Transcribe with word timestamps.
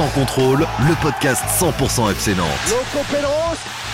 Sans 0.00 0.08
contrôle, 0.18 0.60
le 0.88 0.94
podcast 1.02 1.42
100% 1.60 2.10
FC 2.12 2.34
Nantes. 2.34 2.48
Loco 2.70 3.04
Pélos, 3.10 3.28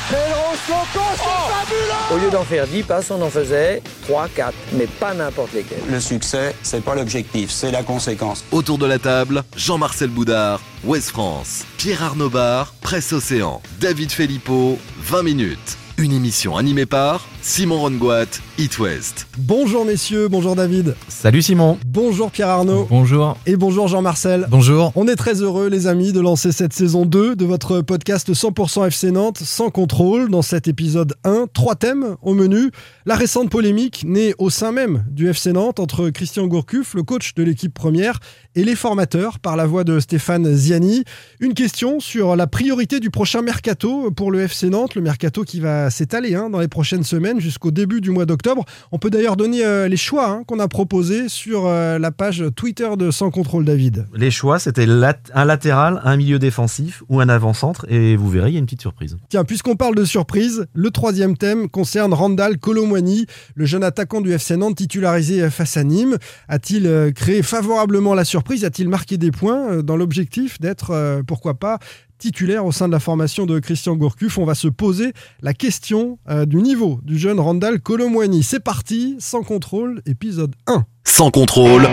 Pélos, 0.08 0.56
Loco, 0.68 1.04
c'est 1.16 1.52
fabuleux 1.52 2.14
Au 2.14 2.24
lieu 2.24 2.30
d'en 2.30 2.44
faire 2.44 2.64
10 2.68 2.84
passes, 2.84 3.10
on 3.10 3.20
en 3.20 3.28
faisait 3.28 3.82
3, 4.06 4.28
4, 4.28 4.54
mais 4.74 4.86
pas 4.86 5.14
n'importe 5.14 5.52
lesquels. 5.52 5.82
Le 5.90 5.98
succès, 5.98 6.54
c'est 6.62 6.84
pas 6.84 6.94
l'objectif, 6.94 7.50
c'est 7.50 7.72
la 7.72 7.82
conséquence. 7.82 8.44
Autour 8.52 8.78
de 8.78 8.86
la 8.86 9.00
table, 9.00 9.42
Jean-Marcel 9.56 10.10
Boudard, 10.10 10.60
Ouest 10.84 11.10
France, 11.10 11.64
Pierre 11.76 12.04
Arnaud 12.04 12.30
Bar, 12.30 12.72
Presse 12.82 13.12
Océan, 13.12 13.60
David 13.80 14.12
Filippo, 14.12 14.78
20 15.00 15.24
minutes. 15.24 15.76
Une 15.98 16.12
émission 16.12 16.56
animée 16.56 16.86
par 16.86 17.26
Simon 17.48 17.78
Rongoat, 17.78 18.40
It 18.58 18.76
West. 18.80 19.28
Bonjour 19.38 19.84
messieurs, 19.84 20.26
bonjour 20.26 20.56
David. 20.56 20.96
Salut 21.06 21.42
Simon. 21.42 21.78
Bonjour 21.86 22.32
Pierre 22.32 22.48
Arnaud. 22.48 22.88
Bonjour. 22.90 23.38
Et 23.46 23.54
bonjour 23.54 23.86
Jean-Marcel. 23.86 24.48
Bonjour. 24.50 24.90
On 24.96 25.06
est 25.06 25.14
très 25.14 25.42
heureux 25.42 25.68
les 25.68 25.86
amis 25.86 26.12
de 26.12 26.18
lancer 26.18 26.50
cette 26.50 26.72
saison 26.72 27.06
2 27.06 27.36
de 27.36 27.44
votre 27.44 27.82
podcast 27.82 28.32
100% 28.32 28.88
FC 28.88 29.12
Nantes 29.12 29.38
sans 29.38 29.70
contrôle. 29.70 30.28
Dans 30.28 30.42
cet 30.42 30.66
épisode 30.66 31.14
1, 31.22 31.46
trois 31.52 31.76
thèmes 31.76 32.16
au 32.20 32.34
menu. 32.34 32.72
La 33.06 33.14
récente 33.14 33.48
polémique 33.48 34.02
née 34.04 34.34
au 34.38 34.50
sein 34.50 34.72
même 34.72 35.04
du 35.08 35.28
FC 35.28 35.52
Nantes 35.52 35.78
entre 35.78 36.10
Christian 36.10 36.48
Gourcuff, 36.48 36.94
le 36.94 37.04
coach 37.04 37.34
de 37.34 37.44
l'équipe 37.44 37.72
première, 37.72 38.18
et 38.56 38.64
les 38.64 38.74
formateurs 38.74 39.38
par 39.38 39.54
la 39.54 39.66
voix 39.66 39.84
de 39.84 40.00
Stéphane 40.00 40.52
Ziani. 40.52 41.04
Une 41.38 41.54
question 41.54 42.00
sur 42.00 42.34
la 42.34 42.48
priorité 42.48 42.98
du 42.98 43.10
prochain 43.10 43.42
mercato 43.42 44.10
pour 44.10 44.32
le 44.32 44.40
FC 44.40 44.68
Nantes, 44.68 44.96
le 44.96 45.02
mercato 45.02 45.44
qui 45.44 45.60
va 45.60 45.90
s'étaler 45.90 46.34
hein, 46.34 46.50
dans 46.50 46.58
les 46.58 46.66
prochaines 46.66 47.04
semaines 47.04 47.35
jusqu'au 47.40 47.70
début 47.70 48.00
du 48.00 48.10
mois 48.10 48.26
d'octobre. 48.26 48.64
On 48.92 48.98
peut 48.98 49.10
d'ailleurs 49.10 49.36
donner 49.36 49.64
euh, 49.64 49.88
les 49.88 49.96
choix 49.96 50.28
hein, 50.28 50.44
qu'on 50.46 50.58
a 50.58 50.68
proposés 50.68 51.28
sur 51.28 51.66
euh, 51.66 51.98
la 51.98 52.10
page 52.10 52.44
Twitter 52.54 52.88
de 52.96 53.10
Sans 53.10 53.30
Contrôle 53.30 53.64
David. 53.64 54.06
Les 54.14 54.30
choix, 54.30 54.58
c'était 54.58 54.86
lat 54.86 55.18
un 55.34 55.44
latéral, 55.44 56.00
un 56.04 56.16
milieu 56.16 56.38
défensif 56.38 57.02
ou 57.08 57.20
un 57.20 57.28
avant-centre, 57.28 57.86
et 57.90 58.16
vous 58.16 58.28
verrez, 58.28 58.50
il 58.50 58.52
y 58.54 58.56
a 58.56 58.58
une 58.58 58.66
petite 58.66 58.82
surprise. 58.82 59.16
Tiens, 59.28 59.44
puisqu'on 59.44 59.76
parle 59.76 59.94
de 59.94 60.04
surprise, 60.04 60.66
le 60.74 60.90
troisième 60.90 61.36
thème 61.36 61.68
concerne 61.68 62.12
Randall 62.12 62.58
Colomwani, 62.58 63.26
le 63.54 63.66
jeune 63.66 63.84
attaquant 63.84 64.20
du 64.20 64.32
FC 64.32 64.56
Nantes 64.56 64.76
titularisé 64.76 65.48
face 65.50 65.76
à 65.76 65.84
Nîmes. 65.84 66.16
A-t-il 66.48 66.86
euh, 66.86 67.10
créé 67.12 67.42
favorablement 67.42 68.14
la 68.14 68.24
surprise? 68.24 68.64
A-t-il 68.64 68.88
marqué 68.88 69.16
des 69.16 69.30
points 69.30 69.82
dans 69.82 69.96
l'objectif 69.96 70.60
d'être, 70.60 71.22
pourquoi 71.26 71.54
pas, 71.54 71.78
titulaire 72.18 72.64
au 72.64 72.72
sein 72.72 72.88
de 72.88 72.92
la 72.92 73.00
formation 73.00 73.46
de 73.46 73.58
Christian 73.58 73.96
Gourcuff. 73.96 74.38
On 74.38 74.44
va 74.44 74.54
se 74.54 74.68
poser 74.68 75.12
la 75.42 75.54
question 75.54 76.18
euh, 76.28 76.46
du 76.46 76.56
niveau 76.56 77.00
du 77.02 77.18
jeune 77.18 77.40
Randall 77.40 77.80
Colomwani. 77.80 78.42
C'est 78.42 78.60
parti, 78.60 79.16
sans 79.18 79.42
contrôle, 79.42 80.02
épisode 80.06 80.54
1. 80.66 80.84
Sans 81.04 81.30
contrôle. 81.30 81.86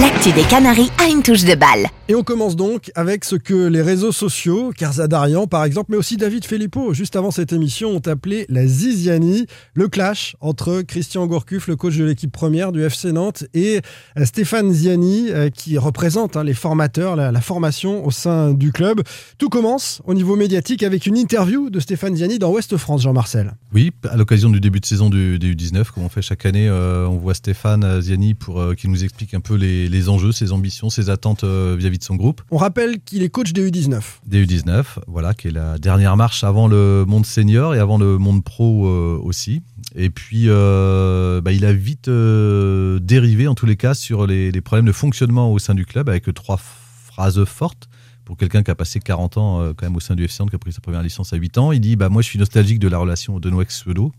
L'actu 0.00 0.32
des 0.32 0.42
Canaries 0.42 0.90
a 0.98 1.08
une 1.08 1.22
touche 1.22 1.44
de 1.44 1.54
balle. 1.54 1.86
Et 2.08 2.16
on 2.16 2.24
commence 2.24 2.56
donc 2.56 2.90
avec 2.96 3.24
ce 3.24 3.36
que 3.36 3.68
les 3.68 3.80
réseaux 3.80 4.10
sociaux, 4.10 4.72
Karzadarian 4.76 5.46
par 5.46 5.62
exemple, 5.64 5.92
mais 5.92 5.96
aussi 5.96 6.16
David 6.16 6.44
Filippo, 6.44 6.92
juste 6.92 7.14
avant 7.14 7.30
cette 7.30 7.52
émission, 7.52 7.90
ont 7.90 8.02
appelé 8.06 8.44
la 8.48 8.66
Ziziani, 8.66 9.46
le 9.74 9.86
clash 9.86 10.34
entre 10.40 10.82
Christian 10.82 11.28
Gourcuff, 11.28 11.68
le 11.68 11.76
coach 11.76 11.96
de 11.96 12.02
l'équipe 12.02 12.32
première 12.32 12.72
du 12.72 12.82
FC 12.82 13.12
Nantes, 13.12 13.44
et 13.54 13.82
euh, 14.18 14.24
Stéphane 14.24 14.72
Ziani, 14.72 15.28
euh, 15.30 15.48
qui 15.48 15.78
représente 15.78 16.36
hein, 16.36 16.42
les 16.42 16.54
formateurs, 16.54 17.14
la, 17.14 17.40
formation 17.40 18.04
au 18.04 18.10
sein 18.10 18.52
du 18.52 18.72
club. 18.72 19.00
Tout 19.38 19.48
commence 19.48 20.02
au 20.06 20.14
niveau 20.14 20.34
médiatique 20.34 20.82
avec 20.82 21.06
une 21.06 21.16
interview 21.16 21.70
de 21.70 21.78
Stéphane 21.78 22.16
Ziani 22.16 22.40
dans 22.40 22.50
Ouest 22.50 22.76
France, 22.76 23.02
Jean-Marcel. 23.02 23.54
Oui, 23.74 23.90
à 24.08 24.16
l'occasion 24.16 24.50
du 24.50 24.60
début 24.60 24.78
de 24.78 24.86
saison 24.86 25.10
du, 25.10 25.40
du 25.40 25.56
U19, 25.56 25.90
comme 25.90 26.04
on 26.04 26.08
fait 26.08 26.22
chaque 26.22 26.46
année, 26.46 26.68
euh, 26.68 27.08
on 27.08 27.16
voit 27.16 27.34
Stéphane 27.34 28.00
Ziani 28.00 28.34
pour 28.34 28.60
euh, 28.60 28.74
qui 28.74 28.86
nous 28.86 29.02
explique 29.02 29.34
un 29.34 29.40
peu 29.40 29.56
les, 29.56 29.88
les 29.88 30.08
enjeux, 30.08 30.30
ses 30.30 30.52
ambitions, 30.52 30.90
ses 30.90 31.10
attentes 31.10 31.42
euh, 31.42 31.74
vis-à-vis 31.76 31.98
de 31.98 32.04
son 32.04 32.14
groupe. 32.14 32.40
On 32.52 32.56
rappelle 32.56 33.00
qu'il 33.00 33.24
est 33.24 33.30
coach 33.30 33.52
des 33.52 33.68
U19. 33.68 34.00
Des 34.26 34.46
U19, 34.46 34.84
voilà, 35.08 35.34
qui 35.34 35.48
est 35.48 35.50
la 35.50 35.76
dernière 35.78 36.16
marche 36.16 36.44
avant 36.44 36.68
le 36.68 37.04
monde 37.08 37.26
senior 37.26 37.74
et 37.74 37.80
avant 37.80 37.98
le 37.98 38.16
monde 38.16 38.44
pro 38.44 38.86
aussi. 38.86 39.62
Et 39.96 40.08
puis, 40.08 40.46
bah, 40.46 41.52
il 41.52 41.64
a 41.64 41.72
vite 41.72 42.08
dérivé, 42.08 43.48
en 43.48 43.56
tous 43.56 43.66
les 43.66 43.76
cas, 43.76 43.94
sur 43.94 44.28
les, 44.28 44.52
les, 44.52 44.60
problèmes 44.60 44.86
de 44.86 44.92
fonctionnement 44.92 45.52
au 45.52 45.58
sein 45.58 45.74
du 45.74 45.84
club, 45.84 46.08
avec 46.08 46.32
trois 46.32 46.58
phrases 46.58 47.44
fortes. 47.44 47.88
Pour 48.24 48.36
quelqu'un 48.36 48.62
qui 48.62 48.70
a 48.70 48.74
passé 48.74 49.00
40 49.00 49.36
ans 49.36 49.60
euh, 49.60 49.72
quand 49.74 49.86
même 49.86 49.96
au 49.96 50.00
sein 50.00 50.14
du 50.14 50.24
FC 50.24 50.42
Nantes, 50.42 50.50
qui 50.50 50.56
a 50.56 50.58
pris 50.58 50.72
sa 50.72 50.80
première 50.80 51.02
licence 51.02 51.32
à 51.32 51.36
8 51.36 51.58
ans, 51.58 51.72
il 51.72 51.80
dit 51.80 51.96
bah, 51.96 52.08
Moi, 52.08 52.22
je 52.22 52.28
suis 52.28 52.38
nostalgique 52.38 52.78
de 52.78 52.88
la 52.88 52.98
relation 52.98 53.38
de 53.38 53.50
Noëx 53.50 53.76
Suedo. 53.76 54.12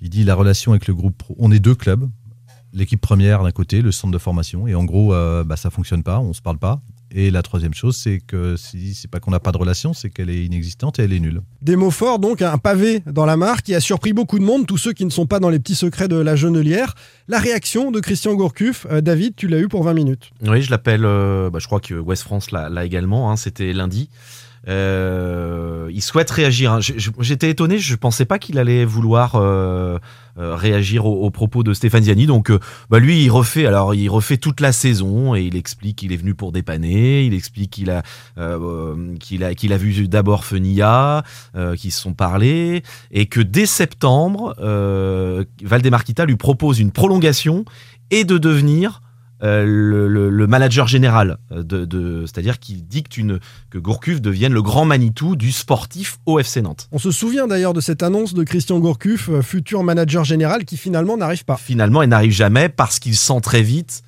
Il 0.00 0.10
dit 0.10 0.24
La 0.24 0.34
relation 0.34 0.72
avec 0.72 0.86
le 0.86 0.94
groupe 0.94 1.18
pro. 1.18 1.34
On 1.38 1.50
est 1.50 1.58
deux 1.58 1.74
clubs, 1.74 2.08
l'équipe 2.72 3.00
première 3.00 3.42
d'un 3.42 3.50
côté, 3.50 3.82
le 3.82 3.92
centre 3.92 4.12
de 4.12 4.18
formation, 4.18 4.66
et 4.66 4.74
en 4.74 4.84
gros, 4.84 5.12
euh, 5.12 5.44
bah, 5.44 5.56
ça 5.56 5.70
fonctionne 5.70 6.02
pas, 6.02 6.20
on 6.20 6.32
se 6.32 6.42
parle 6.42 6.58
pas. 6.58 6.80
Et 7.12 7.30
la 7.30 7.42
troisième 7.42 7.74
chose, 7.74 7.96
c'est 7.96 8.20
que 8.20 8.56
si 8.56 8.94
c'est 8.94 9.10
pas 9.10 9.18
qu'on 9.18 9.32
n'a 9.32 9.40
pas 9.40 9.50
de 9.50 9.58
relation, 9.58 9.92
c'est 9.92 10.10
qu'elle 10.10 10.30
est 10.30 10.44
inexistante 10.44 10.98
et 10.98 11.02
elle 11.02 11.12
est 11.12 11.18
nulle. 11.18 11.42
Des 11.60 11.74
mots 11.74 11.90
forts, 11.90 12.20
donc 12.20 12.40
un 12.40 12.58
pavé 12.58 13.02
dans 13.06 13.26
la 13.26 13.36
marque 13.36 13.66
qui 13.66 13.74
a 13.74 13.80
surpris 13.80 14.12
beaucoup 14.12 14.38
de 14.38 14.44
monde, 14.44 14.66
tous 14.66 14.78
ceux 14.78 14.92
qui 14.92 15.04
ne 15.04 15.10
sont 15.10 15.26
pas 15.26 15.40
dans 15.40 15.50
les 15.50 15.58
petits 15.58 15.74
secrets 15.74 16.06
de 16.06 16.16
la 16.16 16.36
Genelière. 16.36 16.94
La 17.26 17.40
réaction 17.40 17.90
de 17.90 17.98
Christian 18.00 18.34
Gourcuff, 18.34 18.86
euh, 18.90 19.00
David, 19.00 19.34
tu 19.34 19.48
l'as 19.48 19.58
eu 19.58 19.68
pour 19.68 19.82
20 19.82 19.94
minutes. 19.94 20.30
Oui, 20.46 20.62
je 20.62 20.70
l'appelle, 20.70 21.04
euh, 21.04 21.50
bah, 21.50 21.58
je 21.60 21.66
crois 21.66 21.80
que 21.80 21.94
West 21.94 22.22
France 22.22 22.52
l'a 22.52 22.84
également, 22.84 23.30
hein, 23.30 23.36
c'était 23.36 23.72
lundi. 23.72 24.08
Euh, 24.68 25.49
il 25.92 26.02
souhaite 26.02 26.30
réagir. 26.30 26.72
Hein. 26.72 26.80
J'étais 26.80 27.50
étonné, 27.50 27.78
je 27.78 27.96
pensais 27.96 28.24
pas 28.24 28.38
qu'il 28.38 28.58
allait 28.58 28.84
vouloir 28.84 29.34
euh, 29.34 29.98
euh, 30.38 30.54
réagir 30.54 31.06
aux, 31.06 31.30
propos 31.30 31.62
de 31.62 31.74
Stéphane 31.74 32.04
Ziani. 32.04 32.26
Donc, 32.26 32.50
euh, 32.50 32.60
bah 32.88 32.98
lui, 32.98 33.24
il 33.24 33.30
refait. 33.30 33.66
Alors, 33.66 33.94
il 33.94 34.08
refait 34.08 34.36
toute 34.36 34.60
la 34.60 34.72
saison 34.72 35.34
et 35.34 35.42
il 35.42 35.56
explique 35.56 35.96
qu'il 35.96 36.12
est 36.12 36.16
venu 36.16 36.34
pour 36.34 36.52
dépanner. 36.52 37.24
Il 37.24 37.34
explique 37.34 37.72
qu'il 37.72 37.90
a 37.90 38.02
euh, 38.38 39.16
a 39.40 39.76
vu 39.76 40.08
d'abord 40.08 40.44
Fenia, 40.44 41.24
qui 41.76 41.90
se 41.90 42.00
sont 42.00 42.14
parlé 42.14 42.82
et 43.10 43.26
que 43.26 43.40
dès 43.40 43.66
septembre, 43.66 44.54
Valdemarquita 45.62 46.24
lui 46.24 46.36
propose 46.36 46.80
une 46.80 46.90
prolongation 46.90 47.64
et 48.10 48.24
de 48.24 48.38
devenir 48.38 49.00
euh, 49.42 49.64
le, 49.64 50.06
le, 50.08 50.28
le, 50.28 50.46
manager 50.46 50.86
général, 50.86 51.38
de, 51.50 51.84
de 51.84 52.24
c'est-à-dire 52.26 52.58
qu'il 52.58 52.86
dicte 52.86 53.16
une, 53.16 53.40
que 53.70 53.78
Gourcuff 53.78 54.20
devienne 54.20 54.52
le 54.52 54.62
grand 54.62 54.84
Manitou 54.84 55.36
du 55.36 55.50
sportif 55.50 56.18
au 56.26 56.38
FC 56.38 56.60
Nantes. 56.60 56.88
On 56.92 56.98
se 56.98 57.10
souvient 57.10 57.46
d'ailleurs 57.46 57.72
de 57.72 57.80
cette 57.80 58.02
annonce 58.02 58.34
de 58.34 58.44
Christian 58.44 58.78
Gourcuff, 58.80 59.28
euh, 59.30 59.42
futur 59.42 59.82
manager 59.82 60.24
général, 60.24 60.64
qui 60.64 60.76
finalement 60.76 61.16
n'arrive 61.16 61.44
pas. 61.44 61.56
Finalement, 61.56 62.02
il 62.02 62.08
n'arrive 62.08 62.32
jamais 62.32 62.68
parce 62.68 62.98
qu'il 62.98 63.16
sent 63.16 63.40
très 63.42 63.62
vite 63.62 64.02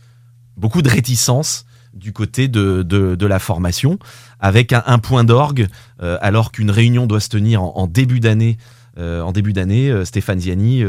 beaucoup 0.56 0.82
de 0.82 0.88
réticence 0.88 1.64
du 1.94 2.12
côté 2.12 2.48
de, 2.48 2.82
de, 2.82 3.14
de 3.14 3.26
la 3.26 3.38
formation, 3.38 3.98
avec 4.40 4.72
un, 4.72 4.82
un 4.86 4.98
point 4.98 5.24
d'orgue, 5.24 5.68
euh, 6.02 6.18
alors 6.20 6.52
qu'une 6.52 6.70
réunion 6.70 7.06
doit 7.06 7.20
se 7.20 7.28
tenir 7.28 7.62
en, 7.62 7.72
en 7.76 7.86
début 7.86 8.20
d'année. 8.20 8.56
Euh, 8.98 9.22
en 9.22 9.32
début 9.32 9.52
d'année, 9.52 10.04
Stéphane 10.04 10.40
Ziani 10.40 10.84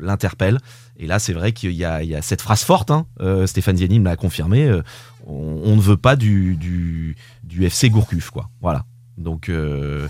l'interpelle 0.00 0.58
et 0.96 1.06
là, 1.06 1.18
c'est 1.18 1.32
vrai 1.32 1.52
qu'il 1.52 1.72
y, 1.72 1.84
a 1.84 2.22
cette 2.22 2.40
phrase 2.40 2.62
forte, 2.62 2.90
hein, 2.90 3.06
euh, 3.20 3.46
Stéphane 3.46 3.76
Ziani 3.76 3.98
me 3.98 4.04
l'a 4.04 4.16
confirmé, 4.16 4.64
euh, 4.64 4.82
on, 5.26 5.74
ne 5.74 5.80
veut 5.80 5.96
pas 5.96 6.14
du, 6.14 7.16
FC 7.60 7.90
Gourcuff, 7.90 8.30
quoi. 8.30 8.48
Voilà. 8.60 8.84
Donc, 9.18 9.48
euh, 9.48 10.06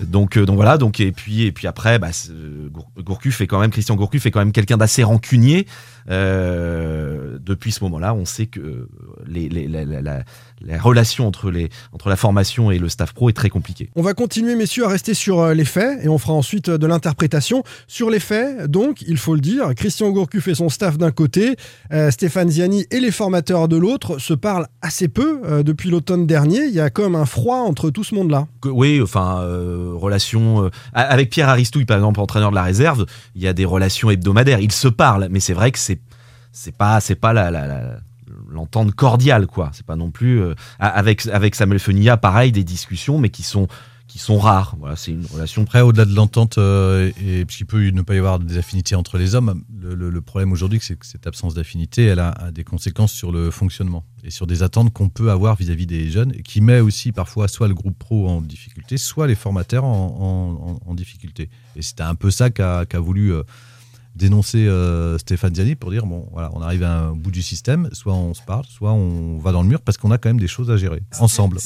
donc, 0.00 0.38
donc 0.38 0.56
voilà. 0.56 0.78
Et 1.00 1.12
puis 1.12 1.42
et 1.42 1.52
puis 1.52 1.66
après, 1.66 1.98
bah, 1.98 2.10
Gourcuff 2.98 3.40
est 3.40 3.46
quand 3.48 3.58
même 3.58 3.70
Christian 3.70 3.96
Gourcuff 3.96 4.26
est 4.26 4.30
quand 4.30 4.38
même 4.38 4.52
quelqu'un 4.52 4.76
d'assez 4.76 5.02
rancunier. 5.02 5.66
Euh, 6.08 7.38
depuis 7.40 7.72
ce 7.72 7.82
moment-là, 7.84 8.14
on 8.14 8.24
sait 8.24 8.46
que 8.46 8.88
les, 9.26 9.48
la, 10.60 10.74
la, 10.74 10.82
relation 10.82 11.26
entre, 11.26 11.50
les, 11.50 11.68
entre 11.92 12.08
la 12.08 12.16
formation 12.16 12.70
et 12.70 12.78
le 12.78 12.88
staff 12.88 13.12
pro 13.12 13.28
est 13.28 13.34
très 13.34 13.50
compliquée. 13.50 13.90
On 13.96 14.02
va 14.02 14.14
continuer, 14.14 14.54
messieurs, 14.56 14.84
à 14.84 14.88
rester 14.88 15.14
sur 15.14 15.48
les 15.48 15.64
faits 15.64 16.04
et 16.04 16.08
on 16.08 16.18
fera 16.18 16.32
ensuite 16.32 16.70
de 16.70 16.86
l'interprétation. 16.86 17.62
Sur 17.86 18.10
les 18.10 18.20
faits, 18.20 18.64
donc, 18.70 19.02
il 19.02 19.16
faut 19.16 19.34
le 19.34 19.40
dire, 19.40 19.74
Christian 19.74 20.10
Gourcuff 20.10 20.48
et 20.48 20.54
son 20.54 20.68
staff 20.68 20.98
d'un 20.98 21.10
côté, 21.10 21.56
euh, 21.92 22.10
Stéphane 22.10 22.50
Ziani 22.50 22.86
et 22.90 23.00
les 23.00 23.10
formateurs 23.10 23.68
de 23.68 23.76
l'autre 23.76 24.18
se 24.18 24.34
parlent 24.34 24.66
assez 24.82 25.08
peu 25.08 25.40
euh, 25.44 25.62
depuis 25.62 25.90
l'automne 25.90 26.26
dernier. 26.26 26.64
Il 26.64 26.74
y 26.74 26.80
a 26.80 26.90
comme 26.90 27.14
un 27.14 27.26
froid 27.26 27.58
entre 27.58 27.90
tout 27.90 28.04
ce 28.04 28.14
monde-là. 28.14 28.46
Oui, 28.64 29.00
enfin, 29.02 29.40
euh, 29.42 29.92
relation 29.94 30.70
avec 30.92 31.30
Pierre 31.30 31.48
Aristouille, 31.48 31.84
par 31.84 31.96
exemple, 31.96 32.20
entraîneur 32.20 32.50
de 32.50 32.54
la 32.54 32.62
réserve, 32.62 33.06
il 33.34 33.42
y 33.42 33.48
a 33.48 33.52
des 33.52 33.64
relations 33.64 34.10
hebdomadaires. 34.10 34.60
Ils 34.60 34.72
se 34.72 34.88
parlent, 34.88 35.28
mais 35.30 35.40
c'est 35.40 35.54
vrai 35.54 35.70
que 35.72 35.78
c'est 35.78 36.00
c'est 36.50 36.76
pas 36.76 37.00
c'est 37.00 37.14
pas 37.14 37.32
la, 37.32 37.50
la, 37.50 37.66
la 37.66 37.98
l'entente 38.48 38.94
cordiale 38.94 39.46
quoi. 39.46 39.70
C'est 39.72 39.86
pas 39.86 39.96
non 39.96 40.10
plus 40.10 40.40
euh, 40.40 40.54
avec 40.78 41.26
avec 41.26 41.54
Samuel 41.54 41.78
Fenia 41.78 42.16
pareil 42.16 42.52
des 42.52 42.64
discussions 42.64 43.18
mais 43.18 43.30
qui 43.30 43.42
sont 43.42 43.68
qui 44.06 44.18
sont 44.18 44.38
rares. 44.38 44.74
Voilà 44.78 44.96
c'est 44.96 45.12
une 45.12 45.26
relation 45.26 45.62
après 45.62 45.82
au-delà 45.82 46.04
de 46.04 46.14
l'entente 46.14 46.58
euh, 46.58 47.10
et 47.24 47.44
puis 47.44 47.58
il 47.60 47.66
peut 47.66 47.88
ne 47.90 48.02
pas 48.02 48.14
y 48.14 48.18
avoir 48.18 48.38
des 48.38 48.56
affinités 48.56 48.94
entre 48.94 49.18
les 49.18 49.34
hommes 49.34 49.62
le, 49.80 50.20
problème 50.20 50.52
aujourd'hui 50.52 50.78
c'est 50.82 50.96
que 50.96 51.06
cette 51.06 51.26
absence 51.26 51.54
d'affinité 51.54 52.04
elle 52.06 52.18
a, 52.18 52.50
des 52.52 52.64
conséquences 52.64 53.12
sur 53.12 53.32
le 53.32 53.50
fonctionnement 53.50 54.04
et 54.24 54.30
sur 54.30 54.46
des 54.46 54.62
attentes 54.62 54.92
qu'on 54.92 55.08
peut 55.08 55.30
avoir 55.30 55.56
vis-à-vis 55.56 55.84
-vis 55.84 55.88
des 55.88 56.10
jeunes 56.10 56.32
et 56.34 56.42
qui 56.42 56.60
met 56.60 56.80
aussi 56.80 57.12
parfois 57.12 57.48
soit 57.48 57.68
le 57.68 57.74
groupe 57.74 57.98
pro 57.98 58.28
en 58.28 58.40
difficulté 58.40 58.96
soit 58.96 59.26
les 59.26 59.34
formateurs 59.34 59.84
en, 59.84 60.94
difficulté. 60.94 61.48
Et 61.76 61.82
c'était 61.82 62.02
un 62.02 62.16
peu 62.16 62.30
ça 62.30 62.50
qu'a 62.50 62.84
qu 62.86 62.96
voulu 62.96 63.32
euh, 63.32 63.44
dénoncer 64.18 64.66
euh, 64.66 65.16
Stéphane 65.18 65.54
Ziani 65.54 65.76
pour 65.76 65.90
dire 65.90 66.04
bon, 66.04 66.28
voilà, 66.32 66.50
on 66.54 66.60
arrive 66.60 66.82
à 66.82 66.98
un 66.98 67.12
bout 67.12 67.30
du 67.30 67.42
système, 67.42 67.88
soit 67.92 68.14
on 68.14 68.34
se 68.34 68.42
parle, 68.42 68.64
soit 68.68 68.92
on 68.92 69.38
va 69.38 69.52
dans 69.52 69.62
le 69.62 69.68
mur 69.68 69.80
parce 69.80 69.96
qu'on 69.96 70.10
a 70.10 70.18
quand 70.18 70.28
même 70.28 70.40
des 70.40 70.48
choses 70.48 70.70
à 70.70 70.76
gérer 70.76 71.02
ensemble. 71.20 71.58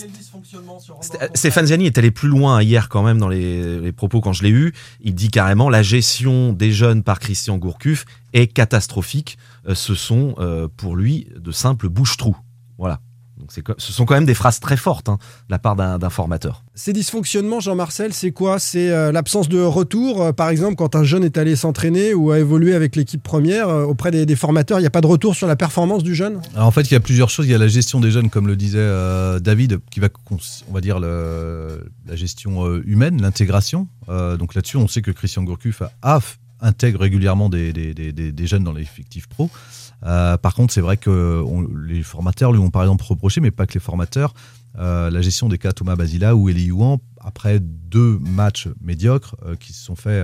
Stéphane 1.34 1.66
Ziani 1.66 1.86
est 1.86 1.98
allé 1.98 2.10
plus 2.10 2.28
loin 2.28 2.62
hier 2.62 2.88
quand 2.88 3.02
même 3.02 3.18
dans 3.18 3.28
les, 3.28 3.80
les 3.80 3.92
propos 3.92 4.20
quand 4.20 4.32
je 4.32 4.42
l'ai 4.42 4.50
eu. 4.50 4.72
Il 5.00 5.14
dit 5.14 5.30
carrément 5.30 5.70
la 5.70 5.82
gestion 5.82 6.52
des 6.52 6.70
jeunes 6.72 7.02
par 7.02 7.18
Christian 7.18 7.56
Gourcuff 7.56 8.04
est 8.32 8.46
catastrophique. 8.46 9.38
Euh, 9.68 9.74
ce 9.74 9.94
sont 9.94 10.34
euh, 10.38 10.68
pour 10.76 10.96
lui 10.96 11.28
de 11.36 11.52
simples 11.52 11.88
bouche-trous. 11.88 12.36
Voilà. 12.78 13.00
Donc 13.42 13.50
c'est 13.52 13.62
co- 13.62 13.74
ce 13.76 13.92
sont 13.92 14.04
quand 14.04 14.14
même 14.14 14.24
des 14.24 14.34
phrases 14.34 14.60
très 14.60 14.76
fortes 14.76 15.08
hein, 15.08 15.18
de 15.48 15.52
la 15.52 15.58
part 15.58 15.74
d'un 15.74 15.98
d'un 15.98 16.10
formateur. 16.10 16.62
Ces 16.76 16.92
dysfonctionnements, 16.92 17.58
Jean-Marcel, 17.58 18.12
c'est 18.12 18.30
quoi? 18.30 18.60
C'est 18.60 18.90
euh, 18.92 19.10
l'absence 19.10 19.48
de 19.48 19.60
retour, 19.60 20.22
euh, 20.22 20.32
par 20.32 20.48
exemple, 20.48 20.76
quand 20.76 20.94
un 20.94 21.02
jeune 21.02 21.24
est 21.24 21.36
allé 21.36 21.56
s'entraîner 21.56 22.14
ou 22.14 22.30
a 22.30 22.38
évolué 22.38 22.72
avec 22.76 22.94
l'équipe 22.94 23.20
première, 23.20 23.68
euh, 23.68 23.82
auprès 23.82 24.12
des, 24.12 24.26
des 24.26 24.36
formateurs, 24.36 24.78
il 24.78 24.82
n'y 24.82 24.86
a 24.86 24.90
pas 24.90 25.00
de 25.00 25.08
retour 25.08 25.34
sur 25.34 25.48
la 25.48 25.56
performance 25.56 26.04
du 26.04 26.14
jeune? 26.14 26.40
Alors, 26.54 26.68
en 26.68 26.70
fait, 26.70 26.82
il 26.82 26.92
y 26.92 26.96
a 26.96 27.00
plusieurs 27.00 27.30
choses. 27.30 27.46
Il 27.46 27.50
y 27.50 27.54
a 27.54 27.58
la 27.58 27.66
gestion 27.68 27.98
des 27.98 28.12
jeunes, 28.12 28.30
comme 28.30 28.46
le 28.46 28.54
disait 28.54 28.78
euh, 28.78 29.40
David, 29.40 29.80
qui 29.90 29.98
va, 29.98 30.06
on 30.30 30.72
va 30.72 30.80
dire, 30.80 31.00
le- 31.00 31.84
la 32.06 32.14
gestion 32.14 32.64
euh, 32.64 32.80
humaine, 32.86 33.20
l'intégration. 33.20 33.88
Euh, 34.08 34.36
donc 34.36 34.54
là-dessus, 34.54 34.76
on 34.76 34.86
sait 34.86 35.02
que 35.02 35.10
Christian 35.10 35.42
Gourcuff 35.42 35.82
a, 35.82 35.90
a 36.02 36.20
intègre 36.62 37.00
régulièrement 37.00 37.48
des, 37.48 37.72
des- 37.72 37.92
des- 37.94 38.12
des- 38.32 38.46
jeunes 38.46 38.64
dans 38.64 38.72
l'effectif 38.72 39.26
pro. 39.28 39.50
Euh, 40.04 40.36
par 40.36 40.54
contre, 40.54 40.72
c'est 40.72 40.80
vrai 40.80 40.96
que 40.96 41.44
les 41.86 42.02
formateurs 42.02 42.52
lui 42.52 42.58
ont 42.60 42.70
par 42.70 42.82
exemple 42.82 43.04
reproché, 43.04 43.40
mais 43.40 43.50
pas 43.50 43.66
que 43.66 43.74
les 43.74 43.80
formateurs, 43.80 44.32
euh, 44.78 45.10
la 45.10 45.20
gestion 45.20 45.48
des 45.48 45.58
cas 45.58 45.72
Thomas 45.72 45.96
Basila 45.96 46.34
ou 46.34 46.48
Eli 46.48 46.64
Youan 46.66 46.98
après 47.20 47.60
deux 47.60 48.18
matchs 48.18 48.68
médiocres 48.80 49.36
euh, 49.46 49.54
qui 49.54 49.72
se 49.72 49.84
sont 49.84 49.94
fait 49.96 50.22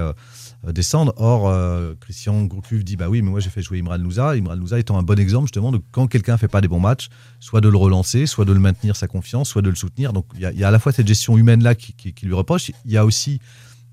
descendre. 0.67 1.13
Or, 1.17 1.53
Christian 2.01 2.43
Gourcuff 2.45 2.83
dit 2.83 2.97
bah 2.97 3.09
oui, 3.09 3.23
mais 3.23 3.31
moi 3.31 3.41
j'ai 3.41 3.51
fait 3.51 3.63
jouer 3.63 3.79
Imran 3.79 3.99
Louza. 3.99 4.31
Imran 4.37 4.57
Louza 4.57 4.79
étant 4.81 4.99
un 4.99 5.03
bon 5.05 5.19
exemple 5.19 5.47
justement 5.47 5.71
de 5.71 5.81
quand 5.93 6.07
quelqu'un 6.09 6.37
fait 6.39 6.49
pas 6.49 6.61
des 6.61 6.69
bons 6.69 6.81
matchs, 6.81 7.09
soit 7.39 7.61
de 7.61 7.69
le 7.69 7.77
relancer, 7.77 8.27
soit 8.27 8.45
de 8.45 8.53
le 8.53 8.59
maintenir 8.61 8.97
sa 8.97 9.07
confiance, 9.07 9.49
soit 9.49 9.63
de 9.63 9.71
le 9.71 9.77
soutenir. 9.77 10.13
Donc 10.13 10.27
il 10.35 10.41
y, 10.41 10.65
a- 10.65 10.69
à 10.69 10.71
la 10.73 10.79
fois 10.81 10.91
cette 10.93 11.07
gestion 11.07 11.39
humaine 11.39 11.63
là 11.63 11.75
qui, 11.77 11.93
qui- 11.93 12.13
qui 12.15 12.27
lui 12.27 12.35
reproche. 12.35 12.71
Il 12.85 12.91
y 12.91 12.97
a 12.97 13.05
aussi 13.05 13.39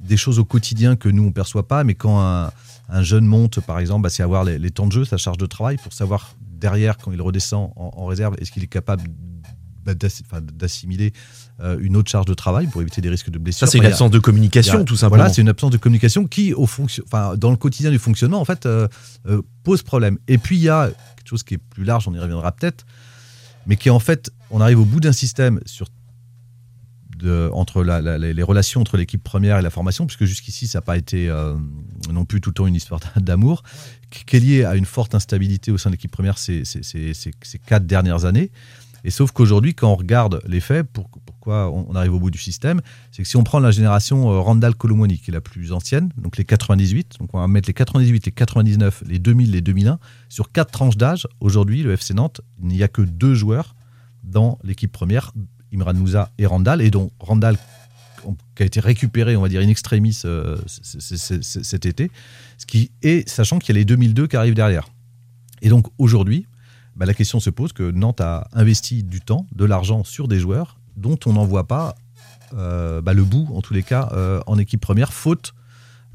des 0.07 0.17
choses 0.17 0.39
au 0.39 0.45
quotidien 0.45 0.95
que 0.95 1.09
nous 1.09 1.23
on 1.23 1.31
perçoit 1.31 1.67
pas, 1.67 1.83
mais 1.83 1.95
quand 1.95 2.19
un, 2.21 2.51
un 2.89 3.03
jeune 3.03 3.25
monte, 3.25 3.59
par 3.59 3.79
exemple, 3.79 4.03
bah, 4.03 4.09
c'est 4.09 4.23
avoir 4.23 4.43
les, 4.43 4.57
les 4.59 4.71
temps 4.71 4.87
de 4.87 4.91
jeu, 4.91 5.05
sa 5.05 5.17
charge 5.17 5.37
de 5.37 5.45
travail, 5.45 5.77
pour 5.77 5.93
savoir 5.93 6.35
derrière, 6.41 6.97
quand 6.97 7.11
il 7.11 7.21
redescend 7.21 7.71
en, 7.75 7.91
en 7.95 8.05
réserve, 8.05 8.35
est-ce 8.39 8.51
qu'il 8.51 8.63
est 8.63 8.67
capable 8.67 9.03
bah, 9.85 9.93
d'assimiler 9.93 11.13
euh, 11.59 11.77
une 11.79 11.95
autre 11.95 12.09
charge 12.09 12.25
de 12.25 12.33
travail 12.33 12.65
pour 12.65 12.81
éviter 12.81 13.01
des 13.01 13.09
risques 13.09 13.29
de 13.29 13.37
blessure. 13.37 13.67
Ça, 13.67 13.71
c'est 13.71 13.77
une 13.77 13.85
absence 13.85 14.09
de 14.09 14.17
communication, 14.17 14.83
tout 14.83 14.95
simplement. 14.95 15.21
Voilà, 15.21 15.33
c'est 15.33 15.41
une 15.41 15.49
absence 15.49 15.69
de 15.69 15.77
communication 15.77 16.25
qui, 16.25 16.55
au 16.55 16.65
fonction, 16.65 17.03
enfin, 17.05 17.37
dans 17.37 17.51
le 17.51 17.55
quotidien 17.55 17.91
du 17.91 17.99
fonctionnement, 17.99 18.41
en 18.41 18.45
fait, 18.45 18.65
euh, 18.65 18.87
euh, 19.27 19.43
pose 19.63 19.83
problème. 19.83 20.17
Et 20.27 20.39
puis, 20.39 20.57
il 20.57 20.63
y 20.63 20.69
a 20.69 20.89
quelque 21.15 21.29
chose 21.29 21.43
qui 21.43 21.53
est 21.53 21.59
plus 21.59 21.83
large, 21.83 22.07
on 22.07 22.15
y 22.15 22.19
reviendra 22.19 22.51
peut-être, 22.51 22.83
mais 23.67 23.75
qui 23.75 23.89
est 23.89 23.91
en 23.91 23.99
fait, 23.99 24.31
on 24.49 24.59
arrive 24.59 24.79
au 24.79 24.85
bout 24.85 24.99
d'un 24.99 25.13
système 25.13 25.59
sur 25.67 25.87
entre 27.53 27.83
les 27.83 28.43
relations 28.43 28.81
entre 28.81 28.97
l'équipe 28.97 29.23
première 29.23 29.57
et 29.57 29.61
la 29.61 29.69
formation, 29.69 30.05
puisque 30.05 30.25
jusqu'ici, 30.25 30.67
ça 30.67 30.79
n'a 30.79 30.81
pas 30.81 30.97
été 30.97 31.29
euh, 31.29 31.55
non 32.11 32.25
plus 32.25 32.41
tout 32.41 32.49
le 32.49 32.53
temps 32.53 32.67
une 32.67 32.75
histoire 32.75 32.99
d'amour, 33.17 33.63
qui 34.09 34.35
est 34.35 34.39
liée 34.39 34.63
à 34.63 34.75
une 34.75 34.85
forte 34.85 35.15
instabilité 35.15 35.71
au 35.71 35.77
sein 35.77 35.89
de 35.89 35.95
l'équipe 35.95 36.11
première 36.11 36.37
ces, 36.37 36.63
quatre 37.65 37.85
dernières 37.85 38.25
années. 38.25 38.51
Et 39.03 39.11
sauf 39.11 39.31
qu'aujourd'hui, 39.31 39.75
quand 39.75 39.91
on 39.91 39.95
regarde 39.95 40.41
les 40.47 40.59
faits, 40.59 40.87
pour- 40.91 41.09
pourquoi 41.25 41.71
on, 41.71 41.93
arrive 41.93 42.15
au 42.15 42.19
bout 42.19 42.31
du 42.31 42.39
système, 42.39 42.81
c'est 43.11 43.21
que 43.21 43.29
si 43.29 43.37
on 43.37 43.43
prend 43.43 43.59
la 43.59 43.69
génération 43.69 44.31
euh, 44.31 44.39
Randall 44.39 44.73
Colomwani, 44.73 45.19
qui 45.19 45.29
est 45.29 45.33
la 45.33 45.41
plus 45.41 45.73
ancienne, 45.73 46.09
donc 46.17 46.37
les 46.37 46.45
98, 46.45 47.17
donc 47.19 47.29
on 47.33 47.39
va 47.39 47.47
mettre 47.47 47.69
les 47.69 47.73
98, 47.73 48.25
les 48.25 48.31
99, 48.31 49.03
les 49.05 49.19
2000, 49.19 49.51
les 49.51 49.61
2001, 49.61 49.99
sur 50.27 50.51
quatre 50.51 50.71
tranches 50.71 50.97
d'âge, 50.97 51.27
aujourd'hui, 51.39 51.83
le 51.83 51.91
FC 51.91 52.15
Nantes, 52.15 52.41
il 52.63 52.69
n'y 52.69 52.81
a 52.81 52.87
que 52.87 53.03
deux 53.03 53.35
joueurs 53.35 53.75
dans 54.23 54.57
l'équipe 54.63 54.91
première, 54.91 55.33
Imran 55.75 55.93
Moussa 55.93 56.31
et 56.37 56.45
Randall, 56.45 56.81
et 56.81 56.89
dont 56.89 57.11
Randall 57.19 57.57
qui 58.55 58.63
a 58.63 58.65
été 58.65 58.79
récupéré, 58.79 59.35
on 59.35 59.41
va 59.41 59.49
dire, 59.49 59.61
in 59.61 59.67
extremis 59.67 60.19
euh, 60.25 60.57
cet 60.67 61.85
été, 61.85 62.09
ce 62.57 62.65
qui 62.65 62.91
est, 63.03 63.27
sachant 63.27 63.59
qu'il 63.59 63.75
y 63.75 63.77
a 63.77 63.79
les 63.79 63.85
2002 63.85 64.27
qui 64.27 64.35
arrivent 64.35 64.55
derrière. 64.55 64.87
Et 65.61 65.69
donc 65.69 65.87
aujourd'hui, 65.97 66.47
bah, 66.95 67.05
la 67.05 67.13
question 67.13 67.39
se 67.39 67.49
pose 67.49 67.73
que 67.73 67.91
Nantes 67.91 68.21
a 68.21 68.47
investi 68.53 69.03
du 69.03 69.21
temps, 69.21 69.45
de 69.53 69.65
l'argent 69.65 70.03
sur 70.03 70.27
des 70.27 70.39
joueurs 70.39 70.79
dont 70.95 71.19
on 71.25 71.33
n'en 71.33 71.45
voit 71.45 71.67
pas 71.67 71.95
euh, 72.55 73.01
bah, 73.01 73.13
le 73.13 73.23
bout, 73.23 73.47
en 73.53 73.61
tous 73.61 73.73
les 73.73 73.83
cas, 73.83 74.09
euh, 74.13 74.39
en 74.47 74.57
équipe 74.57 74.81
première, 74.81 75.13
faute 75.13 75.53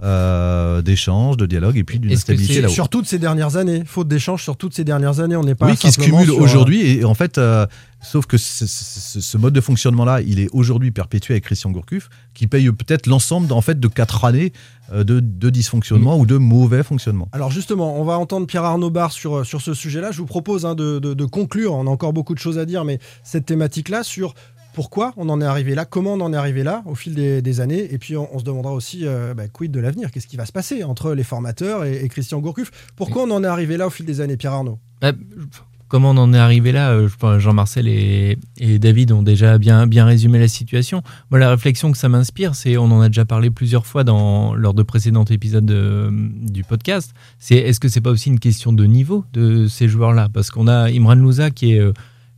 euh, 0.02 0.80
d'échanges, 0.80 1.36
de 1.36 1.44
dialogue 1.44 1.76
et 1.76 1.84
puis 1.84 1.98
d'une 1.98 2.16
c'est 2.16 2.34
là-haut. 2.62 2.70
sur 2.70 2.88
toutes 2.88 3.06
ces 3.06 3.18
dernières 3.18 3.56
années 3.56 3.82
Faute 3.84 4.08
d'échanges 4.08 4.42
sur 4.42 4.56
toutes 4.56 4.72
ces 4.72 4.82
dernières 4.82 5.20
années, 5.20 5.36
on 5.36 5.44
n'est 5.44 5.54
pas 5.54 5.66
oui, 5.66 5.76
qui 5.76 5.92
se 5.92 6.00
cumule 6.00 6.30
aujourd'hui. 6.30 6.80
Et 6.86 7.04
en 7.04 7.12
fait, 7.12 7.36
euh, 7.36 7.66
sauf 8.02 8.26
que 8.26 8.36
ce, 8.38 8.66
ce- 8.66 9.20
ce 9.20 9.36
mode 9.38 9.52
de 9.54 9.60
fonctionnement-là, 9.60 10.20
il 10.22 10.40
est 10.40 10.48
aujourd'hui 10.52 10.90
perpétué 10.90 11.34
avec 11.34 11.44
Christian 11.44 11.70
Gourcuff, 11.70 12.08
qui 12.34 12.46
paye 12.46 12.70
peut-être 12.72 13.06
l'ensemble 13.06 13.52
en 13.52 13.60
fait, 13.60 13.78
de 13.78 13.88
quatre 13.88 14.24
années 14.24 14.52
euh, 14.92 15.04
de, 15.04 15.20
de 15.20 15.50
dysfonctionnement 15.50 16.18
ou 16.18 16.26
de 16.26 16.36
mauvais 16.36 16.82
fonctionnement. 16.82 17.28
Alors 17.32 17.50
justement, 17.50 18.00
on 18.00 18.04
va 18.04 18.18
entendre 18.18 18.46
Pierre 18.46 18.64
Arnaud 18.64 18.90
Barre 18.90 19.12
sur, 19.12 19.44
sur 19.46 19.60
ce 19.60 19.74
sujet-là. 19.74 20.12
Je 20.12 20.18
vous 20.18 20.26
propose 20.26 20.64
hein, 20.66 20.74
de, 20.74 20.98
de- 20.98 21.14
de 21.14 21.24
conclure, 21.24 21.74
on 21.74 21.86
a 21.86 21.90
encore 21.90 22.12
beaucoup 22.12 22.34
de 22.34 22.40
choses 22.40 22.58
à 22.58 22.64
dire, 22.66 22.84
mais 22.84 22.98
cette 23.22 23.46
thématique-là 23.46 24.02
sur 24.02 24.34
pourquoi 24.72 25.12
on 25.16 25.28
en 25.28 25.40
est 25.40 25.44
arrivé 25.44 25.74
là, 25.74 25.84
comment 25.84 26.12
on 26.14 26.20
en 26.20 26.32
est 26.32 26.36
arrivé 26.36 26.62
là 26.62 26.82
au 26.86 26.94
fil 26.94 27.14
des, 27.14 27.42
des 27.42 27.60
années, 27.60 27.92
et 27.92 27.98
puis 27.98 28.16
on, 28.16 28.32
on 28.34 28.38
se 28.38 28.44
demandera 28.44 28.72
aussi 28.72 29.00
euh, 29.04 29.34
bah, 29.34 29.48
quid 29.48 29.72
de 29.72 29.80
l'avenir, 29.80 30.12
qu'est-ce 30.12 30.28
qui 30.28 30.36
va 30.36 30.46
se 30.46 30.52
passer 30.52 30.84
entre 30.84 31.12
les 31.12 31.24
formateurs 31.24 31.84
et, 31.84 32.04
et 32.04 32.08
Christian 32.08 32.38
Gourcuff? 32.38 32.70
Pourquoi 32.94 33.24
on 33.24 33.30
en 33.32 33.42
est 33.42 33.48
arrivé 33.48 33.76
là 33.76 33.88
au 33.88 33.90
fil 33.90 34.06
des 34.06 34.20
années, 34.20 34.36
Pierre 34.36 34.52
Arnaud? 34.52 34.78
Bah, 35.00 35.10
comment 35.90 36.12
on 36.12 36.16
en 36.16 36.32
est 36.32 36.38
arrivé 36.38 36.72
là 36.72 36.92
euh, 36.92 37.38
Jean-Marcel 37.38 37.86
et, 37.88 38.38
David 38.78 39.12
ont 39.12 39.22
déjà 39.22 39.58
bien, 39.58 39.86
résumé 40.06 40.38
la 40.38 40.48
situation. 40.48 41.02
Moi, 41.30 41.38
la 41.38 41.50
réflexion 41.50 41.92
que 41.92 41.98
ça 41.98 42.08
m'inspire, 42.08 42.54
c'est, 42.54 42.78
on 42.78 42.84
en 42.84 43.00
a 43.00 43.08
déjà 43.08 43.26
parlé 43.26 43.50
plusieurs 43.50 43.84
fois 43.84 44.04
dans, 44.04 44.54
lors 44.54 44.72
de 44.72 44.82
précédents 44.82 45.24
épisodes 45.24 45.66
de- 45.66 46.08
du 46.10 46.64
podcast, 46.64 47.12
c'est 47.38 47.56
est-ce 47.56 47.80
que 47.80 47.88
c'est 47.88 48.00
pas 48.00 48.10
aussi 48.10 48.30
une 48.30 48.38
question 48.38 48.72
de 48.72 48.84
niveau 48.84 49.24
de 49.32 49.66
ces 49.66 49.88
joueurs-là? 49.88 50.28
Parce 50.32 50.50
qu'on 50.50 50.68
a 50.68 50.90
Imran 50.90 51.16
Louza 51.16 51.50
qui 51.50 51.72
est 51.72 51.80
euh, 51.80 51.92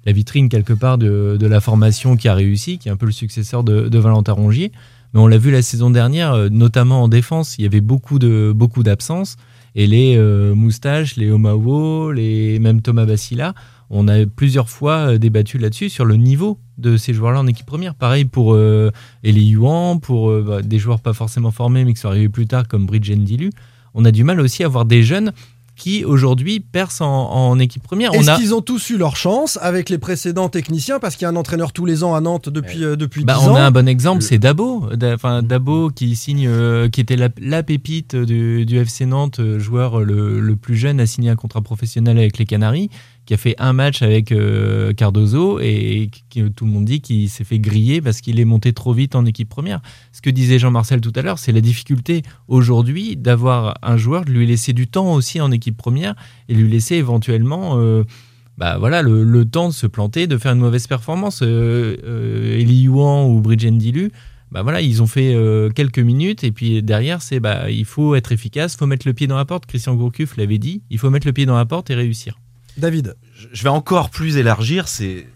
la 0.07 0.13
vitrine 0.13 0.49
quelque 0.49 0.73
part 0.73 0.97
de, 0.97 1.37
de 1.39 1.47
la 1.47 1.61
formation 1.61 2.17
qui 2.17 2.29
a 2.29 2.35
réussi, 2.35 2.79
qui 2.79 2.89
est 2.89 2.93
un 2.93 2.97
peu 2.97 3.07
le 3.07 3.13
successeur 3.13 3.63
de, 3.63 3.89
de 3.89 3.99
Valentin 3.99 4.33
Rongier. 4.33 4.73
Mais 5.13 5.21
on 5.21 5.27
l'a 5.27 5.39
vu 5.39 5.51
la 5.51 5.61
saison 5.61 5.91
dernière, 5.91 6.33
euh, 6.33 6.49
notamment 6.49 7.03
en 7.03 7.09
défense, 7.09 7.59
il 7.59 7.63
y 7.63 7.67
avait 7.67 7.83
beaucoup 7.83 8.19
de 8.19 8.53
beaucoup 8.57 8.83
d'absences. 8.83 9.37
Et 9.75 9.87
les 9.87 10.17
euh, 10.17 10.55
moustaches, 10.55 11.17
les 11.17 11.31
Omawo, 11.31 12.13
les 12.13 12.59
même 12.59 12.83
Thomas 12.83 13.07
Bassila, 13.07 13.55
on 13.95 14.09
a 14.09 14.25
plusieurs 14.25 14.71
fois 14.71 15.13
euh, 15.13 15.19
débattu 15.19 15.59
là-dessus 15.59 15.91
sur 15.91 16.07
le 16.07 16.17
niveau 16.17 16.59
de 16.79 16.97
ces 16.97 17.13
joueurs-là 17.13 17.41
en 17.41 17.47
équipe 17.47 17.67
première. 17.67 17.95
Pareil 17.95 18.25
pour 18.25 18.55
euh, 18.55 18.91
Yuan, 19.23 20.01
pour 20.01 20.31
euh, 20.31 20.43
bah, 20.43 20.63
des 20.63 20.79
joueurs 20.79 21.01
pas 21.01 21.13
forcément 21.13 21.51
formés 21.51 21.85
mais 21.85 21.93
qui 21.93 22.01
sont 22.01 22.09
arrivés 22.09 22.31
plus 22.31 22.47
tard 22.47 22.67
comme 22.67 22.87
Bridge 22.87 23.11
Ndilu. 23.11 23.51
On 23.93 24.07
a 24.07 24.11
du 24.11 24.25
mal 24.25 24.41
aussi 24.41 24.63
à 24.63 24.67
avoir 24.67 24.87
des 24.87 25.03
jeunes 25.03 25.33
qui 25.83 26.05
aujourd'hui 26.05 26.61
percent 26.61 27.05
en, 27.33 27.51
en 27.51 27.59
équipe 27.59 27.83
première. 27.83 28.13
On 28.15 28.21
Est-ce 28.21 28.31
a... 28.31 28.37
qu'ils 28.37 28.55
ont 28.55 28.61
tous 28.61 28.91
eu 28.91 28.97
leur 28.97 29.17
chance 29.17 29.59
avec 29.61 29.91
les 29.91 29.99
précédents 29.99 30.49
techniciens? 30.49 31.01
Parce 31.01 31.17
qu'il 31.17 31.25
y 31.25 31.27
a 31.27 31.31
un 31.31 31.35
entraîneur 31.37 31.73
tous 31.73 31.87
les 31.87 32.05
ans 32.05 32.15
à 32.15 32.21
Nantes 32.21 32.49
depuis, 32.49 32.85
euh, 32.85 32.95
depuis 32.95 33.25
Bah, 33.25 33.37
10 33.41 33.49
on 33.49 33.51
ans. 33.51 33.55
a 33.57 33.63
un 33.63 33.71
bon 33.73 33.89
exemple, 33.89 34.23
c'est 34.23 34.39
Dabo. 34.39 34.89
Da- 34.95 35.15
Enfin, 35.15 35.43
Dabo 35.43 35.91
qui 35.91 36.15
signe, 36.15 36.47
euh, 36.47 36.89
qui 36.89 37.01
était 37.01 37.17
la, 37.17 37.31
la 37.41 37.65
pépite 37.65 38.15
du, 38.15 38.65
du 38.65 38.79
FC 38.79 39.07
Nantes, 39.07 39.41
euh, 39.41 39.59
joueur 39.59 39.99
euh, 40.01 40.05
le, 40.05 40.39
le 40.41 40.55
plus 40.57 40.77
jeune 40.77 41.01
à 41.01 41.07
signer 41.07 41.31
un 41.31 41.37
contrat 41.37 41.63
professionnel 41.63 42.17
avec 42.17 42.39
les 42.39 42.47
Canaries, 42.47 42.89
qui 43.33 43.35
a 43.35 43.39
fait 43.39 43.55
un 43.59 43.73
match 43.73 44.03
avec 44.03 44.31
euh, 44.31 44.93
Cardozo 44.93 45.59
et 45.59 46.11
tout 46.55 46.67
le 46.67 46.71
monde 46.71 46.85
dit 46.85 47.01
qu'il 47.01 47.31
s'est 47.31 47.45
fait 47.45 47.59
griller 47.59 48.03
parce 48.03 48.21
qu'il 48.21 48.39
est 48.39 48.45
monté 48.45 48.75
trop 48.75 48.93
vite 48.93 49.15
en 49.15 49.25
équipe 49.25 49.49
première. 49.49 49.81
Ce 50.13 50.21
que 50.21 50.29
disait 50.29 50.59
Jean-Marcel 50.59 51.01
tout 51.01 51.15
à 51.17 51.23
l'heure, 51.23 51.39
c'est 51.39 51.53
la 51.53 51.63
difficulté 51.63 52.21
aujourd'hui 52.47 53.17
d'avoir 53.17 53.79
un 53.83 53.97
joueur, 53.97 54.27
de 54.27 54.33
lui 54.33 54.47
laisser 54.47 54.75
du 54.75 54.87
temps 54.87 55.15
aussi 55.15 55.41
en 55.41 55.51
équipe 55.51 55.79
première 55.79 56.15
et 56.51 56.55
lui 56.55 56.71
laisser 56.71 56.97
éventuellement. 56.97 57.79
euh, 57.79 58.05
bah 58.59 58.77
voilà, 58.79 59.01
le, 59.01 59.45
temps 59.47 59.69
de 59.69 59.73
se 59.73 59.87
planter, 59.87 60.27
de 60.27 60.37
faire 60.37 60.53
une 60.53 60.59
mauvaise 60.59 60.87
performance. 60.87 61.41
Euh, 61.43 61.97
euh, 62.05 62.59
Eli 62.59 62.83
Yuan 62.83 63.31
ou 63.31 63.41
Bridge 63.41 63.65
Ndilu, 63.65 64.13
bah 64.51 64.63
voilà, 64.63 64.83
ils 64.83 65.01
ont 65.01 65.07
fait 65.07 65.35
quelques 65.75 66.01
minutes 66.01 66.45
et 66.45 66.53
puis 66.53 66.83
derrière, 66.83 67.23
c'est 67.23 67.41
bah 67.41 67.71
il 67.71 67.87
faut 67.87 68.15
être 68.15 68.31
efficace, 68.31 68.77
faut 68.77 68.87
mettre 68.87 69.09
le 69.09 69.15
pied 69.15 69.27
dans 69.27 69.39
la 69.39 69.47
porte. 69.47 69.65
Christian 69.65 69.95
Gourcuff 69.95 70.37
l'avait 70.37 70.59
dit, 70.59 70.83
il 70.91 70.99
faut 70.99 71.09
mettre 71.09 71.27
le 71.27 71.33
pied 71.33 71.47
dans 71.47 71.57
la 71.57 71.65
porte 71.65 71.89
et 71.89 71.95
réussir. 71.95 72.42
David. 72.77 73.17
Je- 73.53 73.63
vais 73.63 73.69
encore 73.69 74.11
plus 74.11 74.37
élargir. 74.37 74.89
C'est, 74.89 75.27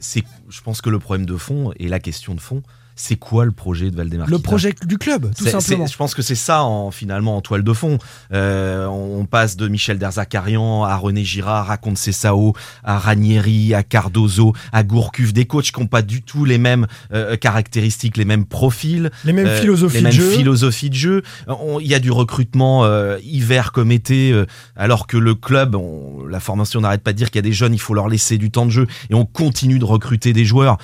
je 0.48 0.60
pense 0.62 0.80
que 0.80 0.90
le 0.90 0.98
problème 0.98 1.26
de 1.26 1.36
fond 1.36 1.72
et 1.76 1.88
la 1.88 2.00
question 2.00 2.34
de 2.34 2.40
fond, 2.40 2.62
c'est 2.98 3.16
quoi 3.16 3.44
le 3.44 3.52
projet 3.52 3.90
de 3.90 3.96
Valdemar 3.96 4.26
Le 4.28 4.38
projet 4.38 4.74
du 4.86 4.96
club, 4.98 5.30
tout 5.36 5.44
simplement. 5.46 5.86
Je 5.86 5.96
pense 5.96 6.14
que 6.14 6.22
c'est 6.22 6.34
ça 6.34 6.64
en, 6.64 6.90
finalement 6.90 7.36
en 7.36 7.42
toile 7.42 7.62
de 7.62 7.72
fond. 7.74 7.98
Euh, 8.32 8.86
on 8.86 9.26
passe 9.26 9.56
de 9.56 9.68
Michel 9.68 9.98
Derzakarian 9.98 10.82
à 10.84 10.96
René 10.96 11.22
Girard, 11.22 11.70
à 11.70 11.76
Conte 11.76 11.98
Cessao, 11.98 12.54
à 12.82 12.98
Ranieri, 12.98 13.74
à 13.74 13.82
Cardozo, 13.82 14.54
à 14.72 14.82
Gourcuff, 14.82 15.32
des 15.34 15.44
coachs 15.44 15.70
qui 15.72 15.78
n'ont 15.80 15.86
pas 15.86 16.00
du 16.02 16.22
tout 16.22 16.46
les 16.46 16.56
mêmes 16.58 16.86
euh, 17.12 17.36
caractéristiques, 17.36 18.16
les 18.16 18.24
mêmes 18.24 18.46
profils, 18.46 19.10
Les 19.24 19.32
mêmes 19.34 19.46
euh, 19.46 19.60
philosophies 19.60 19.96
les 19.98 20.02
mêmes 20.02 20.12
de 20.12 20.16
jeu. 20.16 20.30
philosophies 20.30 20.90
de 20.90 20.94
jeu. 20.94 21.22
On- 21.48 21.78
Il 21.80 21.86
y 21.86 21.94
a 21.94 21.98
du 22.00 22.10
recrutement 22.10 22.84
hiver 23.22 23.72
comme 23.72 23.92
été, 23.92 24.32
alors 24.74 25.06
que 25.06 25.18
le 25.18 25.34
club, 25.34 25.74
on- 25.74 26.24
la 26.26 26.40
formation 26.40 26.80
n'arrête 26.80 27.02
pas 27.02 27.12
de 27.12 27.18
dire 27.18 27.30
qu'il 27.30 27.36
y 27.36 27.40
a 27.40 27.42
des 27.42 27.52
jeunes, 27.52 27.74
il 27.74 27.78
faut 27.80 27.92
leur 27.94 28.08
laisser 28.08 28.38
du 28.38 28.50
temps 28.50 28.64
de 28.64 28.70
jeu, 28.70 28.86
et 29.10 29.14
on 29.14 29.26
continue 29.26 29.78
de 29.78 29.84
recruter 29.84 30.32
des 30.32 30.44
joueurs 30.46 30.78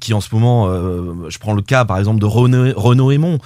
qui 0.00 0.14
en 0.14 0.20
ce 0.20 0.32
moment, 0.34 0.68
je 1.28 1.38
prends 1.40 1.54
le 1.54 1.62
cas 1.62 1.84
par 1.84 1.98
exemple 1.98 2.20
de 2.20 2.26
Renaud, 2.26 2.72
Renaud 2.76 3.10
Aymon. 3.10 3.38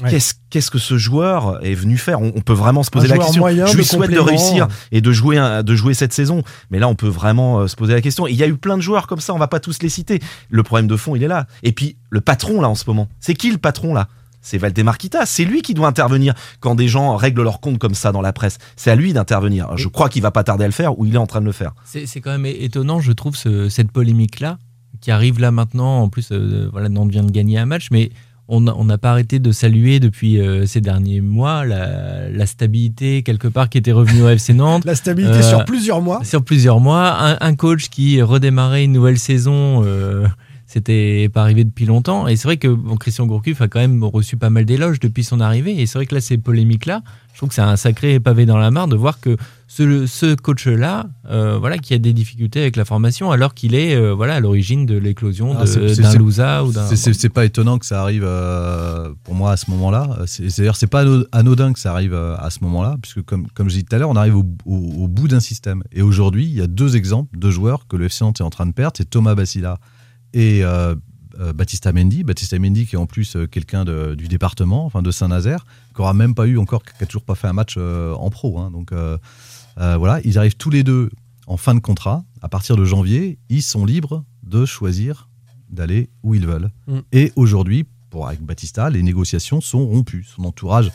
Ouais. 0.00 0.10
Qu'est-ce 0.10 0.34
qu'est-ce 0.48 0.70
que 0.70 0.78
ce 0.78 0.96
joueur 0.96 1.58
est 1.64 1.74
venu 1.74 1.96
faire? 1.98 2.20
On, 2.20 2.32
on 2.36 2.40
peut 2.40 2.52
vraiment 2.52 2.84
se 2.84 2.90
poser 2.90 3.06
Un 3.10 3.16
la 3.16 3.18
question. 3.18 3.40
moyen, 3.40 3.66
je 3.66 3.72
de 3.72 3.78
lui 3.78 3.84
souhaite 3.84 4.12
de 4.12 4.18
réussir 4.20 4.68
et 4.92 5.00
de 5.00 5.10
jouer 5.10 5.38
un- 5.38 5.64
de 5.64 5.74
jouer 5.74 5.92
cette 5.92 6.12
saison. 6.12 6.44
Mais 6.70 6.78
là, 6.78 6.86
on 6.86 6.94
peut 6.94 7.08
vraiment 7.08 7.60
euh, 7.60 7.66
se 7.66 7.74
poser 7.74 7.94
la 7.94 8.00
question. 8.00 8.28
Et 8.28 8.30
Il 8.30 8.36
y 8.36 8.44
a 8.44 8.46
eu 8.46 8.56
plein 8.56 8.76
de 8.76 8.82
joueurs 8.82 9.08
comme 9.08 9.18
ça. 9.18 9.34
On 9.34 9.38
va 9.38 9.48
pas 9.48 9.58
tous 9.58 9.82
les 9.82 9.88
citer. 9.88 10.20
Le 10.50 10.62
problème 10.62 10.86
de 10.86 10.94
fond, 10.96 11.16
il 11.16 11.24
est 11.24 11.28
là. 11.28 11.46
Et 11.64 11.72
puis 11.72 11.96
le 12.10 12.20
patron 12.20 12.60
là 12.60 12.68
en 12.68 12.76
ce 12.76 12.84
moment, 12.86 13.08
c'est 13.18 13.34
qui 13.34 13.50
le 13.50 13.58
patron 13.58 13.92
là? 13.92 14.06
C'est 14.40 14.56
Valdemar 14.56 14.98
Kita, 14.98 15.26
c'est 15.26 15.44
lui 15.44 15.62
qui 15.62 15.74
doit 15.74 15.88
intervenir 15.88 16.32
quand 16.60 16.76
des 16.76 16.86
gens 16.86 17.16
règlent 17.16 17.42
leur 17.42 17.58
compte 17.60 17.78
comme 17.78 17.94
ça 17.96 18.12
dans 18.12 18.20
la 18.22 18.32
presse. 18.32 18.58
C'est 18.76 18.92
à 18.92 18.94
lui 18.94 19.12
d'intervenir. 19.12 19.76
Je 19.76 19.88
crois 19.88 20.08
qu'il 20.08 20.22
va 20.22 20.30
pas 20.30 20.44
tarder 20.44 20.62
à 20.62 20.68
le 20.68 20.72
faire 20.72 20.96
ou 20.96 21.06
il 21.06 21.14
est 21.16 21.18
en 21.18 21.26
train 21.26 21.40
de 21.40 21.46
le 21.46 21.52
faire. 21.52 21.72
C'est 21.84 22.06
c'est 22.06 22.20
quand 22.20 22.30
même 22.30 22.46
étonnant, 22.46 23.00
je 23.00 23.10
trouve, 23.10 23.34
ce- 23.34 23.68
cette 23.68 23.90
polémique-là, 23.90 24.58
qui 25.00 25.10
arrive 25.10 25.40
là 25.40 25.50
maintenant. 25.50 26.00
En 26.02 26.08
plus, 26.08 26.28
euh, 26.32 26.68
voilà, 26.72 26.88
Nantes 26.88 27.10
vient 27.10 27.24
de 27.24 27.30
gagner 27.30 27.58
un 27.58 27.66
match, 27.66 27.88
mais 27.90 28.10
on 28.50 28.60
n'a 28.62 28.96
pas 28.96 29.10
arrêté 29.10 29.40
de 29.40 29.52
saluer 29.52 30.00
depuis 30.00 30.40
euh, 30.40 30.64
ces 30.64 30.80
derniers 30.80 31.20
mois 31.20 31.66
la, 31.66 32.30
la 32.30 32.46
stabilité, 32.46 33.22
quelque 33.22 33.46
part, 33.46 33.68
qui 33.68 33.76
était 33.76 33.92
revenue 33.92 34.22
au 34.22 34.28
FC 34.30 34.54
Nantes. 34.54 34.84
La 34.86 34.94
stabilité 34.94 35.36
Euh, 35.36 35.42
sur 35.42 35.64
plusieurs 35.66 36.00
mois. 36.00 36.24
Sur 36.24 36.42
plusieurs 36.42 36.80
mois. 36.80 37.14
Un, 37.22 37.36
un 37.40 37.54
coach 37.54 37.90
qui 37.90 38.22
redémarrait 38.22 38.84
une 38.84 38.92
nouvelle 38.92 39.18
saison, 39.18 39.84
c'était 40.66 41.28
pas 41.32 41.42
arrivé 41.42 41.64
depuis 41.64 41.86
longtemps. 41.86 42.26
Et 42.28 42.36
c'est 42.36 42.48
vrai 42.48 42.56
que 42.58 42.68
bon, 42.68 42.96
Christian 42.96 43.26
Gourcuff 43.26 43.60
a 43.62 43.68
quand 43.68 43.80
même 43.80 44.02
reçu 44.04 44.36
pas 44.36 44.50
mal 44.50 44.64
d'éloges 44.64 45.00
depuis 45.00 45.24
son 45.24 45.40
arrivée. 45.40 45.80
Et 45.80 45.86
c'est 45.86 45.98
vrai 45.98 46.06
que 46.06 46.14
là, 46.14 46.20
ces 46.20 46.38
polémiques-là, 46.38 47.02
je 47.32 47.38
trouve 47.38 47.48
que 47.50 47.54
c'est 47.54 47.60
un 47.62 47.76
sacré 47.76 48.20
pavé 48.20 48.46
dans 48.46 48.58
la 48.58 48.70
mare 48.70 48.88
de 48.88 48.96
voir 48.96 49.20
que 49.20 49.36
ce, 49.78 50.06
ce 50.06 50.34
coach-là, 50.34 51.06
euh, 51.30 51.56
voilà, 51.58 51.78
qui 51.78 51.94
a 51.94 51.98
des 51.98 52.12
difficultés 52.12 52.60
avec 52.60 52.74
la 52.76 52.84
formation, 52.84 53.30
alors 53.30 53.54
qu'il 53.54 53.74
est 53.74 53.94
euh, 53.94 54.12
voilà, 54.12 54.34
à 54.34 54.40
l'origine 54.40 54.86
de 54.86 54.96
l'éclosion 54.98 55.54
Ah, 55.58 55.64
d'un 55.64 56.14
Louza 56.14 56.64
ou 56.64 56.72
d'un. 56.72 56.86
C'est- 56.88 57.28
pas 57.28 57.44
étonnant 57.44 57.78
que 57.78 57.86
ça 57.86 58.00
arrive 58.02 58.24
euh, 58.26 59.10
pour 59.24 59.34
moi 59.34 59.52
à 59.52 59.56
ce 59.56 59.70
moment-là. 59.70 60.18
C'est- 60.26 60.50
C'est-à-dire 60.50 60.74
c'est 60.76 60.86
pas 60.86 61.00
ano- 61.02 61.24
anodin 61.32 61.72
que 61.72 61.78
ça 61.78 61.92
arrive 61.92 62.14
à 62.14 62.48
ce 62.50 62.58
moment-là, 62.64 62.96
puisque 63.00 63.22
comme, 63.22 63.46
comme 63.48 63.68
j'ai 63.70 63.78
dit 63.78 63.84
tout 63.84 63.94
à 63.94 63.98
l'heure, 63.98 64.10
on 64.10 64.16
arrive 64.16 64.36
au, 64.36 64.44
au- 64.66 65.04
au 65.04 65.08
bout 65.08 65.28
d'un 65.28 65.40
système. 65.40 65.82
Et 65.92 66.02
aujourd'hui, 66.02 66.44
il 66.46 66.54
y 66.54 66.60
a 66.60 66.66
deux 66.66 66.96
exemples 66.96 67.38
de 67.38 67.50
joueurs 67.50 67.86
que 67.86 67.96
le 67.96 68.06
FC 68.06 68.24
Nantes 68.24 68.40
est 68.40 68.44
en 68.44 68.50
train 68.50 68.66
de 68.66 68.72
perdre, 68.72 68.94
c'est 68.96 69.08
Thomas 69.08 69.34
Bassila 69.34 69.78
et 70.34 70.62
Baptista 71.54 71.92
Mendy. 71.92 72.24
Baptista 72.24 72.58
Mendy 72.58 72.86
qui 72.86 72.96
est 72.96 72.98
en 72.98 73.06
plus 73.06 73.36
quelqu'un 73.50 73.84
du 73.84 74.26
département, 74.28 74.84
enfin 74.86 75.02
de 75.02 75.10
Saint-Nazaire, 75.12 75.64
qui 75.94 76.00
aura 76.00 76.12
même 76.14 76.34
pas 76.34 76.46
eu 76.46 76.58
encore, 76.58 76.82
qui 76.82 76.90
a 77.04 77.06
toujours 77.06 77.22
pas 77.22 77.34
fait 77.36 77.46
un 77.46 77.52
match 77.52 77.74
euh, 77.78 78.12
en 78.14 78.28
pro. 78.30 78.58
hein. 78.58 78.70
donc 78.72 78.90
euh, 78.92 79.18
euh, 79.78 79.96
voilà, 79.96 80.20
ils 80.24 80.38
arrivent 80.38 80.56
tous 80.56 80.70
les 80.70 80.82
deux 80.82 81.10
en 81.46 81.56
fin 81.56 81.74
de 81.74 81.80
contrat. 81.80 82.24
À 82.42 82.48
partir 82.48 82.76
de 82.76 82.84
janvier, 82.84 83.38
ils 83.48 83.62
sont 83.62 83.84
libres 83.84 84.24
de 84.42 84.64
choisir 84.64 85.28
d'aller 85.70 86.10
où 86.22 86.34
ils 86.34 86.46
veulent. 86.46 86.70
Mm. 86.86 86.98
Et 87.12 87.32
aujourd'hui, 87.36 87.86
pour 88.10 88.26
avec 88.26 88.42
Batista, 88.42 88.90
les 88.90 89.02
négociations 89.02 89.60
sont 89.60 89.86
rompues. 89.86 90.26
Son 90.34 90.44
entourage 90.44 90.90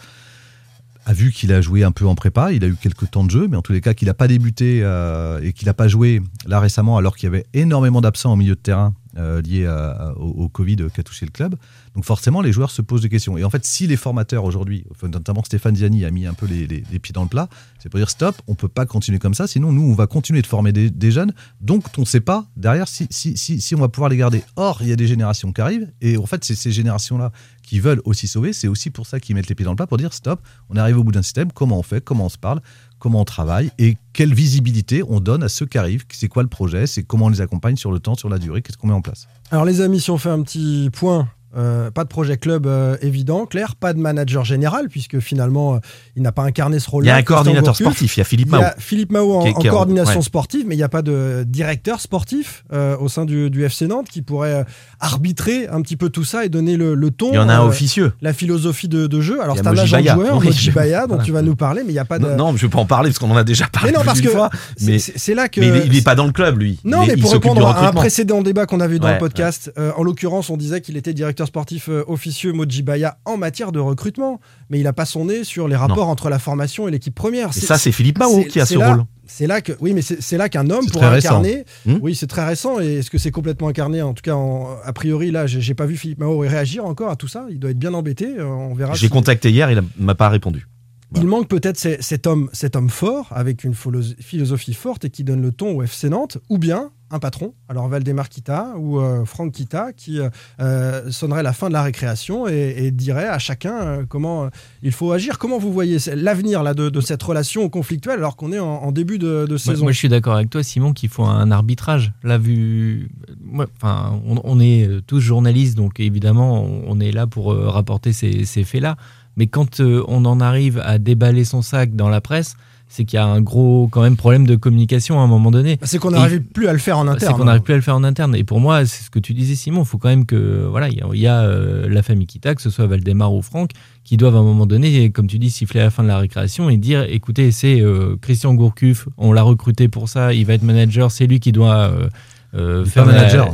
a 1.05 1.13
vu 1.13 1.31
qu'il 1.31 1.51
a 1.51 1.61
joué 1.61 1.83
un 1.83 1.91
peu 1.91 2.07
en 2.07 2.15
prépa, 2.15 2.53
il 2.53 2.63
a 2.63 2.67
eu 2.67 2.75
quelques 2.75 3.11
temps 3.11 3.25
de 3.25 3.31
jeu, 3.31 3.47
mais 3.49 3.57
en 3.57 3.61
tous 3.61 3.73
les 3.73 3.81
cas 3.81 3.93
qu'il 3.93 4.07
n'a 4.07 4.13
pas 4.13 4.27
débuté 4.27 4.79
euh, 4.83 5.41
et 5.43 5.51
qu'il 5.51 5.65
n'a 5.65 5.73
pas 5.73 5.87
joué 5.87 6.21
là 6.45 6.59
récemment 6.59 6.97
alors 6.97 7.17
qu'il 7.17 7.27
y 7.27 7.27
avait 7.27 7.45
énormément 7.53 7.99
d'absents 7.99 8.31
au 8.31 8.35
milieu 8.37 8.55
de 8.55 8.59
terrain 8.59 8.93
euh, 9.17 10.13
au, 10.15 10.49
Covid 10.49 10.77
qui 10.93 10.99
a 10.99 11.03
touché 11.03 11.25
le 11.25 11.31
club. 11.31 11.55
Donc 11.95 12.05
forcément, 12.05 12.41
les 12.41 12.51
joueurs 12.51 12.71
se 12.71 12.81
posent 12.81 13.01
des 13.01 13.09
questions. 13.09 13.37
Et 13.37 13.43
en 13.43 13.49
fait, 13.49 13.65
si 13.65 13.87
les 13.87 13.97
formateurs 13.97 14.43
aujourd'hui, 14.43 14.85
notamment 15.03 15.43
Stéphane 15.43 15.75
Ziani 15.75 16.05
a 16.05 16.11
mis 16.11 16.25
un 16.25 16.33
peu 16.33 16.45
les, 16.45 16.65
les- 16.67 16.99
pieds 16.99 17.13
dans 17.13 17.23
le 17.23 17.29
plat, 17.29 17.49
c'est 17.79 17.89
pour 17.89 17.99
dire 17.99 18.09
stop, 18.09 18.35
on 18.47 18.55
peut 18.55 18.67
pas 18.67 18.85
continuer 18.85 19.19
comme 19.19 19.33
ça, 19.33 19.45
sinon 19.45 19.71
nous, 19.71 19.83
on 19.83 19.93
va 19.93 20.07
continuer 20.07 20.41
de 20.41 20.47
former 20.47 20.71
des, 20.71 21.11
jeunes, 21.11 21.33
donc 21.61 21.85
on 21.97 22.01
ne 22.01 22.05
sait 22.05 22.21
pas 22.21 22.45
derrière 22.55 22.87
si, 22.87 23.07
si, 23.11 23.35
si 23.37 23.75
on 23.75 23.79
va 23.79 23.89
pouvoir 23.89 24.09
les 24.09 24.17
garder. 24.17 24.43
Or, 24.55 24.79
il 24.81 24.87
y 24.87 24.93
a 24.93 24.95
des 24.95 25.07
générations 25.07 25.51
qui 25.51 25.61
arrivent, 25.61 25.91
et 26.01 26.17
en 26.17 26.25
fait, 26.25 26.43
c'est 26.43 26.55
ces 26.55 26.71
générations-là 26.71 27.31
qui 27.61 27.79
veulent 27.79 28.01
aussi 28.05 28.27
sauver, 28.27 28.53
c'est 28.53 28.67
aussi 28.67 28.89
pour 28.89 29.05
ça 29.05 29.19
qu'ils 29.19 29.35
mettent 29.35 29.49
les 29.49 29.55
pieds 29.55 29.65
dans 29.65 29.71
le 29.71 29.75
plat, 29.75 29.87
pour 29.87 29.97
dire 29.97 30.13
stop, 30.13 30.41
on 30.69 30.75
arrive 30.75 30.97
au 30.97 31.03
bout 31.03 31.11
d'un 31.11 31.21
système, 31.21 31.51
comment 31.51 31.77
on 31.77 31.83
fait, 31.83 32.03
comment 32.03 32.25
on 32.25 32.29
se 32.29 32.37
parle, 32.37 32.61
comment 33.03 33.19
on 33.19 33.25
travaille, 33.25 33.69
et 33.79 33.97
quelle 34.13 34.33
visibilité 34.33 35.03
on 35.09 35.19
donne 35.19 35.43
à 35.43 35.49
ceux 35.49 35.65
qui 35.65 35.77
arrivent, 35.77 36.05
c'est 36.09 36.29
quoi 36.29 36.41
le 36.41 36.47
projet, 36.47 36.87
c'est 36.87 37.03
comment 37.03 37.25
on 37.25 37.29
les 37.29 37.41
accompagne 37.41 37.75
sur 37.75 37.91
le 37.91 37.99
temps, 37.99 38.15
sur 38.15 38.29
la 38.29 38.37
durée, 38.37 38.61
qu'est-ce 38.61 38.77
qu'on 38.77 38.87
met 38.87 38.93
en 38.93 39.01
place. 39.01 39.27
Alors 39.51 39.65
les 39.65 39.81
amis, 39.81 39.99
si 39.99 40.09
on 40.09 40.17
fait 40.17 40.29
un 40.29 40.41
petit 40.41 40.89
point, 40.93 41.27
euh, 41.55 41.91
pas 41.91 42.03
de 42.03 42.09
projet 42.09 42.37
club 42.37 42.65
euh, 42.65 42.97
évident, 43.01 43.45
clair, 43.45 43.75
pas 43.75 43.93
de 43.93 43.99
manager 43.99 44.43
général, 44.45 44.87
puisque 44.89 45.19
finalement, 45.19 45.75
euh, 45.75 45.77
il 46.15 46.21
n'a 46.23 46.31
pas 46.31 46.43
incarné 46.43 46.79
ce 46.79 46.87
Il 46.87 46.91
rôle-là. 46.91 47.11
y 47.11 47.13
a 47.13 47.17
un 47.17 47.21
coordinateur 47.23 47.63
Gourcuff. 47.73 47.85
sportif, 47.85 48.17
il 48.17 48.19
y 48.19 48.21
a 48.21 48.23
Philippe 48.25 48.47
Il 48.49 48.55
y 48.55 48.59
Mao. 48.59 48.63
a 48.63 48.73
Philippe 48.77 49.11
Mao 49.11 49.33
en, 49.33 49.51
coordination 49.53 50.19
ouais. 50.19 50.25
sportive, 50.25 50.65
mais 50.67 50.75
il 50.75 50.77
n'y 50.79 50.83
a 50.83 50.89
pas 50.89 51.01
de 51.01 51.43
directeur 51.47 51.99
sportif 52.01 52.63
au 52.99 53.07
sein 53.09 53.25
du, 53.25 53.49
du 53.49 53.63
FC 53.63 53.87
Nantes 53.87 54.07
qui 54.09 54.21
pourrait 54.21 54.65
arbitrer 54.99 55.67
un 55.67 55.81
petit 55.81 55.97
peu 55.97 56.09
tout 56.09 56.23
ça 56.23 56.45
et 56.45 56.49
donner 56.49 56.77
le, 56.77 56.95
le 56.95 57.11
ton, 57.11 57.29
Il 57.31 57.35
y 57.35 57.39
en 57.39 57.49
a 57.49 57.55
un 57.55 57.65
officieux. 57.65 58.13
la 58.21 58.33
philosophie 58.33 58.87
de, 58.87 59.07
de 59.07 59.21
jeu. 59.21 59.41
Alors 59.41 59.55
Il 59.55 59.59
c'est 59.61 59.67
un 59.67 59.77
agent 59.77 60.01
joueur, 60.03 60.37
Oui, 60.37 60.45
Moji 60.47 60.59
je- 60.65 60.71
Baya, 60.71 61.01
dont 61.01 61.07
voilà. 61.09 61.23
tu 61.23 61.31
vas 61.31 61.41
nous 61.41 61.55
parler, 61.55 61.83
mais 61.83 61.89
il 61.89 61.93
n'y 61.93 61.99
a 61.99 62.05
pas 62.05 62.19
de... 62.19 62.25
Non, 62.25 62.35
non, 62.37 62.47
je 62.57 62.63
ne 62.65 62.69
vais 62.69 62.69
pas 62.69 62.79
en 62.79 62.85
parler 62.85 63.09
parce 63.09 63.19
qu'on 63.19 63.29
en 63.31 63.35
a 63.37 63.43
déjà 63.43 63.67
parlé 63.67 63.91
mais 63.91 63.97
non, 63.97 64.03
parce 64.03 64.21
que 64.21 64.29
c'est- 64.29 64.85
Mais, 64.85 64.99
c'est 64.99 65.17
c'est 65.17 65.33
là 65.35 65.49
que... 65.49 65.59
mais 65.59 65.67
il, 65.67 65.75
est- 65.75 65.85
il 65.87 65.97
est 65.97 66.01
pas 66.03 66.15
dans 66.15 66.25
le 66.25 66.31
club, 66.31 66.59
lui. 66.59 66.79
Non, 66.83 67.03
Il 67.03 67.07
mais 67.09 67.13
il 67.15 67.21
pour 67.21 67.31
répondre 67.31 67.67
à 67.67 67.87
un 67.87 67.91
précédent 67.91 68.41
débat 68.41 68.65
qu'on 68.65 68.79
a 68.79 68.87
vu 68.87 68.99
dans 68.99 69.11
le 69.11 69.17
podcast, 69.17 69.71
en 69.97 70.03
l'occurrence, 70.03 70.49
on 70.49 70.57
disait 70.57 70.81
qu'il 70.81 70.97
était 70.97 71.13
directeur 71.13 71.42
sportif 71.45 71.89
euh, 71.89 72.03
officieux 72.07 72.53
Moji 72.53 72.81
Baya 72.81 73.17
en 73.25 73.37
matière 73.37 73.71
de 73.71 73.79
recrutement, 73.79 74.39
mais 74.69 74.79
il 74.79 74.83
n'a 74.83 74.93
pas 74.93 75.05
son 75.05 75.25
nez 75.25 75.43
sur 75.43 75.67
les 75.67 75.75
rapports 75.75 76.07
entre 76.09 76.29
la 76.29 76.39
formation 76.39 76.87
et 76.87 76.91
l'équipe 76.91 77.15
première. 77.15 77.49
Et 77.49 77.59
ça, 77.59 77.77
c'est 77.77 77.91
Philippe 77.91 78.19
Mao 78.19 78.43
qui 78.43 78.59
a 78.59 78.65
ce 78.65 78.77
là- 78.77 78.93
rôle. 78.95 79.05
C'est 79.25 79.47
là 79.47 79.61
que, 79.61 79.71
oui, 79.79 79.93
mais 79.93 80.01
c'est 80.01 80.37
là 80.37 80.49
qu'un 80.49 80.69
homme 80.69 80.83
C'est 80.83 80.91
pourra 80.91 81.05
très 81.07 81.15
récent. 81.15 81.29
incarner. 81.39 81.63
Hmm 81.85 81.97
oui, 82.01 82.13
c'est 82.13 82.27
très 82.27 82.45
récent. 82.45 82.79
Et 82.81 82.95
est-ce 82.95 83.09
que 83.09 83.17
c'est 83.17 83.31
complètement 83.31 83.69
incarné 83.69 84.01
En 84.01 84.13
tout 84.13 84.21
cas, 84.21 84.35
en- 84.35 84.75
a 84.83 84.93
priori, 84.93 85.31
là, 85.31 85.47
j'ai 85.47 85.73
pas 85.73 85.85
vu 85.85 85.95
Philippe 85.95 86.19
Mao 86.19 86.37
réagir 86.39 86.85
encore 86.85 87.09
à 87.09 87.15
tout 87.15 87.29
ça. 87.29 87.45
Il 87.49 87.57
doit 87.57 87.71
être 87.71 87.79
bien 87.79 87.93
embêté. 87.93 88.27
euh, 88.37 88.45
On 88.45 88.73
verra. 88.73 88.93
J'ai 88.95 89.07
si- 89.07 89.11
contacté 89.11 89.49
hier, 89.49 89.71
il 89.71 89.81
m'a 89.97 90.13
pas 90.15 90.29
répondu. 90.29 90.67
Il 91.15 91.25
manque 91.27 91.47
peut-être 91.47 91.77
ce- 91.79 91.97
cet 92.01 92.25
homme, 92.27 92.49
cet 92.53 92.75
homme 92.75 92.89
fort, 92.89 93.27
avec 93.31 93.63
une 93.63 93.73
philo- 93.75 94.01
philosophie 94.19 94.73
forte 94.73 95.05
et 95.05 95.09
qui 95.09 95.23
donne 95.23 95.41
le 95.41 95.51
ton 95.51 95.77
au 95.77 95.83
FC 95.83 96.09
Nantes, 96.09 96.39
ou 96.49 96.57
bien 96.57 96.89
un 97.13 97.19
patron, 97.19 97.53
alors 97.69 97.87
Valdemar 97.87 98.27
Kita 98.27 98.73
ou 98.77 98.99
euh, 98.99 99.23
Franck 99.23 99.53
Kita, 99.53 99.93
qui 99.93 100.19
euh, 100.19 100.29
euh, 100.59 101.11
sonnerait 101.11 101.43
la 101.43 101.53
fin 101.53 101.67
de 101.67 101.73
la 101.73 101.83
récréation 101.83 102.47
et, 102.47 102.73
et 102.77 102.91
dirait 102.91 103.27
à 103.27 103.37
chacun 103.37 103.75
euh, 103.75 104.05
comment 104.07 104.49
il 104.81 104.91
faut 104.91 105.11
agir. 105.11 105.37
Comment 105.37 105.59
vous 105.59 105.71
voyez 105.71 105.97
l'avenir 106.15 106.63
là, 106.63 106.73
de, 106.73 106.89
de 106.89 107.01
cette 107.01 107.21
relation 107.21 107.69
conflictuelle 107.69 108.17
alors 108.17 108.35
qu'on 108.35 108.51
est 108.51 108.59
en, 108.59 108.65
en 108.65 108.91
début 108.91 109.19
de, 109.19 109.45
saison? 109.57 109.83
moi, 109.83 109.91
je 109.91 109.97
suis 109.99 110.09
d'accord 110.09 110.35
avec 110.35 110.49
toi, 110.49 110.63
Simon, 110.63 110.91
qu'il 110.91 111.09
faut 111.09 111.23
un 111.23 111.51
arbitrage. 111.51 112.11
Là, 112.23 112.39
vu, 112.39 113.09
moi, 113.39 113.67
enfin, 113.77 114.19
on, 114.25 114.41
on 114.43 114.59
est 114.59 114.89
tous 115.05 115.19
journalistes, 115.19 115.77
donc 115.77 115.99
évidemment, 115.99 116.63
on, 116.63 116.99
est 116.99 117.11
là 117.11 117.27
pour 117.27 117.55
rapporter 117.55 118.11
ces, 118.11 118.45
ces 118.45 118.63
faits-là. 118.63 118.97
Mais 119.35 119.47
quand 119.47 119.79
euh, 119.79 120.03
on 120.07 120.25
en 120.25 120.39
arrive 120.39 120.79
à 120.79 120.99
déballer 120.99 121.45
son 121.45 121.61
sac 121.61 121.95
dans 121.95 122.09
la 122.09 122.21
presse, 122.21 122.55
c'est 122.95 123.05
qu'il 123.05 123.17
y 123.17 123.19
a 123.19 123.25
un 123.25 123.41
gros, 123.41 123.87
quand 123.91 124.03
même, 124.03 124.15
problème 124.15 124.45
de 124.45 124.55
communication 124.55 125.19
à 125.19 125.23
un 125.23 125.27
moment 125.27 125.49
donné. 125.49 125.79
C'est 125.81 125.97
qu'on 125.97 126.11
n'arrive 126.11 126.41
plus 126.41 126.67
à 126.67 126.73
le 126.73 126.77
faire 126.77 126.99
en 126.99 127.05
C'est 127.05 127.09
interne. 127.13 127.37
qu'on 127.37 127.45
n'arrive 127.45 127.63
plus 127.63 127.73
à 127.73 127.77
le 127.77 127.81
faire 127.81 127.95
en 127.95 128.03
interne. 128.03 128.35
Et 128.35 128.43
pour 128.43 128.59
moi, 128.59 128.85
c'est 128.85 129.03
ce 129.03 129.09
que 129.09 129.17
tu 129.17 129.33
disais, 129.33 129.55
Simon. 129.55 129.81
Il 129.81 129.87
faut 129.87 129.97
quand 129.97 130.09
même 130.09 130.27
que, 130.27 130.67
voilà, 130.69 130.89
il 130.89 130.97
y 130.97 131.01
a, 131.01 131.05
il 131.11 131.19
y 131.19 131.25
a, 131.25 131.39
euh, 131.41 131.89
la 131.89 132.03
famille 132.03 132.27
Kita, 132.27 132.53
que 132.53 132.61
ce 132.61 132.69
soit 132.69 132.85
Valdemar 132.85 133.33
ou 133.33 133.41
Franck, 133.41 133.71
qui 134.03 134.15
doivent 134.15 134.35
à 134.35 134.39
un 134.39 134.43
moment 134.43 134.67
donné, 134.67 135.09
comme 135.09 135.25
tu 135.25 135.39
dis, 135.39 135.49
siffler 135.49 135.79
à 135.79 135.85
la 135.85 135.89
fin 135.89 136.03
de 136.03 136.07
la 136.07 136.19
récréation 136.19 136.69
et 136.69 136.77
dire, 136.77 137.03
écoutez, 137.09 137.51
c'est 137.51 137.81
euh, 137.81 138.15
Christian 138.21 138.53
Gourcuff, 138.53 139.07
on 139.17 139.33
l'a 139.33 139.41
recruté 139.41 139.87
pour 139.87 140.07
ça, 140.07 140.31
il 140.35 140.45
va 140.45 140.53
être 140.53 140.61
manager, 140.63 141.09
c'est 141.09 141.25
lui 141.25 141.39
qui 141.39 141.51
doit 141.51 141.89
euh, 141.89 142.07
euh, 142.53 142.85
faire 142.85 143.05
pas 143.05 143.11
la- 143.11 143.17
manager. 143.21 143.53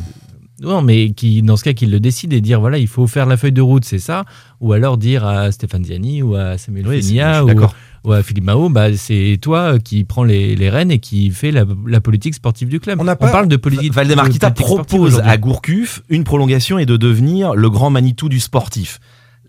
Non, 0.61 0.81
mais 0.81 1.11
qui, 1.11 1.41
dans 1.41 1.55
ce 1.55 1.63
cas, 1.63 1.71
qu'il 1.71 1.89
le 1.89 2.01
décide 2.01 2.33
et 2.33 2.41
dire, 2.41 2.59
voilà, 2.59 2.77
il 2.77 2.87
faut 2.89 3.07
faire 3.07 3.25
la 3.25 3.37
feuille 3.37 3.53
de 3.53 3.61
route, 3.61 3.85
c'est 3.85 3.97
ça. 3.99 4.25
Ou 4.59 4.73
alors 4.73 4.97
dire 4.97 5.25
à 5.25 5.53
Stéphane 5.53 5.85
Ziani 5.85 6.21
ou 6.21 6.35
à 6.35 6.57
Samuel 6.57 6.85
Oui, 6.85 6.95
c'est- 6.95 7.03
je 7.03 7.07
Fenia 7.07 7.33
suis 7.35 7.43
ou, 7.43 7.67
d'accord. 8.03 8.11
ou 8.11 8.13
à 8.13 8.23
Philippe 8.23 8.43
Mao, 8.43 8.69
bah, 8.69 8.95
c'est 8.95 9.37
toi 9.41 9.79
qui 9.79 10.03
prends 10.03 10.23
les, 10.23 10.55
les 10.55 10.69
rênes 10.69 10.91
et 10.91 10.99
qui 10.99 11.29
fait 11.31 11.51
la, 11.51 11.65
la 11.87 12.01
politique 12.01 12.33
sportive 12.35 12.69
du 12.69 12.79
club. 12.79 12.99
On 12.99 13.03
n'a 13.03 13.15
pas- 13.15 13.29
parle 13.31 13.47
de 13.47 13.55
politique. 13.57 13.93
Valdemar 13.93 14.27
de 14.27 14.33
Kita 14.33 14.51
propose 14.51 15.19
à 15.19 15.37
Gourcuff 15.37 16.01
une 16.09 16.23
prolongation 16.23 16.79
et 16.79 16.85
de 16.85 16.97
devenir 16.97 17.53
le 17.55 17.69
grand 17.69 17.89
Manitou 17.89 18.29
du 18.29 18.39
sportif. 18.39 18.99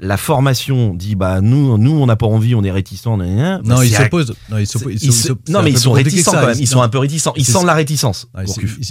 la 0.02 0.16
formation 0.16 0.95
dit 0.95 1.14
bah 1.14 1.42
nous 1.42 1.76
nous 1.76 1.92
on 1.92 2.07
n'a 2.07 2.16
pas 2.16 2.26
envie, 2.26 2.54
on 2.54 2.64
est 2.64 2.71
réticents. 2.71 3.19
Non, 3.19 3.83
ils 3.83 3.95
s'opposent. 3.95 4.35
Non, 4.50 4.59
ils 4.59 4.66
s'opposent. 4.66 5.37
Non, 5.49 5.62
mais 5.62 5.71
ils 5.71 5.78
sont 5.78 5.92
réticents 5.92 6.33
quand 6.33 6.47
même. 6.47 6.57
Ils 6.59 6.66
sont 6.66 6.80
un 6.80 6.88
peu 6.88 6.99
réticents. 6.99 7.35
Ils 7.37 7.45
sentent 7.45 7.66
la 7.66 7.75
réticence. 7.75 8.28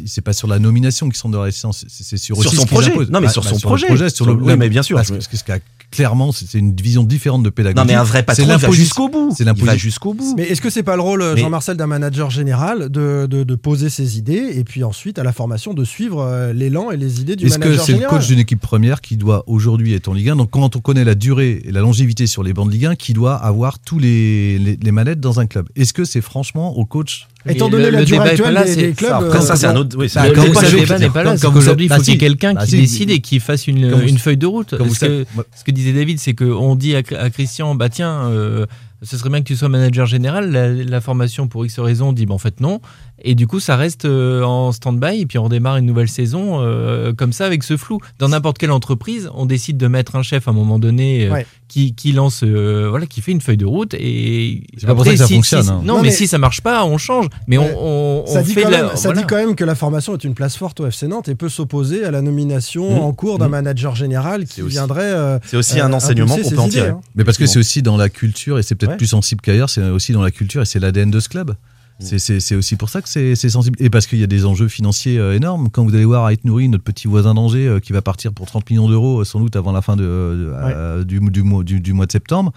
C'est 0.05 0.21
pas 0.21 0.33
sur 0.33 0.47
la 0.47 0.59
nomination 0.59 1.09
qu'ils 1.09 1.17
sont 1.17 1.29
de 1.29 1.37
réticence. 1.37 1.85
C'est 1.87 2.17
sur, 2.17 2.39
sur 2.41 2.53
son 2.53 2.65
projet. 2.65 2.93
Non, 2.95 3.19
mais 3.19 3.27
bah, 3.27 3.29
sur 3.29 3.41
bah, 3.43 3.49
son 3.49 3.57
sur 3.57 3.69
projet. 3.69 3.87
Le 3.87 3.95
projet 3.95 4.09
sur 4.09 4.25
le, 4.25 4.33
oui, 4.33 4.55
mais 4.57 4.69
bien 4.69 4.83
sûr. 4.83 4.97
Parce 4.97 5.09
que, 5.09 5.51
clairement, 5.91 6.31
c'est 6.31 6.58
une 6.58 6.75
vision 6.75 7.03
différente 7.03 7.43
de 7.43 7.50
pédagogie. 7.50 7.77
Non, 7.77 7.86
mais 7.86 7.96
un 7.96 8.03
vrai 8.03 8.24
patron, 8.24 8.43
il 8.48 8.58
va 8.58 8.72
jusqu'au 8.72 9.10
bout. 9.10 9.34
C'est 9.36 9.43
va 9.43 9.77
jusqu'au 9.77 10.13
bout. 10.13 10.36
Mais 10.38 10.43
est-ce 10.43 10.62
que 10.62 10.69
c'est 10.69 10.84
pas 10.84 10.96
le 10.96 11.01
rôle, 11.01 11.38
Jean-Marcel, 11.38 11.77
d'un 11.77 11.88
manager 11.88 12.29
général 12.29 12.89
de, 12.89 13.27
de, 13.29 13.43
de, 13.43 13.55
poser 13.55 13.89
ses 13.89 14.17
idées 14.17 14.53
et 14.55 14.63
puis 14.63 14.84
ensuite 14.84 15.19
à 15.19 15.24
la 15.24 15.34
formation 15.34 15.74
de 15.74 15.84
suivre 15.84 16.51
l'élan 16.53 16.91
et 16.91 16.98
les 16.98 17.22
idées 17.22 17.36
du 17.36 17.46
manager 17.46 17.72
Est-ce 17.72 17.79
que 17.79 17.86
c'est 17.86 18.00
le 18.00 18.08
coach 18.08 18.27
d'une 18.27 18.39
équipe 18.39 18.62
première 18.62 19.01
qui 19.01 19.17
doit 19.17 19.43
aujourd'hui 19.48 19.93
être 19.93 20.08
en 20.08 20.13
Ligue 20.13 20.29
1 20.29 20.36
Donc 20.38 20.51
quand 20.51 20.75
on 20.75 20.79
connaît 20.79 21.03
la 21.03 21.15
durée 21.15 21.62
et 21.65 21.72
la 21.72 21.81
longévité 21.81 22.27
sur 22.27 22.43
les 22.43 22.53
bancs 22.53 22.67
de 22.67 22.72
Ligue 22.72 22.86
1, 22.86 22.96
qui 22.96 23.13
doit 23.13 23.36
avoir 23.36 23.79
tous 23.79 24.00
les, 24.00 24.58
les, 24.58 24.77
les 24.81 24.91
manettes 24.91 25.19
dans 25.19 25.39
un 25.39 25.46
club? 25.46 25.67
Est-ce 25.75 25.93
que 25.93 26.05
c'est 26.05 26.22
franchement 26.22 26.77
au 26.77 26.86
coach 26.86 27.27
Étant 27.48 27.69
donné 27.69 27.86
le, 27.86 27.91
la 27.91 28.00
le 28.00 28.05
durée 28.05 28.19
débat 28.19 28.31
actuelle 28.31 28.53
là, 28.53 28.63
des, 28.65 28.75
des 28.75 28.91
clubs, 28.91 29.12
après, 29.12 29.41
ça 29.41 29.55
c'est 29.55 29.67
un 29.67 29.75
autre. 29.75 29.98
Oui, 29.98 30.08
le, 30.13 30.79
débat 30.79 31.00
n'est 31.00 31.10
pas 31.10 31.24
là. 31.24 31.38
C'est 31.38 31.50
qu'aujourd'hui, 31.51 31.86
il 31.86 31.93
faut 31.93 32.01
qu'il 32.01 32.13
y 32.13 32.15
ait 32.15 32.19
quelqu'un 32.19 32.55
qui 32.55 32.77
décide 32.77 33.10
et 33.12 33.19
qui 33.22 33.39
fasse 33.39 33.67
une, 33.67 33.86
une 34.05 34.17
feuille 34.17 34.38
de 34.38 34.46
route. 34.46 34.72
Ce 34.72 35.05
que, 35.05 35.25
ce 35.55 35.63
que 35.63 35.72
disait 35.72 35.93
David, 35.93 36.19
c'est 36.19 36.34
qu'on 36.34 36.75
dit 36.75 36.96
à, 36.96 37.01
à, 37.17 37.29
Christian, 37.29 37.75
bah 37.75 37.88
tiens, 37.89 38.29
euh, 38.29 38.65
ce 39.01 39.17
serait 39.17 39.29
bien 39.29 39.39
que 39.39 39.48
tu 39.48 39.55
sois 39.55 39.69
manager 39.69 40.05
général. 40.05 40.51
La, 40.51 40.69
la 40.69 41.01
formation, 41.01 41.48
pour 41.48 41.65
X 41.65 41.79
raison, 41.79 42.12
dit 42.12 42.25
bah, 42.25 42.34
en 42.34 42.39
fait 42.39 42.60
non. 42.60 42.81
Et 43.22 43.36
du 43.36 43.48
coup, 43.48 43.60
ça 43.60 43.75
reste 43.75 44.05
euh, 44.05 44.43
en 44.43 44.72
stand-by 44.72 45.22
et 45.22 45.25
puis 45.25 45.38
on 45.38 45.43
redémarre 45.46 45.77
une 45.77 45.86
nouvelle 45.86 46.10
saison 46.10 46.62
euh, 46.62 47.13
comme 47.13 47.34
ça 47.34 47.46
avec 47.46 47.63
ce 47.63 47.77
flou. 47.77 48.00
Dans 48.17 48.29
n'importe 48.29 48.58
quelle 48.58 48.72
entreprise, 48.72 49.29
on 49.34 49.46
décide 49.46 49.77
de 49.77 49.88
mettre 49.88 50.15
un 50.15 50.24
chef 50.24 50.48
à 50.48 50.51
un 50.51 50.53
moment 50.53 50.79
donné 50.79 51.27
euh, 51.27 51.31
Ouais. 51.31 51.46
Qui, 51.69 51.93
qui 51.95 52.11
lance, 52.11 52.41
euh, 52.43 52.88
voilà, 52.89 53.05
qui 53.05 53.21
fait 53.21 53.31
une 53.31 53.39
feuille 53.39 53.55
de 53.55 53.65
route 53.65 53.93
et 53.93 54.63
C'est 54.77 54.88
pas 54.88 54.95
pour 54.95 55.05
ça 55.05 55.11
que 55.11 55.17
ça 55.17 55.27
si- 55.27 55.35
fonctionne, 55.35 55.63
si- 55.63 55.69
hein. 55.69 55.81
non, 55.85 55.93
Non, 55.93 56.01
mais, 56.01 56.09
mais- 56.09 56.11
si 56.11 56.27
ça 56.27 56.38
marche 56.38 56.59
pas, 56.61 56.83
on 56.83 56.97
change. 56.97 57.27
Mais 57.47 57.57
Ouais. 57.57 57.73
on, 57.79 58.23
on, 58.23 58.27
Ça, 58.27 58.39
on 58.39 58.41
dit 58.43 58.53
fait 58.53 58.63
quand, 58.63 58.69
la- 58.69 58.83
même, 58.83 58.95
ça 58.95 59.09
voilà. 59.09 59.21
dit 59.21 59.27
quand 59.27 59.35
même 59.38 59.55
que 59.55 59.63
la 59.63 59.75
formation 59.75 60.13
est 60.15 60.23
une 60.25 60.33
place 60.33 60.57
forte 60.57 60.79
au 60.81 60.88
FC 60.88 61.07
Nantes 61.07 61.29
et 61.29 61.35
peut 61.35 61.47
s'opposer 61.47 62.03
à 62.03 62.11
la 62.11 62.21
nomination 62.21 62.89
Mmh. 62.97 63.03
en 63.03 63.13
cours 63.13 63.38
d'un 63.39 63.47
Mmh. 63.47 63.51
manager 63.51 63.95
général 63.95 64.45
qui 64.45 64.61
aussi- 64.63 64.71
viendrait. 64.71 65.03
euh, 65.03 65.39
C'est 65.45 65.57
aussi 65.57 65.79
euh, 65.79 65.85
un 65.85 65.93
enseignement 65.93 66.33
impulser 66.33 66.49
qu'on 66.49 66.55
peut 66.55 66.61
en 66.63 66.69
tirer. 66.69 66.89
hein. 66.89 67.01
Mais 67.15 67.23
parce 67.23 67.38
que 67.38 67.45
c'est 67.45 67.59
aussi 67.59 67.81
dans 67.81 67.95
la 67.97 68.09
culture, 68.09 68.57
et 68.59 68.63
c'est 68.63 68.75
peut-être 68.75 68.91
Ouais. 68.91 68.97
plus 68.97 69.07
sensible 69.07 69.39
qu'ailleurs, 69.41 69.69
c'est 69.69 69.83
aussi 69.83 70.11
dans 70.11 70.23
la 70.23 70.31
culture 70.31 70.61
et 70.63 70.65
c'est 70.65 70.79
l'ADN 70.79 71.11
de 71.11 71.19
ce 71.19 71.29
club. 71.29 71.55
C'est- 72.00 72.39
C'est 72.39 72.56
aussi 72.56 72.75
pour 72.75 72.89
ça 72.89 73.01
que 73.01 73.10
c'est 73.10 73.36
sensible. 73.36 73.75
Et 73.82 73.89
parce 73.89 74.08
qu'il 74.08 74.20
y 74.20 74.24
a 74.24 74.27
des 74.27 74.46
enjeux 74.46 74.68
financiers 74.68 75.18
euh, 75.20 75.36
énormes. 75.36 75.70
Quand 75.70 75.84
vous 75.84 75.94
allez 75.94 76.06
voir 76.06 76.29
Ait 76.29 76.38
Nouri, 76.44 76.70
notre 76.70 76.84
petit 76.84 77.08
voisin 77.08 77.34
d'Angers, 77.34 77.68
euh, 77.68 77.79
qui 77.79 77.91
va 77.94 78.01
partir 78.01 78.32
pour 78.34 78.46
30 78.46 78.70
millions 78.70 78.88
d'euros, 78.89 79.22
euh, 79.22 79.25
sans 79.25 79.39
doute 79.39 79.56
avant 79.56 79.72
la 79.72 79.82
fin 79.82 79.96
de, 79.96 80.03
de- 80.03 80.53
euh, 80.56 81.03
du, 81.03 81.20
du 81.20 81.44
mois, 81.44 81.63
du, 81.63 81.79
du 81.82 81.94
mois 81.94 82.06
de 82.06 82.12
septembre, 82.12 82.53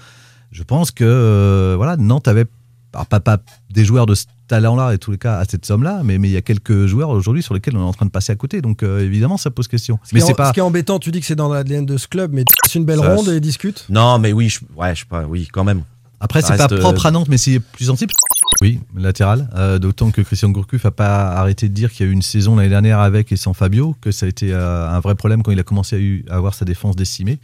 je 0.53 0.63
pense 0.63 0.91
que 0.91 1.05
euh, 1.05 1.75
voilà, 1.77 1.97
Nantes 1.97 2.29
avait 2.29 2.47
alors, 2.95 3.07
pas, 3.07 3.21
pas 3.21 3.39
des 3.71 3.85
joueurs 3.87 4.05
de 4.07 4.15
ce 4.15 4.27
talent-là, 4.49 4.93
et 4.93 4.99
tous 4.99 5.11
les 5.13 5.17
cas, 5.19 5.39
à 5.39 5.45
cette 5.47 5.65
somme-là, 5.65 6.03
mais 6.05 6.19
mais 6.19 6.29
il 6.29 6.33
y 6.33 6.37
a 6.37 6.43
quelques 6.43 6.85
joueurs 6.85 7.09
aujourd'hui 7.09 7.43
sur 7.43 7.55
lesquels 7.55 7.75
on 7.75 7.81
est 7.81 7.85
en 7.85 7.93
train 7.95 8.05
de 8.05 8.11
passer 8.11 8.33
à 8.33 8.37
côté. 8.37 8.61
Donc 8.61 8.83
euh, 8.83 9.01
évidemment, 9.01 9.39
ça 9.39 9.51
pose 9.51 9.67
question. 9.67 9.99
Ce 10.05 10.11
qui, 10.11 10.15
Mais 10.17 10.21
est, 10.21 10.25
c'est 10.27 10.33
ce 10.33 10.37
pas. 10.37 10.53
qui 10.53 10.61
est 10.61 10.63
embêtant, 10.63 10.99
tu 10.99 11.11
dis 11.11 11.21
que 11.21 11.27
c'est 11.27 11.35
dans 11.35 11.49
l'ADN 11.51 11.87
de 11.87 11.97
ce 11.97 12.07
club, 12.07 12.33
mais 12.35 12.45
c'est 12.69 12.79
une 12.79 12.85
belle 12.85 12.99
Ça, 13.01 13.15
ronde 13.15 13.29
et 13.29 13.41
discute. 13.41 13.87
Non, 13.89 14.19
mais 14.19 14.33
oui, 14.35 14.51
je, 14.51 14.61
ouais, 14.77 14.95
je 14.95 15.01
sais 15.01 15.07
pas, 15.09 15.25
oui, 15.25 15.49
quand 15.51 15.65
même. 15.65 15.85
Après, 16.23 16.41
c'est 16.41 16.57
pas 16.57 16.67
reste, 16.69 16.79
propre 16.81 17.05
euh, 17.05 17.09
à 17.09 17.11
Nantes, 17.12 17.29
mais 17.29 17.37
c'est 17.38 17.59
plus 17.61 17.85
sensible. 17.87 18.12
Oui, 18.62 18.79
latéral. 18.97 19.49
Euh, 19.57 19.79
D'autant 19.79 20.11
que 20.12 20.21
Christian 20.23 20.50
Gourcuff 20.50 20.85
n'a 20.85 20.91
pas 20.93 21.33
arrêté 21.33 21.69
de 21.69 21.75
dire 21.75 21.91
qu'il 21.93 22.07
y 22.07 22.09
a 22.09 22.11
eu 22.11 22.14
une 22.14 22.23
saison 22.23 22.55
l'année 22.57 22.69
dernière 22.69 23.00
avec 23.00 23.33
et 23.33 23.37
sans 23.37 23.55
Fabio, 23.55 23.97
que 24.00 24.12
ça 24.12 24.26
a 24.26 24.29
été 24.29 24.52
euh, 24.52 24.88
un 24.88 25.00
vrai 25.00 25.14
problème 25.17 25.43
quand 25.43 25.50
il 25.50 25.59
a 25.59 25.64
commencé 25.64 25.97
à, 25.97 25.99
eu- 25.99 26.25
à 26.31 26.37
avoir 26.37 26.55
sa 26.55 26.64
défense 26.64 26.95
décimée. 26.97 27.38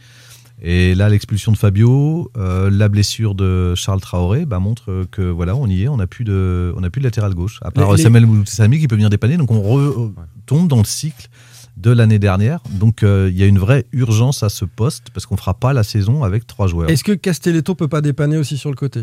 Et 0.61 0.93
là, 0.95 1.07
l'expulsion 1.09 1.51
de 1.53 1.57
Fabio, 1.57 2.31
euh, 2.37 2.69
la 2.69 2.89
blessure 2.89 3.33
de 3.35 3.75
Charles 3.75 4.01
Traoré, 4.01 4.45
bah, 4.45 4.59
montre 4.59 5.05
que 5.11 5.21
voilà, 5.21 5.55
on 5.55 5.67
y 5.67 5.83
est, 5.83 5.87
on 5.87 5.97
n'a 5.97 6.07
plus 6.07 6.25
de, 6.25 6.73
on 6.75 6.81
n'a 6.81 6.89
plus 6.89 6.99
de 6.99 7.05
latéral 7.05 7.33
gauche. 7.33 7.59
À 7.61 7.71
part 7.71 7.91
Les- 7.91 7.97
les- 7.97 8.03
Samuel 8.03 8.27
Sami 8.45 8.79
qui 8.79 8.87
peut 8.87 8.95
venir 8.95 9.09
dépanner, 9.09 9.37
donc 9.37 9.51
on 9.51 9.61
re- 9.61 10.11
tombe 10.45 10.67
dans 10.67 10.77
le 10.79 10.83
cycle 10.85 11.27
de 11.79 11.91
l'année 11.91 12.19
dernière. 12.19 12.59
Donc 12.71 13.03
euh, 13.03 13.29
il 13.31 13.37
y 13.37 13.43
a 13.43 13.45
une 13.45 13.59
vraie 13.59 13.85
urgence 13.91 14.43
à 14.43 14.49
ce 14.49 14.65
poste 14.65 15.07
parce 15.13 15.25
qu'on 15.25 15.37
fera 15.37 15.53
pas 15.53 15.73
la 15.73 15.83
saison 15.83 16.23
avec 16.23 16.45
trois 16.45 16.67
joueurs. 16.67 16.89
Est-ce 16.89 17.03
que 17.03 17.13
Castelletto 17.13 17.75
peut 17.75 17.87
pas 17.87 18.01
dépanner 18.01 18.37
aussi 18.37 18.57
sur 18.57 18.69
le 18.69 18.75
côté? 18.75 19.01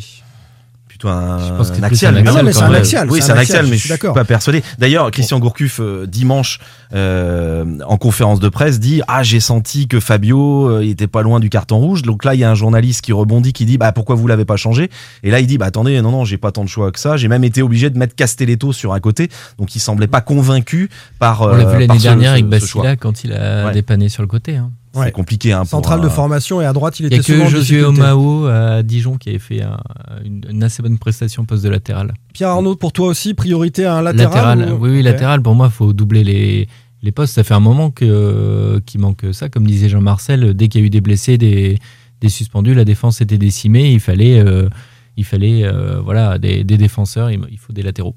Plutôt 0.98 1.08
un, 1.08 1.38
Je 1.38 1.52
pense 1.52 1.68
que 1.70 1.76
c'est 1.76 1.84
un 1.84 1.88
plus 1.88 1.94
axial. 1.96 2.16
un 2.16 2.22
mais 2.22 2.28
axial, 2.28 2.36
non, 2.42 2.46
mais 2.46 2.52
c'est 2.54 2.62
un 2.62 2.70
ouais. 2.70 2.76
axial, 2.78 3.10
Oui, 3.10 3.18
c'est 3.20 3.26
c'est 3.26 3.32
un 3.32 3.36
un 3.36 3.38
axial, 3.38 3.58
axial, 3.58 3.66
je 3.66 3.70
mais 3.70 3.76
suis 3.76 3.88
je 3.88 3.92
suis 3.94 4.00
d'accord. 4.02 4.14
pas 4.14 4.24
persuadé. 4.24 4.62
D'ailleurs, 4.78 5.10
Christian 5.10 5.38
Gourcuff, 5.38 5.78
euh, 5.80 6.06
dimanche, 6.06 6.58
euh, 6.94 7.64
en 7.86 7.98
conférence 7.98 8.40
de 8.40 8.48
presse, 8.48 8.80
dit 8.80 9.02
Ah, 9.08 9.22
j'ai 9.22 9.40
senti 9.40 9.88
que 9.88 10.00
Fabio, 10.00 10.68
euh, 10.70 10.84
il 10.84 10.90
était 10.90 11.06
pas 11.06 11.20
loin 11.22 11.38
du 11.40 11.50
carton 11.50 11.76
rouge. 11.78 12.00
Donc 12.02 12.24
là, 12.24 12.34
il 12.34 12.40
y 12.40 12.44
a 12.44 12.50
un 12.50 12.54
journaliste 12.54 13.02
qui 13.02 13.12
rebondit, 13.12 13.52
qui 13.52 13.66
dit 13.66 13.76
Bah, 13.76 13.92
pourquoi 13.92 14.14
vous 14.16 14.26
l'avez 14.26 14.44
pas 14.46 14.56
changé? 14.56 14.90
Et 15.22 15.30
là, 15.30 15.40
il 15.40 15.46
dit 15.46 15.58
Bah, 15.58 15.66
attendez, 15.66 16.00
non, 16.00 16.10
non, 16.12 16.24
j'ai 16.24 16.38
pas 16.38 16.50
tant 16.52 16.64
de 16.64 16.68
choix 16.68 16.90
que 16.92 16.98
ça. 16.98 17.16
J'ai 17.18 17.28
même 17.28 17.44
été 17.44 17.60
obligé 17.62 17.90
de 17.90 17.98
mettre 17.98 18.14
Castelletto 18.14 18.72
sur 18.72 18.94
un 18.94 19.00
côté. 19.00 19.28
Donc, 19.58 19.74
il 19.76 19.80
semblait 19.80 20.06
pas 20.06 20.20
convaincu 20.22 20.88
par. 21.18 21.42
On 21.42 21.48
l'a 21.48 21.66
euh, 21.68 21.72
vu 21.72 21.80
l'année 21.86 21.98
dernière 22.00 22.28
ce- 22.30 22.32
avec. 22.38 22.46
Bastila 22.46 22.96
quand 22.96 23.22
il 23.24 23.32
a 23.32 23.66
Ouais. 23.66 23.72
dépanné 23.72 24.08
sur 24.08 24.22
le 24.22 24.28
côté. 24.28 24.56
hein. 24.56 24.70
C'est 24.96 25.06
Ouais. 25.06 25.12
compliqué. 25.12 25.52
Hein, 25.52 25.64
Centrale 25.64 26.00
un- 26.00 26.04
de 26.04 26.08
formation 26.08 26.60
et 26.60 26.64
à 26.66 26.72
droite, 26.72 26.98
il 27.00 27.06
Il 27.06 27.08
n'y 27.10 27.14
était 27.16 27.20
a 27.20 27.34
que 27.34 27.38
souvent 27.38 27.48
Josué. 27.48 27.84
Omao 27.84 28.46
à 28.46 28.82
Dijon 28.82 29.16
qui 29.16 29.28
avait 29.28 29.38
fait 29.38 29.62
un- 29.62 29.78
une, 30.24 30.42
une 30.50 30.62
assez 30.62 30.82
bonne 30.82 30.98
prestation 30.98 31.44
poste 31.44 31.62
de 31.64 31.68
latéral. 31.68 32.14
Pierre 32.32 32.48
Arnaud, 32.50 32.76
pour 32.76 32.92
toi 32.92 33.08
aussi, 33.08 33.34
priorité 33.34 33.84
à 33.84 33.94
un 33.96 34.02
latéral 34.02 34.72
ou- 34.72 34.76
oui, 34.84 34.90
oui, 34.90 35.02
latéral. 35.02 35.42
Pour 35.42 35.54
moi, 35.54 35.66
il 35.70 35.72
faut 35.74 35.92
doubler 35.92 36.24
les, 36.24 36.68
les 37.02 37.12
postes. 37.12 37.34
Ça 37.34 37.44
fait 37.44 37.54
un 37.54 37.60
moment 37.60 37.90
que 37.90 38.82
qu'il 38.86 39.00
manque 39.00 39.24
ça. 39.32 39.48
Comme 39.48 39.66
disait 39.66 39.88
Jean-Marcel, 39.88 40.54
dès 40.54 40.68
qu'il 40.68 40.80
y 40.80 40.84
a 40.84 40.86
eu 40.86 40.90
des 40.90 41.00
blessés, 41.00 41.38
des, 41.38 41.78
des 42.20 42.28
suspendus, 42.28 42.74
la 42.74 42.84
défense 42.84 43.20
était 43.20 43.38
décimée. 43.38 43.92
Il 43.92 44.00
fallait, 44.00 44.40
euh, 44.40 44.68
il 45.16 45.24
fallait 45.24 45.64
euh, 45.64 46.00
voilà, 46.00 46.38
des, 46.38 46.64
des 46.64 46.76
défenseurs. 46.78 47.30
Il 47.30 47.58
faut 47.58 47.72
des 47.72 47.82
latéraux. 47.82 48.14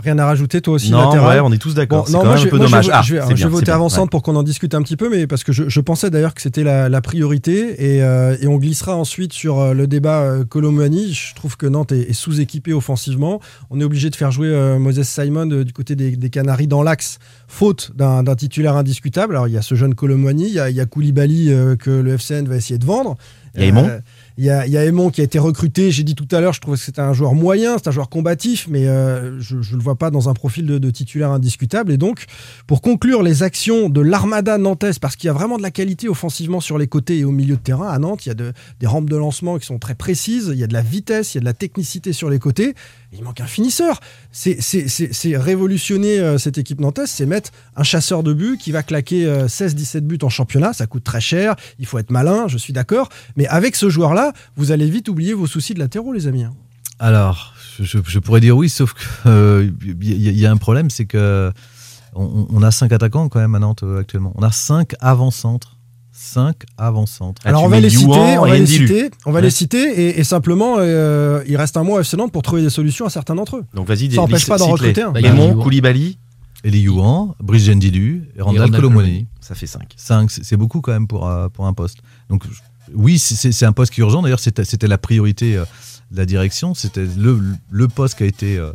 Rien 0.00 0.16
à 0.20 0.26
rajouter, 0.26 0.60
toi 0.60 0.74
aussi, 0.74 0.92
Non, 0.92 1.10
ouais, 1.10 1.40
on 1.40 1.50
est 1.52 1.58
tous 1.58 1.74
d'accord. 1.74 2.02
Bon, 2.02 2.06
c'est 2.06 2.12
non, 2.12 2.18
quand 2.20 2.24
moi, 2.26 2.34
même 2.34 2.42
je, 2.42 2.46
un 2.46 2.50
peu 2.50 2.56
moi, 2.58 2.66
dommage. 2.66 2.86
vais- 2.86 2.92
Ah, 2.94 3.02
je 3.02 3.14
vais, 3.16 3.20
je 3.22 3.26
vais 3.26 3.34
bien, 3.34 3.48
voter 3.48 3.72
avançante 3.72 4.04
ouais. 4.04 4.08
pour 4.10 4.22
qu'on 4.22 4.36
en 4.36 4.44
discute 4.44 4.72
un 4.74 4.82
petit 4.82 4.96
peu, 4.96 5.10
mais 5.10 5.26
parce 5.26 5.42
que 5.42 5.50
je, 5.52 5.80
pensais 5.80 6.08
d'ailleurs 6.08 6.34
que 6.34 6.40
c'était 6.42 6.62
la, 6.62 6.88
la 6.88 7.00
priorité 7.00 7.96
et, 7.96 8.02
euh, 8.04 8.36
et 8.40 8.46
on 8.46 8.58
glissera 8.58 8.94
ensuite 8.94 9.32
sur 9.32 9.58
euh, 9.58 9.74
le 9.74 9.88
débat 9.88 10.20
euh, 10.20 10.44
Colomani. 10.44 11.12
Je 11.12 11.34
trouve 11.34 11.56
que 11.56 11.66
Nantes 11.66 11.90
est, 11.90 12.10
est 12.10 12.12
sous-équipé 12.12 12.72
offensivement. 12.72 13.40
On 13.70 13.80
est 13.80 13.84
obligé 13.84 14.08
de 14.10 14.14
faire 14.14 14.30
jouer 14.30 14.48
euh, 14.48 14.78
Moses 14.78 15.02
Simon 15.02 15.46
du 15.46 15.72
côté 15.72 15.96
des, 15.96 16.16
des 16.16 16.30
Canaries 16.30 16.68
dans 16.68 16.84
l'axe, 16.84 17.18
faute 17.48 17.90
d'un 17.96 18.22
titulaire 18.36 18.76
indiscutable. 18.76 19.34
Alors 19.34 19.48
il 19.48 19.54
y 19.54 19.58
a 19.58 19.62
ce 19.62 19.74
jeune 19.74 19.96
Colomani, 19.96 20.46
il 20.46 20.54
y 20.54 20.60
a, 20.60 20.70
il 20.70 20.76
y 20.76 20.80
a 20.80 20.86
Koulibaly 20.86 21.50
que 21.78 21.90
le 21.90 22.12
FCN 22.16 22.46
va 22.46 22.54
essayer 22.54 22.78
de 22.78 22.86
vendre. 22.86 23.16
Il 23.56 23.64
y 23.64 23.68
a 23.68 24.00
il 24.38 24.44
y 24.44 24.50
a, 24.50 24.66
y 24.68 24.76
a 24.76 24.84
Aymon 24.84 25.10
qui 25.10 25.20
a 25.20 25.24
été 25.24 25.40
recruté. 25.40 25.90
J'ai 25.90 26.04
dit 26.04 26.14
tout 26.14 26.28
à 26.30 26.40
l'heure, 26.40 26.52
je 26.52 26.60
trouvais 26.60 26.76
que 26.76 26.82
c'était 26.84 27.00
un 27.00 27.12
joueur 27.12 27.34
moyen, 27.34 27.76
c'est 27.76 27.88
un 27.88 27.90
joueur 27.90 28.08
combatif, 28.08 28.68
mais 28.70 28.86
euh, 28.86 29.40
je 29.40 29.56
ne 29.56 29.76
le 29.76 29.82
vois 29.82 29.96
pas 29.96 30.10
dans 30.12 30.28
un 30.28 30.34
profil 30.34 30.64
de, 30.64 30.90
titulaire 30.90 31.32
indiscutable. 31.32 31.90
Et 31.90 31.96
donc, 31.98 32.24
pour 32.68 32.80
conclure 32.80 33.24
les 33.24 33.42
actions 33.42 33.88
de 33.88 34.00
l'armada 34.00 34.56
nantaise, 34.56 35.00
parce 35.00 35.16
qu'il 35.16 35.26
y 35.26 35.30
a 35.30 35.32
vraiment 35.32 35.56
de 35.58 35.62
la 35.62 35.72
qualité 35.72 36.08
offensivement 36.08 36.60
sur 36.60 36.78
les 36.78 36.86
côtés 36.86 37.18
et 37.18 37.24
au 37.24 37.32
milieu 37.32 37.56
de 37.56 37.60
terrain 37.60 37.88
à 37.88 37.98
Nantes, 37.98 38.26
il 38.26 38.28
y 38.28 38.32
a 38.32 38.34
de- 38.34 38.52
des 38.78 38.86
rampes 38.86 39.10
de 39.10 39.16
lancement 39.16 39.58
qui 39.58 39.66
sont 39.66 39.78
très 39.80 39.96
précises, 39.96 40.50
il 40.52 40.58
y 40.58 40.62
a 40.64 40.68
de 40.68 40.72
la 40.72 40.82
vitesse, 40.82 41.34
il 41.34 41.38
y 41.38 41.38
a 41.38 41.40
de 41.40 41.44
la 41.46 41.52
technicité 41.52 42.12
sur 42.12 42.30
les 42.30 42.38
côtés. 42.38 42.74
Il 43.12 43.24
manque 43.24 43.40
un 43.40 43.46
finisseur. 43.46 43.98
C'est- 44.30 44.58
révolutionner 45.36 46.18
euh, 46.20 46.38
cette 46.38 46.58
équipe 46.58 46.80
nantaise, 46.80 47.10
c'est 47.10 47.26
mettre 47.26 47.50
un 47.76 47.82
chasseur 47.82 48.22
de 48.22 48.32
but 48.32 48.58
qui 48.58 48.70
va 48.72 48.82
claquer 48.82 49.26
euh, 49.26 49.48
16-17 49.48 50.00
buts 50.02 50.18
en 50.22 50.28
championnat. 50.28 50.72
Ça 50.72 50.86
coûte 50.86 51.04
très 51.04 51.20
cher, 51.20 51.56
il 51.78 51.86
faut 51.86 51.98
être 51.98 52.10
malin, 52.10 52.46
je 52.48 52.58
suis 52.58 52.72
d'accord. 52.72 53.08
Mais 53.36 53.46
avec 53.48 53.74
ce 53.76 53.88
joueur-là, 53.88 54.27
vous 54.56 54.72
allez 54.72 54.88
vite 54.90 55.08
oublier 55.08 55.34
vos 55.34 55.46
soucis 55.46 55.74
de 55.74 55.78
latéraux, 55.78 56.12
les 56.12 56.26
amis. 56.26 56.44
hein. 56.44 56.54
Alors, 57.00 57.54
je, 57.80 58.18
pourrais 58.18 58.40
dire 58.40 58.56
oui, 58.56 58.68
sauf 58.68 58.92
qu'il 59.22 59.72
y, 60.02 60.28
a- 60.28 60.32
y 60.32 60.46
a 60.46 60.50
un 60.50 60.56
problème, 60.56 60.90
c'est 60.90 61.04
que 61.06 61.52
on, 62.14 62.46
on 62.50 62.62
a 62.62 62.70
cinq 62.70 62.90
attaquants 62.92 63.28
quand 63.28 63.38
même 63.38 63.54
à 63.54 63.58
Nantes 63.60 63.82
euh, 63.84 64.00
actuellement. 64.00 64.32
On 64.36 64.42
a 64.42 64.50
cinq 64.50 64.94
avant-centres. 65.00 65.76
Cinq 66.10 66.64
avant-centres. 66.76 67.40
Ah, 67.44 67.50
Alors 67.50 67.60
tu 67.62 67.66
on 67.66 67.70
va 67.70 67.78
les 67.78 67.90
citer, 67.90 68.06
on 68.38 68.46
et 68.46 68.50
va 68.50 68.58
les 68.58 68.66
citer, 68.66 69.10
on 69.24 69.30
va 69.30 69.36
Ouais. 69.36 69.42
les 69.42 69.50
citer 69.50 69.78
et, 70.08 70.18
et 70.18 70.24
simplement 70.24 70.76
euh, 70.78 71.44
il 71.46 71.56
reste 71.56 71.76
un 71.76 71.84
mois 71.84 71.98
à 71.98 72.00
FC 72.00 72.16
Nantes 72.16 72.32
pour 72.32 72.42
trouver 72.42 72.62
des 72.62 72.70
solutions 72.70 73.06
à 73.06 73.10
certains 73.10 73.36
d'entre 73.36 73.58
eux. 73.58 73.64
Donc 73.74 73.86
vas-y, 73.86 74.10
Ça 74.12 74.22
empêche 74.22 74.38
liste- 74.40 74.48
pas 74.48 74.58
d'en 74.58 74.66
recruter 74.66 75.02
un. 75.02 75.12
Bah. 75.12 75.20
Koulibaly, 75.62 76.18
Eli 76.64 76.80
Youan, 76.80 77.34
Brice 77.40 77.66
Gendilu 77.66 78.28
et 78.36 78.42
Randall 78.42 78.72
Colomoni. 78.72 79.28
ça 79.40 79.54
fait 79.54 79.68
5. 79.68 79.94
5, 79.96 80.28
c'est 80.32 80.42
c'est 80.44 80.56
beaucoup 80.56 80.80
quand 80.80 80.90
même 80.90 81.06
pour, 81.06 81.28
euh, 81.28 81.48
pour 81.48 81.68
un 81.68 81.72
poste. 81.72 81.98
Donc 82.28 82.42
je- 82.50 82.58
oui, 82.94 83.18
c'est- 83.18 83.64
un 83.66 83.72
poste 83.72 83.92
qui 83.92 84.00
est 84.00 84.04
urgent. 84.04 84.22
D'ailleurs, 84.22 84.40
c'était 84.40 84.86
la 84.88 84.98
priorité 84.98 85.56
euh, 85.56 85.64
de 86.10 86.16
la 86.16 86.26
direction. 86.26 86.74
C'était 86.74 87.06
le, 87.16 87.40
le 87.70 87.88
poste 87.88 88.16
qui 88.18 88.22
a 88.24 88.26
été 88.26 88.56
euh, 88.58 88.72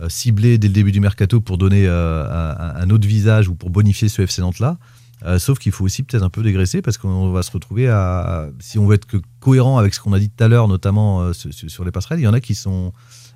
euh, 0.00 0.08
ciblé 0.08 0.58
dès 0.58 0.68
le 0.68 0.74
début 0.74 0.92
du 0.92 1.00
mercato 1.00 1.40
pour 1.40 1.58
donner 1.58 1.86
un, 1.88 2.72
un 2.76 2.90
autre 2.90 3.06
visage 3.06 3.48
ou 3.48 3.54
pour 3.54 3.70
bonifier 3.70 4.08
ce 4.08 4.22
FC 4.22 4.42
Nantes-là. 4.42 4.78
Sauf 5.38 5.58
qu'il 5.58 5.72
faut 5.72 5.84
aussi 5.84 6.02
peut-être 6.02 6.22
un 6.22 6.28
peu 6.28 6.42
dégraisser 6.42 6.82
parce 6.82 6.98
qu'on 6.98 7.32
va 7.32 7.42
se 7.42 7.50
retrouver 7.50 7.88
à, 7.88 8.48
si 8.60 8.78
on 8.78 8.86
veut 8.86 8.94
être 8.94 9.06
que 9.06 9.16
cohérent 9.40 9.78
avec 9.78 9.94
ce 9.94 9.98
qu'on 10.00 10.12
a 10.12 10.18
dit 10.20 10.28
tout 10.28 10.44
à 10.44 10.46
l'heure, 10.46 10.68
notamment 10.68 11.32
sur, 11.32 11.84
les 11.84 11.90
passerelles, 11.90 12.20
il 12.20 12.24
y 12.24 12.28
en 12.28 12.34
a 12.34 12.38
qui 12.40 12.54
sont, 12.54 12.92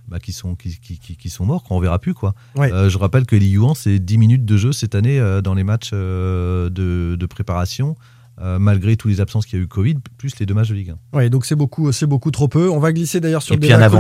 bah, 0.07 0.20
qui 0.20 0.33
sont, 0.33 0.55
qui, 0.55 0.79
qui, 0.79 0.99
qui- 0.99 1.16
qui 1.16 1.31
sont 1.31 1.46
morts, 1.46 1.64
qu'on 1.64 1.81
verra 1.81 1.99
plus. 1.99 2.12
Quoi. 2.14 2.35
Ouais. 2.55 2.70
Euh, 2.70 2.90
je 2.90 2.99
rappelle 2.99 3.25
que 3.27 3.35
Eli 3.35 3.49
Youan, 3.49 3.75
c'est 3.75 3.99
10 3.99 4.18
minutes 4.18 4.44
de 4.44 4.57
jeu 4.59 4.73
cette 4.73 4.94
année 4.94 5.18
euh, 5.18 5.40
dans 5.40 5.55
les 5.55 5.64
matchs 5.64 5.90
euh, 5.94 6.68
de, 6.68 7.16
de 7.18 7.27
préparation 7.27 7.96
euh, 8.42 8.59
malgré 8.59 8.96
toutes 8.96 9.11
les 9.11 9.20
absences 9.20 9.44
qu'il 9.44 9.59
y 9.59 9.62
a 9.62 9.64
eu 9.64 9.68
Covid, 9.68 9.96
plus 10.16 10.38
les 10.38 10.46
dommages 10.46 10.70
de 10.70 10.74
Ligue 10.74 10.90
1. 10.90 11.18
Oui, 11.18 11.31
donc 11.31 11.44
c'est 11.44 11.57
beaucoup, 11.57 11.92
c'est 11.92 12.07
beaucoup 12.07 12.31
trop 12.31 12.48
peu. 12.48 12.70
On 12.70 12.79
va 12.79 12.92
glisser 12.92 13.20
d'ailleurs 13.20 13.42
sur 13.42 13.55
le 13.55 13.61
débat 13.61 13.90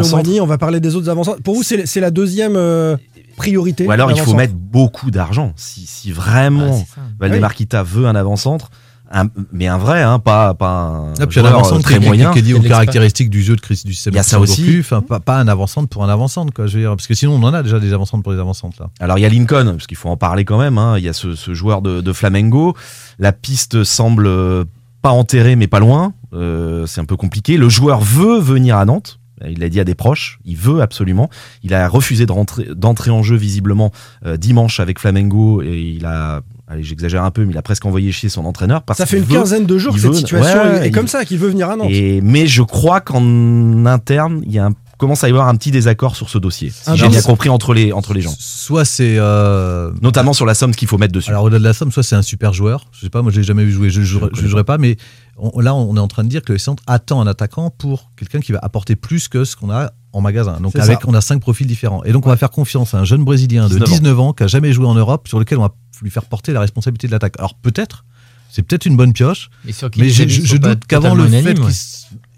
On 0.40 0.46
va 0.46 0.58
parler 0.58 0.80
des 0.80 0.94
autres 0.96 1.10
avant 1.10 1.22
Pour 1.44 1.54
vous, 1.56 1.62
c'est 1.62 1.84
c'est 1.86 2.00
la 2.00 2.10
deuxième 2.10 2.56
euh, 2.56 2.96
priorité. 3.36 3.86
Ou 3.86 3.90
alors 3.90 4.10
il 4.10 4.18
faut 4.18 4.34
mettre 4.34 4.54
beaucoup 4.54 5.10
d'argent. 5.10 5.52
Si, 5.56 5.86
si 5.86 6.10
vraiment 6.10 6.70
Ah, 6.70 6.84
c'est 6.86 6.94
ça. 6.94 7.00
Valdemar 7.18 7.54
Kita 7.54 7.82
veut 7.82 8.06
un 8.06 8.14
avant-centre, 8.14 8.70
un- 9.10 9.28
mais 9.52 9.66
un 9.66 9.78
vrai, 9.78 10.02
hein, 10.02 10.18
pas, 10.18 10.54
pas 10.54 10.70
un 10.70 11.14
Et 11.14 11.26
puis 11.26 11.40
un 11.40 11.42
joueur, 11.42 11.54
avant-centre 11.54 11.80
euh, 11.80 11.82
très 11.82 11.98
qui, 11.98 12.06
moyen. 12.06 12.32
qui 12.32 12.38
est 12.38 12.42
lié 12.42 12.48
Il 12.50 12.52
y 12.52 12.56
a 12.56 12.60
aux 12.60 12.68
caractéristiques 12.68 13.30
du 13.30 13.42
jeu 13.42 13.56
de 13.56 13.60
Chris, 13.60 13.82
du 13.84 13.92
système 13.94 14.12
Il 14.14 14.16
y 14.16 14.20
a 14.20 14.22
ça 14.22 14.38
aussi. 14.40 14.76
Enfin, 14.80 15.00
pas, 15.02 15.18
pas 15.20 15.38
un 15.38 15.48
avant-centre 15.48 15.88
pour 15.88 16.04
un 16.04 16.08
avant-centre, 16.08 16.52
quoi. 16.52 16.66
Je 16.66 16.74
veux 16.76 16.80
dire, 16.82 16.90
parce 16.90 17.06
que 17.06 17.14
sinon 17.14 17.34
on 17.34 17.42
en 17.42 17.52
a 17.54 17.62
déjà 17.62 17.80
des 17.80 17.92
avant-centres 17.92 18.22
pour 18.22 18.32
les 18.32 18.38
avant-centres 18.38 18.76
là. 18.80 18.90
Alors 19.00 19.18
il 19.18 19.22
y 19.22 19.24
a 19.24 19.28
Lincoln, 19.28 19.72
parce 19.72 19.86
qu'il 19.86 19.96
faut 19.96 20.08
en 20.08 20.16
parler 20.16 20.44
quand 20.44 20.58
même. 20.58 20.78
hein. 20.78 20.96
Il 20.98 21.04
y 21.04 21.08
a 21.08 21.12
ce, 21.12 21.34
ce 21.34 21.54
joueur 21.54 21.82
de, 21.82 22.00
de 22.00 22.12
Flamengo. 22.12 22.74
La 23.18 23.32
piste 23.32 23.84
semble 23.84 24.26
euh, 24.26 24.64
pas 25.02 25.10
enterrée, 25.10 25.56
mais 25.56 25.66
pas 25.66 25.80
loin. 25.80 26.12
Euh, 26.32 26.86
c'est 26.86 27.00
un 27.00 27.04
peu 27.04 27.16
compliqué. 27.16 27.56
Le 27.56 27.68
joueur 27.68 28.00
veut 28.00 28.38
venir 28.38 28.76
à 28.76 28.84
Nantes. 28.84 29.18
Il 29.48 29.58
l'a 29.60 29.70
dit 29.70 29.80
à 29.80 29.84
des 29.84 29.94
proches. 29.94 30.38
Il 30.44 30.56
veut 30.58 30.82
absolument. 30.82 31.30
Il 31.62 31.72
a 31.72 31.88
refusé 31.88 32.26
de 32.26 32.32
rentrer- 32.32 32.68
d'entrer 32.76 33.10
en 33.10 33.22
jeu 33.22 33.36
visiblement 33.36 33.90
euh, 34.26 34.36
dimanche 34.36 34.80
avec 34.80 34.98
Flamengo 34.98 35.62
et 35.62 35.80
il 35.96 36.04
a. 36.06 36.42
Allez, 36.72 36.84
j'exagère 36.84 37.24
un 37.24 37.32
peu, 37.32 37.44
mais 37.44 37.52
il 37.52 37.58
a 37.58 37.62
presque 37.62 37.84
envoyé 37.84 38.12
chier 38.12 38.28
son 38.28 38.44
entraîneur 38.44 38.82
parce 38.82 38.98
Ça 38.98 39.04
fait 39.06 39.18
une 39.18 39.24
veut- 39.24 39.34
quinzaine 39.34 39.66
de 39.66 39.76
jours 39.76 39.92
que 39.94 40.00
cette 40.00 40.10
veut- 40.12 40.16
situation 40.16 40.58
ouais, 40.62 40.78
est, 40.78 40.84
est 40.84 40.88
il- 40.88 40.92
comme 40.92 41.08
ça, 41.08 41.24
qu'il 41.24 41.36
veut 41.38 41.48
venir 41.48 41.68
à 41.68 41.74
Nantes. 41.76 41.88
Et, 41.90 42.20
mais 42.20 42.46
je 42.46 42.62
crois 42.62 43.00
qu'en 43.00 43.86
interne, 43.86 44.40
il 44.46 44.52
y 44.52 44.58
a 44.60 44.66
un, 44.66 44.70
commence 44.96 45.24
à 45.24 45.28
y 45.28 45.30
avoir 45.32 45.48
un 45.48 45.56
petit 45.56 45.70
désaccord 45.70 46.14
sur 46.14 46.28
ce 46.28 46.38
dossier. 46.38 46.70
Si 46.70 46.88
Un 46.88 46.94
j'ai 46.94 47.08
bien 47.08 47.22
compris 47.22 47.48
entre 47.48 47.72
les, 47.74 47.90
entre 47.92 48.12
les 48.14 48.20
gens. 48.20 48.34
Soit 48.38 48.84
c'est. 48.84 49.16
euh, 49.18 49.90
Notamment 50.02 50.32
sur 50.34 50.44
la 50.46 50.54
somme 50.54 50.72
qu'il 50.74 50.86
faut 50.88 50.98
mettre 50.98 51.12
dessus. 51.14 51.30
Alors 51.30 51.44
au-delà 51.44 51.58
de 51.58 51.64
la 51.64 51.72
somme, 51.72 51.90
soit 51.90 52.02
c'est 52.02 52.16
un 52.16 52.22
super 52.22 52.52
joueur. 52.52 52.84
Je 52.92 53.00
sais 53.00 53.10
pas, 53.10 53.22
moi 53.22 53.32
je 53.32 53.38
l'ai 53.38 53.42
jamais 53.46 53.64
vu 53.64 53.72
jouer, 53.72 53.90
je 53.90 54.00
ne 54.00 54.04
jugerai 54.34 54.62
pas, 54.64 54.76
mais 54.78 54.96
on- 55.40 55.60
là 55.60 55.74
on 55.74 55.96
est 55.96 56.00
en 56.00 56.08
train 56.08 56.24
de 56.24 56.28
dire 56.28 56.42
que 56.42 56.52
le 56.52 56.58
centre 56.58 56.82
attend 56.86 57.20
un 57.20 57.26
attaquant 57.26 57.70
pour 57.70 58.10
quelqu'un 58.16 58.40
qui 58.40 58.52
va 58.52 58.58
apporter 58.62 58.96
plus 58.96 59.28
que 59.28 59.44
ce 59.44 59.56
qu'on 59.56 59.70
a 59.70 59.92
en 60.12 60.20
magasin. 60.20 60.60
Donc 60.60 60.76
avec, 60.76 61.00
ça. 61.00 61.08
on 61.08 61.14
a 61.14 61.20
cinq 61.20 61.40
profils 61.40 61.66
différents. 61.66 62.02
Et 62.04 62.12
donc 62.12 62.26
on 62.26 62.28
va 62.28 62.36
faire 62.36 62.50
confiance 62.50 62.94
à 62.94 62.98
un 62.98 63.04
jeune 63.04 63.24
Brésilien 63.24 63.64
de 63.68 63.74
19 63.74 63.88
ans. 63.88 63.92
19 63.92 64.20
ans 64.20 64.32
qui 64.32 64.42
a 64.42 64.46
jamais 64.46 64.72
joué 64.72 64.86
en 64.86 64.94
Europe, 64.94 65.28
sur 65.28 65.38
lequel 65.38 65.58
on 65.58 65.62
va 65.62 65.74
lui 66.02 66.10
faire 66.10 66.24
porter 66.24 66.52
la 66.52 66.60
responsabilité 66.60 67.06
de 67.06 67.12
l'attaque. 67.12 67.34
Alors 67.38 67.54
peut-être, 67.54 68.04
c'est 68.50 68.62
peut-être 68.62 68.86
une 68.86 68.96
bonne 68.96 69.12
pioche, 69.12 69.50
Mais, 69.64 69.72
je, 69.72 70.56
doute 70.56 70.84
qu'avant 70.86 71.14
le 71.14 71.28
fait 71.28 71.54
qu'il 71.54 71.64
ouais. 71.64 71.72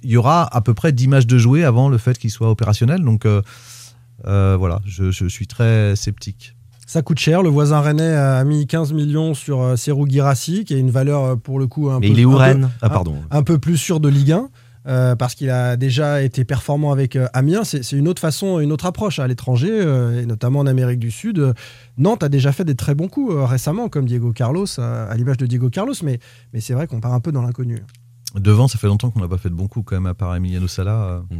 y 0.04 0.16
aura 0.16 0.54
à 0.54 0.60
peu 0.60 0.74
près 0.74 0.92
10 0.92 1.08
matchs 1.08 1.26
de 1.26 1.38
jouer 1.38 1.64
avant 1.64 1.88
le 1.88 1.98
fait 1.98 2.18
qu'il 2.18 2.30
soit 2.30 2.50
opérationnel. 2.50 3.02
Donc 3.02 3.24
euh, 3.24 3.40
euh, 4.26 4.56
voilà, 4.58 4.80
je, 4.84 5.10
je 5.10 5.26
suis 5.26 5.46
très 5.46 5.96
sceptique. 5.96 6.54
Ça 6.86 7.00
coûte 7.02 7.18
cher. 7.18 7.42
Le 7.42 7.48
voisin 7.48 7.80
rennais 7.80 8.12
a 8.14 8.42
mis 8.44 8.66
15 8.66 8.92
millions 8.92 9.34
sur 9.34 9.60
euh, 9.62 9.76
Serou 9.76 10.06
Girassi, 10.06 10.64
qui 10.64 10.74
a 10.74 10.78
une 10.78 10.90
valeur 10.90 11.24
euh, 11.24 11.36
pour 11.36 11.58
le 11.58 11.66
coup 11.66 11.88
un 11.90 12.00
mais 12.00 12.08
peu 12.08 12.12
il 12.12 12.20
est 12.20 12.24
où 12.24 12.30
un 12.32 12.34
peu- 12.34 12.38
Rennes 12.40 12.70
Ah 12.82 12.90
pardon. 12.90 13.16
un 13.30 13.42
peu 13.42 13.58
plus 13.58 13.76
sûr 13.78 14.00
de 14.00 14.08
Ligue 14.08 14.32
1. 14.32 14.48
euh, 14.88 15.14
parce 15.14 15.34
qu'il 15.36 15.48
a 15.48 15.76
déjà 15.76 16.22
été 16.22 16.44
performant 16.44 16.90
avec 16.92 17.14
euh, 17.14 17.28
Amiens, 17.34 17.62
c'est 17.64 17.92
une 17.92 18.08
autre 18.08 18.20
façon, 18.20 18.58
une 18.58 18.72
autre 18.72 18.84
approche 18.84 19.20
à 19.20 19.28
l'étranger, 19.28 19.70
euh, 19.70 20.20
et 20.22 20.26
notamment 20.26 20.58
en 20.58 20.66
Amérique 20.66 20.98
du 20.98 21.12
Sud. 21.12 21.38
Euh, 21.38 21.52
Nantes 21.98 22.24
a 22.24 22.28
déjà 22.28 22.50
fait 22.50 22.64
des 22.64 22.74
très 22.74 22.94
bons 22.96 23.06
coups 23.08 23.32
euh, 23.32 23.44
récemment, 23.44 23.88
comme 23.88 24.06
Diego 24.06 24.32
Carlos, 24.32 24.66
euh, 24.80 25.08
à 25.10 25.14
l'image 25.16 25.36
de 25.36 25.46
Diego 25.46 25.70
Carlos, 25.70 25.94
mais, 26.02 26.18
mais 26.52 26.60
c'est 26.60 26.74
vrai 26.74 26.88
qu'on 26.88 27.00
part 27.00 27.12
un 27.14 27.20
peu 27.20 27.30
dans 27.30 27.42
l'inconnu. 27.42 27.78
Devant, 28.34 28.66
ça 28.66 28.76
fait 28.76 28.88
longtemps 28.88 29.10
qu'on 29.12 29.20
n'a 29.20 29.28
pas 29.28 29.38
fait 29.38 29.50
de 29.50 29.54
bons 29.54 29.68
coups 29.68 29.86
quand 29.88 29.94
même, 29.96 30.06
à 30.06 30.14
part 30.14 30.34
Emiliano 30.34 30.66
Sala. 30.66 31.22
euh, 31.30 31.36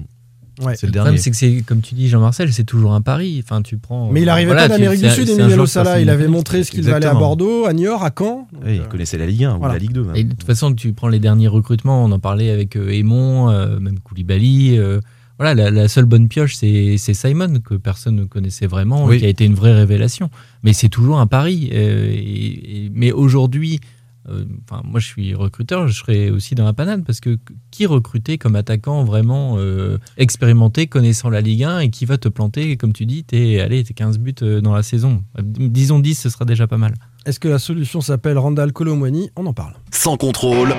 Ouais. 0.61 0.75
C'est 0.77 0.87
le 0.87 0.89
Le 0.89 0.93
dernier. 0.93 1.05
problème, 1.07 1.17
c'est 1.23 1.31
que 1.31 1.37
c'est 1.37 1.63
comme 1.67 1.81
tu 1.81 1.95
dis, 1.95 2.09
Jean-Marcel, 2.09 2.53
c'est 2.53 2.65
toujours 2.65 2.93
un 2.93 3.01
pari. 3.01 3.41
Enfin, 3.43 3.63
tu 3.63 3.79
prends. 3.79 4.11
Mais 4.11 4.23
il 4.23 4.29
arrivait 4.29 4.53
voilà, 4.53 4.69
pas 4.69 4.77
d'Amérique 4.77 5.01
du 5.03 5.09
Sud, 5.11 5.29
Emiliano 5.31 5.67
Sala. 5.67 6.01
Il 6.01 6.11
avait 6.11 6.29
montré 6.29 6.63
ce 6.65 6.71
qu'il 6.71 6.83
valait 6.83 7.07
à. 7.07 7.15
Bordeaux, 7.15 7.65
à 7.67 7.73
Niort, 7.73 8.03
à 8.05 8.11
Caen. 8.17 8.47
Donc, 8.53 8.63
Oui, 8.65 8.75
il 8.77 8.81
euh, 8.81 8.85
connaissait 8.85 9.17
la 9.19 9.27
Ligue 9.27 9.45
1 9.45 9.57
voilà. 9.59 9.73
ou 9.75 9.77
la 9.77 9.79
Ligue 9.79 9.93
2. 9.93 10.03
même. 10.05 10.17
Et 10.17 10.25
de 10.25 10.31
toute 10.31 10.45
façon, 10.45 10.75
tu 10.75 10.93
prends 10.93 11.09
les 11.09 11.19
derniers 11.21 11.49
recrutements, 11.49 12.05
on 12.05 12.13
en 12.13 12.19
parlait 12.19 12.51
avec 12.51 12.77
euh, 12.77 12.91
Aymon, 12.91 13.51
euh, 13.51 13.79
même 13.81 13.99
Koulibaly. 14.01 14.77
euh, 14.79 15.01
voilà, 15.39 15.55
la, 15.55 15.71
la 15.71 15.89
seule 15.89 16.05
bonne 16.05 16.29
pioche, 16.29 16.55
c'est 16.55 16.97
c'est 16.99 17.15
Simon, 17.15 17.55
que 17.65 17.75
personne 17.75 18.17
ne 18.17 18.25
connaissait 18.25 18.67
vraiment, 18.67 19.07
Oui. 19.07 19.19
qui 19.19 19.25
a 19.25 19.29
été 19.29 19.45
une 19.45 19.55
vraie 19.55 19.73
révélation. 19.73 20.31
Mais 20.63 20.73
c'est 20.75 20.89
toujours 20.91 21.19
un 21.19 21.27
pari. 21.27 21.71
euh, 21.73 22.11
et- 22.13 22.85
et- 22.87 22.93
mais 22.95 23.11
aujourd'hui, 23.11 23.81
euh, 23.83 23.87
enfin, 24.29 24.83
moi 24.85 25.01
je 25.01 25.07
suis 25.07 25.35
recruteur, 25.35 25.89
je 25.89 25.99
serais 25.99 26.31
aussi 26.31 26.55
dans 26.55 26.65
la 26.65 26.73
panade, 26.73 27.05
parce 27.05 27.21
que 27.21 27.39
qui 27.71 27.87
recruter 27.87 28.39
comme 28.39 28.57
attaquant 28.57 29.05
vraiment 29.05 29.57
euh, 29.59 29.99
expérimenté, 30.17 30.87
connaissant 30.87 31.31
la 31.31 31.41
Ligue 31.41 31.65
1, 31.65 31.81
et 31.81 31.91
qui 31.91 32.05
va 32.05 32.19
te 32.19 32.29
planter, 32.29 32.77
comme 32.77 32.93
tu 32.93 33.07
dis, 33.07 33.25
t'es 33.25 33.61
allez, 33.61 33.83
t'es 33.85 33.95
15 33.95 34.19
buts 34.19 34.35
euh, 34.43 34.61
dans 34.61 34.75
la 34.75 34.83
saison. 34.83 35.25
Euh, 35.39 35.43
Disons 35.45 35.99
10, 35.99 36.15
ce 36.15 36.29
sera 36.31 36.45
déjà 36.45 36.67
pas 36.67 36.79
mal. 36.79 36.95
Est-ce 37.27 37.41
que 37.41 37.49
la 37.49 37.59
solution 37.59 38.01
s'appelle 38.01 38.39
Randall 38.39 38.73
Colomwani? 38.73 39.31
On 39.37 39.47
en 39.47 39.53
parle. 39.53 39.75
Sans 39.91 40.17
contrôle, 40.17 40.75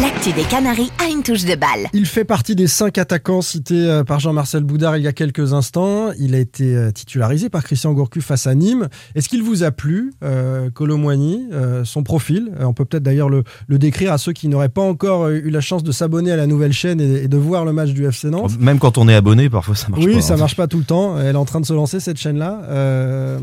L'actu 0.00 0.32
des 0.32 0.42
Canaries 0.42 0.90
a 0.98 1.08
une 1.08 1.22
touche 1.22 1.44
de 1.44 1.54
balle. 1.54 1.88
Il 1.92 2.06
fait 2.06 2.24
partie 2.24 2.56
des 2.56 2.66
cinq 2.66 2.98
attaquants 2.98 3.42
cités 3.42 3.88
euh, 3.88 4.02
par 4.02 4.18
Jean-Marcel 4.18 4.64
Boudard 4.64 4.96
il 4.96 5.04
y 5.04 5.06
a 5.06 5.12
quelques 5.12 5.52
instants. 5.52 6.10
Il 6.18 6.34
a 6.34 6.38
été 6.38 6.74
euh, 6.74 6.90
titularisé 6.90 7.48
par 7.48 7.62
Christian 7.62 7.92
Gourcuff 7.92 8.24
face 8.24 8.48
à 8.48 8.56
Nîmes. 8.56 8.88
Est-ce 9.14 9.28
qu'il 9.28 9.44
vous 9.44 9.62
a 9.62 9.70
plu, 9.70 10.12
euh, 10.24 10.68
Colomwani, 10.70 11.46
euh, 11.52 11.84
son 11.84 12.02
profil? 12.02 12.50
On 12.58 12.72
peut 12.72 12.84
peut-être 12.84 13.04
d'ailleurs 13.04 13.28
le, 13.28 13.44
le 13.68 13.78
décrire 13.78 14.12
à 14.12 14.18
ceux 14.18 14.32
qui 14.32 14.48
n'auraient 14.48 14.68
pas 14.68 14.82
encore 14.82 15.28
eu 15.28 15.50
la 15.50 15.60
chance 15.60 15.84
de 15.84 15.92
s'abonner 15.92 16.32
à 16.32 16.36
la 16.36 16.48
nouvelle 16.48 16.72
chaîne 16.72 17.00
et, 17.00 17.24
et 17.24 17.28
de 17.28 17.36
voir 17.36 17.64
le 17.64 17.72
match 17.72 17.90
du 17.90 18.04
FC 18.04 18.30
Nantes. 18.30 18.58
Même 18.58 18.80
quand 18.80 18.98
on 18.98 19.08
est 19.08 19.14
abonné, 19.14 19.48
parfois 19.48 19.76
ça 19.76 19.88
marche 19.90 20.04
oui, 20.04 20.14
pas. 20.16 20.20
ça 20.22 20.34
hein. 20.34 20.38
marche 20.38 20.56
pas 20.56 20.66
tout 20.66 20.78
le 20.78 20.84
temps. 20.84 21.18
Elle 21.20 21.36
est 21.36 21.38
en 21.38 21.44
train 21.44 21.60
de 21.60 21.66
se 21.66 21.72
lancer 21.72 22.00
cette 22.00 22.18
chaîne-là. 22.18 22.62
Euh, 22.68 23.38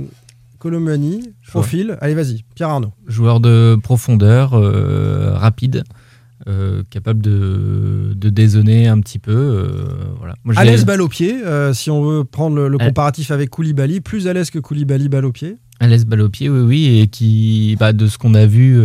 profil. 1.48 1.98
Allez, 2.02 2.14
vas-y, 2.14 2.44
Pierre 2.56 2.70
Arnaud. 2.70 2.92
joueur 3.08 3.40
de 3.40 3.78
profondeur, 3.82 4.54
euh, 4.54 5.34
rapide, 5.34 5.84
euh, 6.48 6.84
capable 6.90 7.22
de, 7.22 8.14
de 8.16 8.30
dézonner 8.30 8.88
un 8.88 9.00
petit 9.00 9.20
peu. 9.20 9.32
euh, 9.32 9.72
voilà. 10.18 10.36
Moi, 10.44 10.54
À 10.58 10.64
l'ai- 10.66 10.72
l'aise 10.72 10.86
balle 10.86 11.02
au 11.02 11.08
pied, 11.08 11.34
euh, 11.46 11.74
si 11.74 11.90
on 11.90 12.02
veut 12.04 12.24
prendre 12.24 12.56
le, 12.68 12.78
comparatif 12.78 13.32
avec 13.32 13.50
Koulibaly, 13.50 14.02
plus 14.02 14.28
à 14.28 14.34
l'aise 14.34 14.50
que 14.50 14.60
Koulibaly 14.60 15.08
balle 15.10 15.26
au 15.26 15.32
pied? 15.32 15.58
à 15.80 15.88
l'aise 15.88 16.06
balle 16.06 16.22
au 16.22 16.30
pied, 16.30 16.48
oui, 16.50 16.60
oui, 16.62 17.00
et 17.00 17.08
qui, 17.08 17.76
bah, 17.80 17.92
de 17.92 18.06
ce 18.08 18.20
qu'on 18.20 18.36
a 18.36 18.46
vu 18.46 18.80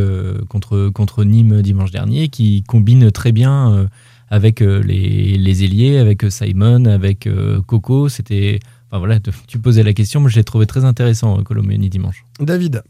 contre, 0.48 0.88
contre 0.88 1.24
Nîmes 1.24 1.60
dimanche 1.60 1.90
dernier, 1.90 2.28
qui 2.28 2.62
combine 2.62 3.10
très 3.10 3.32
bien 3.32 3.86
avec 4.30 4.60
les, 4.60 5.36
les 5.36 5.64
ailiers, 5.64 5.98
avec 5.98 6.24
Simon, 6.30 6.86
avec 6.86 7.28
Coco. 7.66 8.08
C'était, 8.08 8.60
enfin 8.90 8.98
voilà, 8.98 9.20
te- 9.20 9.28
tu 9.46 9.58
posais 9.58 9.82
la 9.82 9.92
question, 9.92 10.20
moi 10.20 10.30
je 10.30 10.36
l'ai 10.36 10.44
trouvé 10.44 10.64
très 10.64 10.86
intéressant, 10.86 11.42
Colombiani 11.42 11.90
dimanche. 11.90 12.24
David. 12.40 12.82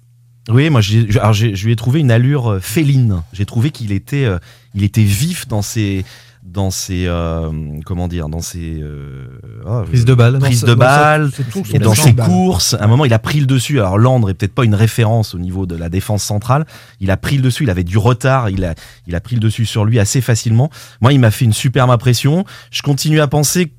Oui, 0.49 0.71
moi, 0.71 0.81
j'ai- 0.81 1.09
alors, 1.19 1.33
je 1.33 1.47
lui 1.65 1.73
ai 1.73 1.77
trouvé 1.77 2.01
une 2.01 2.11
allure 2.11 2.53
euh, 2.53 2.61
féline. 2.61 3.23
J'ai 3.33 3.47
trouvé 3.47 3.71
qu'il 3.71 3.93
était, 3.93 4.25
euh, 4.25 4.39
il 4.75 4.85
était 4.85 5.03
vif 5.03 5.49
dans 5.49 5.61
ses, 5.63 6.05
dans 6.45 6.71
ses, 6.71 7.07
euh, 7.09 7.51
comment 7.85 8.07
dire, 8.07 8.29
dans 8.29 8.41
ses 8.41 8.79
euh, 8.81 9.27
ah, 9.67 9.83
Prise 9.87 10.05
de 10.05 10.15
balle. 10.15 10.39
prise 10.39 10.61
de 10.63 10.75
balle, 10.75 11.31
et 11.75 11.79
dans 11.81 11.95
ses 11.95 12.11
courses. 12.29 12.75
À 12.75 12.85
un 12.85 12.87
moment, 12.87 13.05
il 13.05 13.13
a 13.13 13.19
pris 13.19 13.41
le 13.41 13.47
dessus. 13.47 13.81
Alors, 13.81 13.99
Landre 13.99 14.31
est 14.31 14.35
peut-être 14.35 14.55
pas 14.55 14.65
une 14.65 14.77
référence 14.77 15.35
au 15.35 15.39
niveau 15.41 15.67
de 15.67 15.75
la 15.75 15.89
défense 15.89 16.23
centrale. 16.23 16.65
Il 17.01 17.11
a 17.11 17.17
pris 17.17 17.37
le 17.37 17.43
dessus. 17.43 17.65
Il 17.65 17.71
avait 17.71 17.83
du 17.83 17.99
retard. 17.99 18.49
Il 18.49 18.65
a, 18.65 18.75
il 19.09 19.17
a 19.17 19.21
pris 19.21 19.35
le 19.35 19.41
dessus 19.41 19.67
sur 19.67 19.85
lui 19.85 19.99
assez 19.99 20.21
facilement. 20.21 20.71
Moi, 21.01 21.13
il 21.13 21.19
m'a 21.19 21.33
fait 21.33 21.45
une 21.45 21.53
superbe 21.53 21.91
impression. 21.91 22.45
Je 22.71 22.83
continue 22.83 23.21
à 23.21 23.27
penser. 23.27 23.73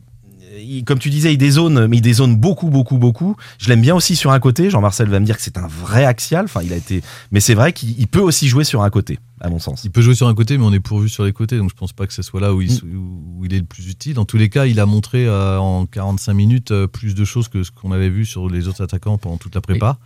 Il- 0.62 0.84
Comme 0.84 1.00
tu 1.00 1.10
disais, 1.10 1.34
il 1.34 1.38
dézone, 1.38 1.88
mais 1.88 1.98
il 1.98 2.02
dézone 2.02 2.36
beaucoup, 2.36 2.70
beaucoup, 2.70 2.98
beaucoup. 2.98 3.36
Je 3.58 3.70
l'aime 3.70 3.82
bien 3.82 3.96
aussi 3.96 4.15
sur 4.15 4.32
un 4.32 4.39
côté. 4.39 4.70
Jean-Marcel 4.70 5.10
va 5.10 5.20
me 5.20 5.26
dire 5.26 5.36
que 5.38 5.41
c'est 5.43 5.58
un 5.58 5.67
vrai 5.67 6.06
axial. 6.06 6.46
Enfin, 6.46 6.62
il 6.63 6.74
a 6.74 6.76
été, 6.76 7.02
mais 7.32 7.39
c'est 7.39 7.54
vrai 7.56 7.74
qu'il 7.74 8.00
il 8.00 8.08
peut 8.08 8.20
aussi 8.22 8.48
jouer 8.48 8.63
sur 8.63 8.82
un 8.84 8.89
côté, 8.89 9.20
à 9.41 9.50
mon 9.50 9.60
sens. 9.60 9.84
Il 9.84 9.91
peut 9.91 10.02
jouer 10.02 10.15
sur 10.15 10.28
un 10.28 10.34
côté, 10.36 10.58
mais 10.58 10.63
on 10.65 10.74
est 10.74 10.80
pourvu 10.80 11.10
sur 11.10 11.24
les 11.26 11.34
côtés, 11.34 11.58
donc 11.58 11.70
je 11.70 11.76
pense 11.76 11.93
pas 11.93 12.08
que 12.08 12.13
ce 12.13 12.22
soit 12.22 12.41
là 12.41 12.54
où 12.54 12.62
il, 12.62 12.72
où 12.84 13.46
il 13.46 13.54
est 13.54 13.60
le 13.60 13.65
plus 13.65 13.88
utile. 13.89 14.20
En 14.20 14.26
tous 14.26 14.38
les 14.38 14.50
cas, 14.50 14.65
il 14.65 14.80
a 14.80 14.86
montré 14.86 15.26
euh, 15.28 15.58
en 15.60 15.86
45 15.86 16.34
minutes 16.34 16.72
euh, 16.72 16.88
plus 16.88 17.15
de 17.15 17.26
choses 17.26 17.48
que 17.48 17.63
ce 17.63 17.72
qu'on 17.72 17.91
avait 17.91 18.10
vu 18.10 18.26
sur 18.26 18.50
les 18.50 18.67
autres 18.67 18.84
attaquants 18.84 19.17
pendant 19.17 19.38
toute 19.38 19.56
la 19.56 19.62
prépa. 19.62 19.98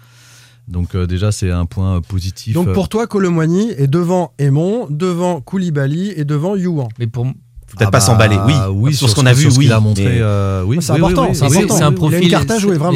Donc 0.68 0.96
euh, 0.96 1.08
déjà, 1.08 1.32
c'est 1.32 1.50
un 1.52 1.66
point 1.66 1.98
euh, 1.98 2.02
positif. 2.02 2.54
Donc 2.54 2.72
pour 2.74 2.88
toi, 2.88 3.08
Colomwani 3.08 3.72
est 3.72 3.88
devant 3.88 4.34
Aymon, 4.38 4.88
devant 4.90 5.42
Koulibaly 5.42 6.12
et 6.16 6.24
devant 6.24 6.56
Youan. 6.56 6.88
Mais 7.00 7.08
pour, 7.08 7.26
Faut 7.72 7.78
peut-être 7.78 7.88
ah 7.88 7.92
pas 7.92 8.00
bah, 8.00 8.06
s'emballer. 8.06 8.38
Oui, 8.46 8.54
oui, 8.74 8.94
sur, 8.94 9.08
ce 9.10 9.16
qu'on 9.16 9.26
a 9.26 9.32
vu, 9.32 9.44
sur 9.44 9.54
ce 9.54 9.58
oui. 9.60 9.66
qu'il 9.66 9.72
a 9.72 9.80
montré. 9.80 10.04
mais- 10.04 10.18
euh, 10.20 10.62
oui, 10.66 10.80
C'est 10.82 10.92
oui, 10.92 10.98
important, 10.98 11.28
oui, 11.30 11.36
c'est 11.36 11.46
un 11.46 11.48
profil, 11.94 12.28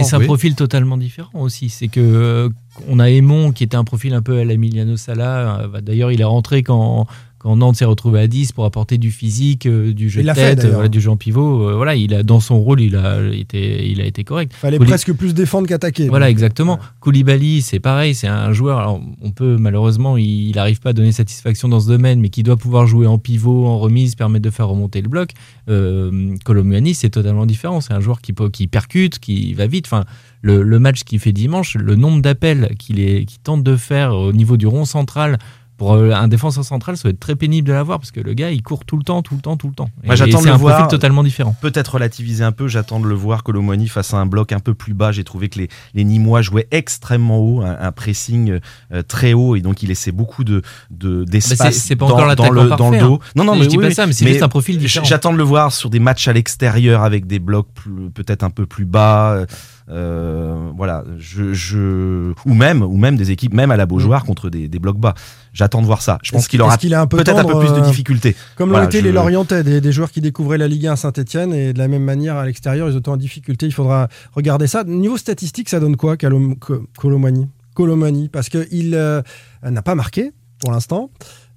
c'est 0.04 0.16
un 0.16 0.20
Oui. 0.20 0.26
profil 0.26 0.56
totalement 0.56 0.98
différent 0.98 1.30
aussi. 1.40 1.70
C'est 1.70 1.88
que 1.88 2.02
euh, 2.02 2.50
on 2.90 3.00
a 3.00 3.10
Aymon 3.10 3.54
qui 3.54 3.64
était 3.64 3.78
un 3.78 3.86
profil 3.86 4.14
un 4.14 4.22
peu 4.22 4.38
à 4.38 4.44
l'Emiliano 4.44 4.98
Sala. 4.98 5.60
Euh, 5.62 5.68
bah, 5.70 5.80
D'ailleurs, 5.80 6.12
il 6.12 6.20
est 6.20 6.26
rentré 6.26 6.62
quand, 6.62 7.08
quand 7.46 7.56
Nantes 7.58 7.76
s'est 7.76 7.86
retrouvé 7.86 8.22
à 8.22 8.26
10 8.28 8.54
pour 8.54 8.66
apporter 8.66 8.98
du 8.98 9.12
physique, 9.12 9.68
euh, 9.68 9.94
du 9.94 10.10
jeu 10.10 10.22
Il 10.22 10.24
de 10.24 10.28
l'a 10.30 10.34
fait, 10.34 10.42
tête, 10.42 10.58
d'ailleurs. 10.58 10.72
euh, 10.72 10.76
voilà, 10.78 10.90
du 10.90 11.00
jeu 11.00 11.12
en 11.12 11.16
pivot. 11.16 11.70
Euh, 11.70 11.76
voilà, 11.76 11.94
il 11.94 12.12
a 12.16 12.24
dans 12.24 12.40
son 12.40 12.60
rôle, 12.60 12.82
il 12.82 12.96
a 12.96 13.22
été, 13.32 13.88
il 13.88 14.02
a 14.02 14.06
été 14.06 14.24
correct. 14.24 14.52
Fallait 14.56 14.80
Kouli- 14.80 14.88
presque 14.88 15.14
plus 15.14 15.36
défendre 15.36 15.68
qu'attaquer. 15.68 16.08
Voilà, 16.10 16.26
Donc, 16.26 16.32
exactement. 16.32 16.80
Koulibaly, 17.02 17.62
c'est 17.62 17.80
pareil, 17.80 18.16
c'est 18.16 18.28
un 18.28 18.52
joueur. 18.52 18.80
Alors, 18.80 19.00
on 19.22 19.30
peut 19.30 19.58
malheureusement, 19.60 20.18
il 20.18 20.54
n'arrive 20.56 20.80
pas 20.80 20.90
à 20.90 20.94
donner 20.94 21.12
satisfaction 21.12 21.70
dans 21.70 21.80
ce 21.80 21.88
domaine, 21.88 22.20
mais 22.20 22.30
qui 22.30 22.42
doit 22.42 22.58
pouvoir 22.58 22.88
jouer 22.88 23.06
en 23.06 23.20
pivot, 23.20 23.68
en 23.68 23.78
remise, 23.78 24.16
permettre 24.16 24.44
de 24.44 24.50
faire 24.50 24.68
remonter 24.68 25.04
le 25.04 25.10
bloc. 25.10 25.30
Euh, 25.70 26.36
Colomuani, 26.44 26.96
c'est 26.96 27.10
totalement 27.12 27.46
différent. 27.46 27.80
C'est 27.80 27.94
un 27.94 28.00
joueur 28.00 28.22
qui, 28.22 28.34
peut- 28.34 28.50
qui 28.50 28.66
percute, 28.68 29.20
qui 29.20 29.54
va 29.54 29.68
vite. 29.68 29.86
Enfin, 29.88 30.06
le, 30.42 30.64
le 30.64 30.80
match 30.80 31.04
qu'il 31.04 31.20
fait 31.20 31.32
dimanche, 31.32 31.76
le 31.76 31.96
nombre 31.96 32.22
d'appels 32.22 32.76
qu'il 32.80 33.00
est- 33.00 33.26
qu'il 33.26 33.40
tente 33.40 33.64
de 33.64 33.76
faire 33.76 34.16
au 34.16 34.32
niveau 34.34 34.58
du 34.58 34.68
rond 34.68 34.86
central 34.86 35.38
pour 35.78 35.94
euh, 35.94 36.12
un 36.12 36.28
défenseur 36.28 36.64
central, 36.64 36.96
ça 36.98 37.04
va 37.08 37.10
être 37.12 37.20
très 37.20 37.36
pénible 37.36 37.68
de 37.68 37.74
l'avoir 37.74 38.00
parce 38.00 38.12
que 38.12 38.20
le 38.22 38.34
gars, 38.34 38.52
il 38.52 38.62
court 38.64 38.86
tout 38.86 38.98
le 38.98 39.04
temps, 39.04 39.22
tout 39.22 39.36
le 39.36 39.42
temps, 39.42 39.58
tout 39.58 39.68
le 39.68 39.74
temps. 39.74 39.90
Moi, 40.04 40.16
j'attends 40.16 40.38
de 40.38 40.44
c'est 40.44 40.50
le 40.50 40.54
un 40.54 40.58
voir. 40.58 40.76
profil 40.78 40.92
totalement 40.92 41.24
différent. 41.24 41.56
Peut-être 41.62 41.96
relativiser 41.96 42.44
un 42.44 42.52
peu, 42.52 42.68
j'attends 42.68 43.00
de 43.00 43.08
le 43.08 43.16
voir 43.16 43.44
Colomoni 43.44 43.88
face 43.88 44.14
à 44.14 44.18
un 44.18 44.26
bloc 44.26 44.52
un 44.54 44.60
peu 44.60 44.74
plus 44.74 44.94
bas. 44.94 45.12
J'ai 45.12 45.24
trouvé 45.24 45.50
que 45.50 45.60
les, 45.60 45.68
les 45.94 46.04
Nîmois 46.04 46.42
jouaient 46.42 46.68
extrêmement 46.72 47.40
haut, 47.40 47.62
un, 47.62 47.78
un 47.80 47.92
pressing 47.92 48.60
euh, 48.94 49.02
très 49.04 49.34
haut 49.34 49.56
et 49.56 49.62
donc 49.62 49.84
il 49.84 49.90
laissait 49.90 50.12
beaucoup 50.14 50.44
de 50.44 50.62
de- 50.92 51.24
d'espace 51.26 51.58
Bah, 51.58 51.66
c'est- 51.72 51.80
c'est 51.80 51.96
pas 51.96 52.06
dans, 52.08 52.14
encore 52.16 52.36
dans 52.36 52.50
le, 52.52 52.70
dans 52.70 52.78
parfait, 52.78 52.98
le 53.00 53.04
dos. 53.04 53.20
hein. 53.22 53.28
Non, 53.36 53.44
non, 53.44 53.54
Je 53.56 53.60
mais 53.60 53.68
dis 53.68 53.78
oui, 53.78 53.84
pas 53.84 53.88
oui. 53.90 53.96
ça, 53.96 54.08
mais 54.08 54.14
c'est 54.14 54.28
juste 54.28 54.44
un 54.44 54.48
profil 54.50 54.78
différent. 54.78 55.06
J'attends 55.06 55.34
de 55.34 55.38
le 55.38 55.44
voir 55.44 55.72
sur 55.74 55.90
des 55.90 56.00
matchs 56.00 56.28
à 56.28 56.34
l'extérieur 56.34 57.04
avec 57.04 57.28
des 57.28 57.40
blocs 57.40 57.68
peut-être 58.14 58.44
un 58.44 58.50
peu 58.50 58.66
plus 58.66 58.86
bas. 58.86 59.46
euh, 59.90 60.72
voilà, 60.76 61.04
je, 61.18 61.54
je 61.54 62.34
ou 62.46 62.54
même 62.54 62.82
ou 62.82 62.98
même 62.98 63.16
des 63.18 63.32
équipes 63.32 63.54
même 63.54 63.72
à 63.72 63.78
la 63.78 63.86
Beaujoire 63.86 64.24
contre 64.26 64.50
des, 64.50 64.68
des 64.68 64.80
blocs 64.80 65.00
bas. 65.00 65.14
J'attends 65.56 65.82
de 65.82 65.88
voir 65.88 66.02
ça. 66.04 66.20
Je 66.22 66.32
pense 66.34 66.48
qu'il 66.48 66.62
aura 66.62 66.78
peu 67.08 67.18
peut-être 67.18 67.40
un 67.40 67.44
peu 67.46 67.58
plus 67.60 67.70
de 67.72 67.80
euh, 67.80 67.82
difficultés. 67.82 68.36
Comme 68.58 68.70
Voilà, 68.70 68.84
l'ont 68.84 68.90
été 68.90 69.00
je- 69.00 69.06
les 69.06 69.12
Lorientais, 69.12 69.64
des, 69.64 69.82
des 69.82 69.92
joueurs 69.92 70.12
qui 70.12 70.22
découvraient 70.22 70.58
la 70.60 70.68
Ligue 70.68 70.86
1 70.88 70.92
à 70.94 70.96
Saint-Etienne 70.98 71.54
et 71.54 71.72
de 71.74 71.80
la 71.80 71.88
même 71.88 72.04
manière 72.04 72.36
à 72.36 72.46
l'extérieur, 72.46 72.90
ils 72.90 72.96
étaient 72.98 73.10
en 73.10 73.18
difficulté. 73.18 73.66
Il 73.66 73.72
faudra 73.74 74.10
regarder 74.34 74.68
ça. 74.68 74.84
Niveau 74.84 75.18
statistique, 75.18 75.70
ça 75.70 75.80
donne 75.80 75.96
quoi, 75.96 76.18
Colomani? 76.18 77.48
Colomani 77.74 78.30
Parce 78.30 78.50
qu'il 78.50 78.94
euh, 78.96 79.22
n'a 79.64 79.82
pas 79.82 79.96
marqué 79.96 80.32
pour 80.60 80.72
l'instant. 80.72 81.10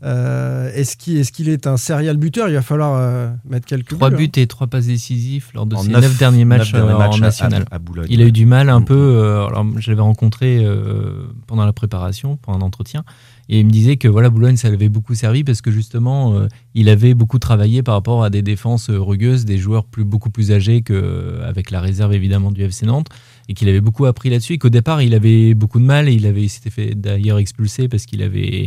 Euh, 0.05 0.71
est-ce 0.75 0.97
qu'il 0.97 1.49
est, 1.49 1.67
un 1.67 1.77
serial 1.77 2.17
buteur? 2.19 2.49
Il 2.49 2.55
va 2.55 2.63
falloir 2.63 2.95
euh, 2.97 3.31
mettre 3.49 3.67
quelques 3.67 3.89
Trois 3.97 4.11
buts, 4.11 4.29
buts 4.29 4.41
et 4.41 4.47
trois 4.47 4.69
passes 4.69 4.87
décisifs 4.87 5.51
lors 5.55 5.67
de 5.67 5.75
En 5.75 5.83
ses 5.83 5.89
neuf- 5.89 6.03
neuf, 6.03 6.19
derniers 6.19 6.45
matchs, 6.45 6.73
neuf 6.73 6.83
derniers 6.85 6.93
euh, 6.95 6.99
matchs 6.99 7.17
en 7.17 7.25
national. 7.25 7.65
à- 7.71 7.75
à 7.75 7.79
Boulogne. 7.81 8.07
Il 8.09 8.23
a 8.23 8.25
eu 8.27 8.31
du 8.33 8.47
mal 8.47 8.69
un 8.71 8.81
peu. 8.81 8.95
euh, 8.95 9.47
alors, 9.47 9.67
je 9.77 9.91
l'avais 9.91 10.03
rencontré 10.03 10.65
euh, 10.65 11.27
pendant 11.49 11.67
la 11.67 11.73
préparation, 11.73 12.37
pour 12.37 12.55
un 12.55 12.61
entretien, 12.61 13.03
et 13.51 13.61
il 13.61 13.67
me 13.67 13.71
disait 13.71 13.97
que 13.97 14.09
voilà, 14.09 14.29
Boulogne, 14.29 14.57
ça 14.57 14.69
l'avait 14.71 14.91
beaucoup 14.91 15.15
servi 15.15 15.43
parce 15.43 15.63
que 15.63 15.71
justement, 15.71 16.35
euh, 16.35 16.49
il 16.75 16.89
avait 16.91 17.15
beaucoup 17.15 17.39
travaillé 17.39 17.83
par 17.83 17.95
rapport 17.95 18.23
à 18.23 18.29
des 18.31 18.43
défenses 18.43 18.91
euh, 18.91 19.01
rugueuses, 19.01 19.47
des 19.47 19.57
joueurs 19.57 19.85
plus, 19.87 20.05
beaucoup 20.05 20.29
plus 20.29 20.53
âgés 20.53 20.83
qu'avec 20.83 21.71
la 21.71 21.81
réserve 21.81 22.13
évidemment 22.13 22.53
du 22.53 22.63
FC 22.63 22.85
Nantes, 22.85 23.09
et 23.49 23.55
qu'il 23.55 23.69
avait 23.71 23.81
beaucoup 23.81 24.05
appris 24.05 24.29
là-dessus. 24.29 24.55
Et 24.55 24.59
qu'au 24.59 24.69
départ, 24.69 25.01
il 25.01 25.15
avait 25.15 25.55
beaucoup 25.55 25.81
de 25.81 25.85
mal, 25.85 26.09
et 26.09 26.13
il 26.13 26.27
avait 26.27 26.43
il 26.43 26.49
s'était 26.51 26.71
fait 26.71 26.95
d'ailleurs 26.95 27.39
expulser 27.39 27.89
parce 27.89 28.05
qu'il 28.05 28.23
avait 28.23 28.67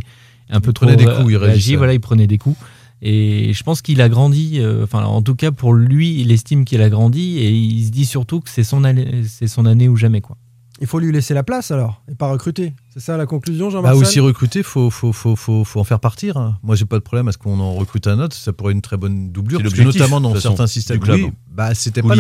un 0.50 0.62
peu 0.62 0.72
Il 0.72 0.74
trop 0.74 0.88
prenait 0.88 0.98
des 0.98 1.06
coups, 1.06 1.18
il 1.30 1.38
réagi. 1.38 1.46
réagissait. 1.46 1.76
Voilà, 1.76 1.94
il 1.94 2.00
prenait 2.00 2.28
des 2.28 2.38
coups. 2.40 2.58
Et 3.04 3.54
je 3.54 3.64
pense 3.64 3.82
qu'il 3.82 4.00
a 4.02 4.10
grandi, 4.10 4.60
euh, 4.60 4.84
enfin 4.84 5.04
en 5.04 5.22
tout 5.22 5.36
cas 5.36 5.52
pour 5.52 5.74
lui, 5.74 6.22
il 6.22 6.32
estime 6.32 6.66
qu'il 6.66 6.82
a 6.82 6.90
grandi 6.90 7.40
et 7.40 7.50
il 7.50 7.86
se 7.86 7.90
dit 7.92 8.06
surtout 8.06 8.42
que 8.42 8.50
c'est 8.50 8.64
son 8.64 8.84
année, 8.84 9.24
c'est 9.28 9.48
son 9.48 9.66
année 9.66 9.88
ou 9.90 9.96
jamais 9.96 10.22
quoi. 10.22 10.38
Il 10.80 10.88
faut 10.88 11.00
lui 11.00 11.12
laisser 11.12 11.34
la 11.34 11.44
place 11.44 11.72
alors 11.72 12.04
et 12.12 12.16
pas 12.16 12.32
recruter. 12.32 12.74
C'est 12.94 13.00
ça 13.00 13.16
la 13.16 13.26
conclusion, 13.26 13.68
Bah 13.68 13.72
Jean-Marcel 13.72 14.02
aussi 14.02 14.20
recruter, 14.20 14.64
faut, 14.64 14.90
faut, 14.90 15.14
faut, 15.14 15.38
faut, 15.38 15.64
faut 15.64 15.80
en 15.80 15.86
faire 15.86 16.02
partir. 16.02 16.36
hein. 16.36 16.58
Moi, 16.62 16.76
j'ai 16.76 16.84
pas 16.84 16.98
de 16.98 17.04
problème 17.04 17.30
à 17.30 17.32
ce 17.32 17.38
qu'on 17.38 17.58
en 17.62 17.74
recrute 17.74 18.06
un 18.08 18.20
autre. 18.20 18.36
Ça 18.36 18.52
pourrait 18.52 18.72
être 18.72 18.76
une 18.76 18.82
très 18.82 18.98
bonne 18.98 19.32
doublure. 19.32 19.62
Parce 19.62 19.74
que 19.74 19.82
notamment 19.82 20.20
dans 20.20 20.36
certains 20.36 20.68
systèmes. 20.68 20.98
du 20.98 21.04
club. 21.06 21.20
Oui, 21.22 21.32
bah, 21.54 21.74
c'était 21.74 22.02
pas 22.02 22.16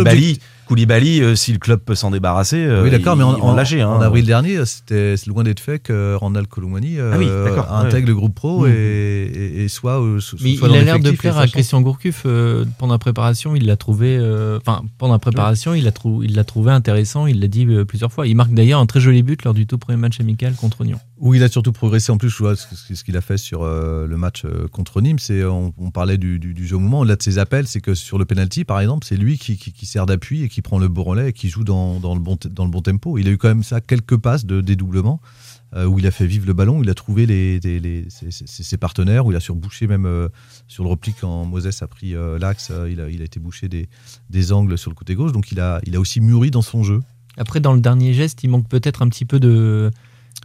Koulibaly, 0.67 1.21
euh, 1.21 1.35
si 1.35 1.51
le 1.51 1.57
club 1.59 1.81
peut 1.81 1.95
s'en 1.95 2.11
débarrasser, 2.11 2.55
euh, 2.63 2.83
Oui, 2.83 2.89
d'accord, 2.89 3.17
mais 3.17 3.25
en, 3.25 3.33
en- 3.33 3.53
lâcher. 3.55 3.81
hein. 3.81 3.89
en 3.89 3.99
avril 3.99 4.25
dernier, 4.25 4.65
c'était 4.65 5.17
c'est 5.17 5.27
loin 5.27 5.43
d'être 5.43 5.59
fait 5.59 5.79
que 5.79 6.15
Randall 6.15 6.47
Colomani 6.47 6.97
euh, 6.97 7.11
Ah 7.13 7.17
oui, 7.17 7.25
d'accord, 7.25 7.73
intègre 7.73 8.05
ouais. 8.05 8.13
le 8.13 8.15
groupe 8.15 8.33
pro 8.35 8.61
Mhm. 8.65 8.71
et, 8.71 8.71
et- 8.77 9.63
et 9.63 9.67
soit, 9.67 10.01
euh, 10.01 10.19
Mais 10.41 10.55
soit 10.55 10.69
il 10.69 10.73
dans 10.73 10.79
a 10.79 10.81
l'air 10.83 10.99
de 10.99 11.11
plaire 11.11 11.37
à. 11.37 11.47
Christian 11.47 11.81
Gourcuff 11.81 12.23
euh, 12.25 12.63
pendant 12.77 12.93
la 12.93 12.99
préparation. 12.99 13.53
Il 13.57 13.65
l'a 13.65 13.75
trouvé, 13.75 14.15
euh, 14.17 14.59
enfin 14.65 14.83
pendant 14.97 15.11
la 15.13 15.19
préparation, 15.19 15.73
il 15.73 15.83
l'a 15.83 15.91
trou- 15.91 16.23
il 16.23 16.35
l'a 16.35 16.45
trouvé 16.45 16.71
intéressant. 16.71 17.27
Il 17.27 17.41
l'a 17.41 17.47
dit 17.49 17.67
plusieurs 17.85 18.13
fois. 18.13 18.25
Il 18.27 18.37
marque 18.37 18.53
d'ailleurs 18.53 18.79
un 18.79 18.85
très 18.85 19.01
joli 19.01 19.23
but 19.23 19.43
lors 19.43 19.53
du 19.53 19.67
tout 19.67 19.77
premier 19.77 19.97
match 19.97 20.21
amical 20.21 20.53
contre 20.61 20.85
Nyon. 20.85 20.99
Où 21.17 21.33
il 21.35 21.43
a 21.43 21.49
surtout 21.49 21.73
progressé 21.73 22.11
en 22.11 22.17
plus, 22.17 22.29
je 22.29 22.37
vois 22.37 22.55
ce, 22.55 23.03
qu'il 23.03 23.17
a 23.17 23.21
fait 23.21 23.37
sur 23.37 23.63
euh, 23.63 24.07
le 24.07 24.15
match 24.15 24.43
euh, 24.45 24.67
contre 24.69 25.01
Nîmes, 25.01 25.19
c'est 25.19 25.43
on, 25.43 25.73
on 25.77 25.91
parlait 25.91 26.17
du, 26.17 26.39
du- 26.39 26.53
du 26.53 26.65
jeu 26.65 26.77
au 26.77 26.79
moment, 26.79 27.01
au-delà 27.01 27.17
de 27.17 27.23
ses 27.23 27.37
appels, 27.39 27.67
c'est 27.67 27.81
que 27.81 27.93
sur 27.95 28.17
le 28.17 28.23
penalty 28.25 28.63
par 28.63 28.79
exemple, 28.79 29.05
c'est 29.05 29.17
lui 29.17 29.37
qui, 29.37 29.57
qui- 29.57 29.73
qui 29.73 29.85
sert 29.85 30.05
d'appui 30.05 30.43
et 30.43 30.49
qui 30.49 30.61
prend 30.61 30.79
le 30.79 30.87
beau 30.87 31.03
relais 31.03 31.29
et 31.29 31.33
qui 31.33 31.49
joue 31.49 31.63
dans, 31.65 31.99
dans 31.99 32.13
le 32.15 32.21
bon, 32.21 32.37
te- 32.37 32.47
dans 32.47 32.63
le 32.65 32.71
bon 32.71 32.81
tempo. 32.81 33.17
Il 33.17 33.27
a 33.27 33.31
eu 33.31 33.37
quand 33.37 33.49
même 33.49 33.63
ça, 33.63 33.81
quelques 33.81 34.17
passes 34.17 34.45
de 34.45 34.61
dédoublement 34.61 35.19
euh, 35.75 35.85
où 35.85 35.99
il 35.99 36.07
a 36.07 36.11
fait 36.11 36.25
vivre 36.27 36.45
le 36.45 36.53
ballon, 36.53 36.79
où 36.79 36.83
il 36.83 36.89
a 36.89 36.93
trouvé 36.93 37.25
les, 37.25 37.59
les- 37.59 37.79
les- 37.79 38.05
ses, 38.09 38.29
ses- 38.31 38.63
ses 38.63 38.77
partenaires, 38.77 39.25
où 39.25 39.31
il 39.31 39.35
a 39.35 39.39
surbouché 39.39 39.87
même 39.87 40.05
euh, 40.05 40.27
sur 40.67 40.83
le 40.83 40.89
repli 40.89 41.13
quand 41.19 41.45
Moses 41.45 41.81
a 41.81 41.87
pris 41.87 42.13
euh, 42.15 42.37
l'axe, 42.39 42.69
euh, 42.71 42.89
il, 42.91 42.99
a, 43.01 43.09
il 43.09 43.21
a 43.21 43.25
été 43.25 43.39
bouché 43.39 43.67
des, 43.69 43.87
des 44.29 44.51
angles 44.51 44.77
sur 44.77 44.91
le 44.91 44.95
côté 44.95 45.15
gauche, 45.15 45.31
donc 45.31 45.51
il 45.51 45.59
a, 45.59 45.79
il 45.85 45.95
a 45.95 45.99
aussi 45.99 46.19
mûri 46.21 46.51
dans 46.51 46.61
son 46.61 46.83
jeu. 46.83 46.99
Après, 47.37 47.61
dans 47.61 47.71
le 47.71 47.79
dernier 47.79 48.13
geste, 48.13 48.43
il 48.43 48.49
manque 48.49 48.67
peut-être 48.67 49.01
un 49.01 49.07
petit 49.07 49.23
peu 49.23 49.39
de 49.39 49.89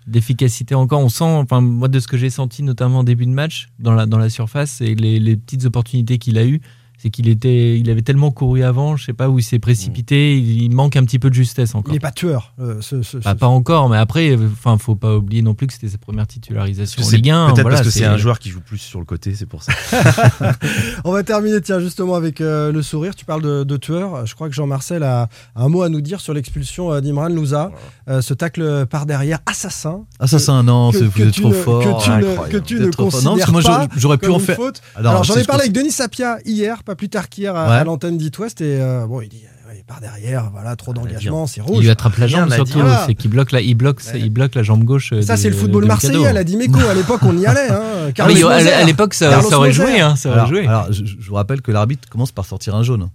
d'efficacité 0.07 0.75
encore. 0.75 1.01
On 1.01 1.09
sent, 1.09 1.25
enfin 1.25 1.61
moi 1.61 1.88
de 1.88 2.01
ce 2.01 2.09
que 2.09 2.16
j'ai 2.16 2.31
senti 2.31 2.62
notamment 2.62 3.01
en 3.01 3.05
début 3.05 3.27
de 3.27 3.31
match 3.31 3.69
dans 3.79 3.95
la 3.95 4.29
surface 4.31 4.81
et 4.81 4.95
les, 4.95 5.19
les 5.19 5.37
petites 5.37 5.64
opportunités 5.64 6.19
qu'il 6.19 6.38
a 6.38 6.45
eues, 6.45 6.61
c'est 6.98 7.11
qu'il 7.11 7.28
était, 7.28 7.78
il 7.78 7.90
avait 7.90 8.02
tellement 8.02 8.30
couru 8.30 8.62
avant, 8.62 8.96
je 8.96 9.04
sais 9.04 9.12
pas 9.12 9.28
où 9.28 9.38
il 9.38 9.42
s'est 9.42 9.59
précipité. 9.59 10.37
Il, 10.37 10.62
il 10.62 10.70
manque 10.74 10.96
un 10.96 11.04
petit 11.04 11.18
peu 11.18 11.28
de 11.30 11.35
justesse 11.35 11.74
encore. 11.74 11.92
Il 11.92 11.96
n'est 11.96 12.00
pas 12.00 12.11
tueur. 12.12 12.52
euh, 12.61 12.80
ce- 12.80 13.02
ce- 13.02 13.18
Bah, 13.18 13.32
ce- 13.35 13.38
pas 13.38 13.46
encore, 13.46 13.88
mais 13.88 13.98
après, 13.98 14.37
enfin, 14.37 14.76
faut 14.78 14.94
pas 14.96 15.16
oublier 15.16 15.42
non 15.42 15.54
plus 15.54 15.66
que 15.66 15.72
c'était 15.72 15.88
sa 15.88 15.98
première 15.98 16.26
titularisation 16.26 17.02
en 17.02 17.06
C'est 17.06 17.16
Ligue 17.16 17.30
1. 17.30 17.46
Peut-être 17.46 17.62
voilà, 17.62 17.76
parce 17.78 17.88
que 17.88 17.92
c'est 17.92 18.04
un 18.04 18.16
joueur 18.16 18.38
qui 18.38 18.50
joue 18.50 18.61
plus 18.61 18.78
sur 18.78 18.98
le 18.98 19.04
côté, 19.04 19.35
c'est 19.35 19.46
pour 19.46 19.62
ça. 19.62 19.72
On 21.04 21.12
va 21.12 21.22
terminer, 21.22 21.61
tiens, 21.61 21.80
justement 21.80 22.14
avec 22.14 22.40
euh, 22.40 22.72
le 22.72 22.82
sourire. 22.82 23.14
Tu 23.14 23.24
parles 23.24 23.42
de, 23.42 23.64
de 23.64 23.76
tueur. 23.76 24.26
Je 24.26 24.35
crois 24.35 24.48
que 24.48 24.54
Jean-Marcel 24.54 25.02
a, 25.02 25.28
a 25.54 25.62
un 25.62 25.68
mot 25.68 25.82
à 25.82 25.88
nous 25.88 26.00
dire 26.00 26.20
sur 26.20 26.35
l'expulsion 26.35 26.92
euh, 26.92 27.00
d'Imran 27.00 27.28
Louza. 27.28 27.70
Euh, 28.09 28.20
ce 28.20 28.35
tacle 28.35 28.87
par 28.87 29.06
derrière, 29.06 29.38
assassin. 29.46 30.04
Assassin, 30.20 30.62
non, 30.62 30.90
que- 30.90 30.98
c'est- 30.98 31.04
que 31.04 31.11
vous 31.11 31.22
êtes 31.22 31.32
tu 31.32 31.40
trop 31.42 31.50
ne- 31.50 31.54
fort. 31.54 31.82
Que 31.82 32.59
tu 32.59 32.74
ne, 32.74 32.80
tu 32.80 32.85
Vous 32.87 32.90
considères 32.92 33.30
Non, 33.30 33.37
parce 33.37 33.46
que 33.46 33.50
moi, 33.52 33.62
pas 33.62 33.72
j'aurais- 33.72 33.88
j'aurais 33.96 34.18
pu 34.18 34.28
en 34.30 34.35
une 34.38 34.40
faire. 34.40 34.56
faute. 34.56 34.80
Alors, 34.94 35.24
j'en 35.24 35.37
ai 35.37 35.44
parlé 35.44 35.62
avec 35.62 35.72
Denis 35.72 35.90
Sapia 35.90 36.38
hier, 36.44 36.82
pas 36.87 36.94
plus 36.96 37.11
tard 37.11 37.29
qu'hier 37.29 37.55
à, 37.55 37.68
Ouais. 37.68 37.77
à 37.77 37.85
l'antenne 37.85 38.16
d'It 38.16 38.38
West. 38.38 38.62
Et 38.62 38.81
euh, 38.81 39.07
bon, 39.07 39.20
il 39.20 39.29
dit 39.29 39.42
ouais, 39.68 39.85
par 39.87 40.01
derrière, 40.01 40.51
voilà, 40.51 40.75
trop 40.77 40.94
d'engagement, 40.94 41.46
c'est 41.46 41.61
Il 41.61 41.64
rouge. 41.64 41.83
lui 41.83 41.90
attrape 41.90 42.16
la 42.16 42.27
jambe 42.27 42.51
surtout, 42.51 42.81
c'est 43.07 43.14
qu'il 43.14 43.31
bloque 43.31 43.53
la, 43.53 43.61
il 43.61 43.75
bloque, 43.75 44.01
Ouais. 44.14 44.20
il 44.20 44.31
bloque 44.31 44.55
la 44.55 44.62
jambe 44.62 44.85
gauche. 44.85 45.12
euh, 45.12 45.20
Ça, 45.20 45.35
de- 45.37 45.40
c'est 45.40 45.51
le 45.51 45.57
football 45.57 45.85
marseillais, 45.85 46.14
Mikado. 46.14 46.31
elle 46.31 46.37
a 46.38 46.44
dit 46.44 46.57
Meko. 46.57 46.79
À 46.79 46.94
l'époque, 46.94 47.20
on 47.25 47.37
y 47.37 47.44
allait. 47.46 47.68
Hein. 47.70 48.12
Ah 48.18 48.25
à, 48.25 48.29
Moser. 48.29 48.72
à 48.72 48.85
l'époque, 48.85 49.12
ça, 49.14 49.29
Carlos 49.29 49.51
ça 49.51 49.59
aurait 49.59 49.72
joué. 49.72 50.01
Hein, 50.01 50.16
ça 50.16 50.29
aurait 50.31 50.38
Alors, 50.38 50.49
joué. 50.49 50.66
alors, 50.66 50.92
je, 50.92 51.05
je 51.05 51.29
vous 51.29 51.35
rappelle 51.35 51.61
que 51.61 51.72
l'arbitre 51.72 52.09
commence 52.09 52.33
par 52.33 52.46
sortir 52.46 52.75
un 52.75 52.83
jaune. 52.83 53.11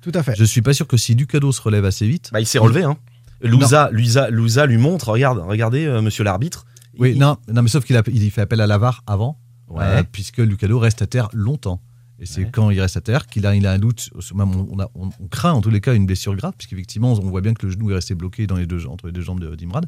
Tout 0.00 0.12
à 0.14 0.22
fait. 0.22 0.34
Je 0.36 0.44
suis 0.44 0.62
pas 0.62 0.72
sûr 0.72 0.86
que 0.88 0.96
si 0.96 1.14
Ducado 1.14 1.52
se 1.52 1.60
relève 1.60 1.84
assez 1.84 2.06
vite. 2.08 2.30
Bah, 2.32 2.40
il 2.40 2.46
s'est 2.46 2.58
relevé. 2.58 2.82
Hein. 2.84 2.96
Louza, 3.42 3.88
Louza, 3.92 4.30
Louza 4.30 4.66
lui 4.66 4.76
montre, 4.78 5.08
regarde, 5.10 5.38
regardez, 5.46 5.84
euh, 5.86 6.00
monsieur 6.02 6.24
l'arbitre. 6.24 6.64
Oui, 6.98 7.12
Il- 7.12 7.18
non, 7.18 7.36
non, 7.52 7.62
mais 7.62 7.68
sauf 7.68 7.84
qu'il 7.84 7.96
a, 7.96 8.02
il 8.12 8.30
fait 8.30 8.40
appel 8.42 8.60
à 8.60 8.66
l'avare 8.66 9.02
avant, 9.06 9.38
Ouais. 9.68 9.82
euh, 9.84 10.02
puisque 10.10 10.38
Lucado 10.38 10.78
reste 10.78 11.00
à 11.02 11.06
terre 11.06 11.28
longtemps. 11.32 11.80
Et 12.22 12.26
c'est 12.26 12.42
Ouais. 12.42 12.48
quand 12.52 12.68
il 12.70 12.78
reste 12.80 12.98
à 12.98 13.00
terre 13.00 13.26
qu'il 13.26 13.46
a, 13.46 13.54
il 13.54 13.66
a 13.66 13.72
un 13.72 13.78
doute. 13.78 14.10
Même 14.34 14.50
on, 14.54 14.68
on 14.72 14.78
a- 14.80 14.90
on- 14.94 15.06
on 15.08 15.26
craint 15.30 15.52
en 15.52 15.62
tous 15.62 15.70
les 15.70 15.80
cas 15.80 15.94
une 15.94 16.04
blessure 16.04 16.36
grave, 16.36 16.52
puisqu'effectivement, 16.58 17.12
on 17.14 17.30
voit 17.30 17.40
bien 17.40 17.54
que 17.54 17.64
le 17.64 17.72
genou 17.72 17.90
est 17.90 17.94
resté 17.94 18.14
bloqué 18.14 18.46
dans 18.46 18.56
les 18.56 18.66
deux, 18.66 18.86
entre 18.86 19.06
les 19.06 19.12
deux 19.12 19.22
jambes 19.22 19.40
de- 19.40 19.54
d'Imrad. 19.56 19.86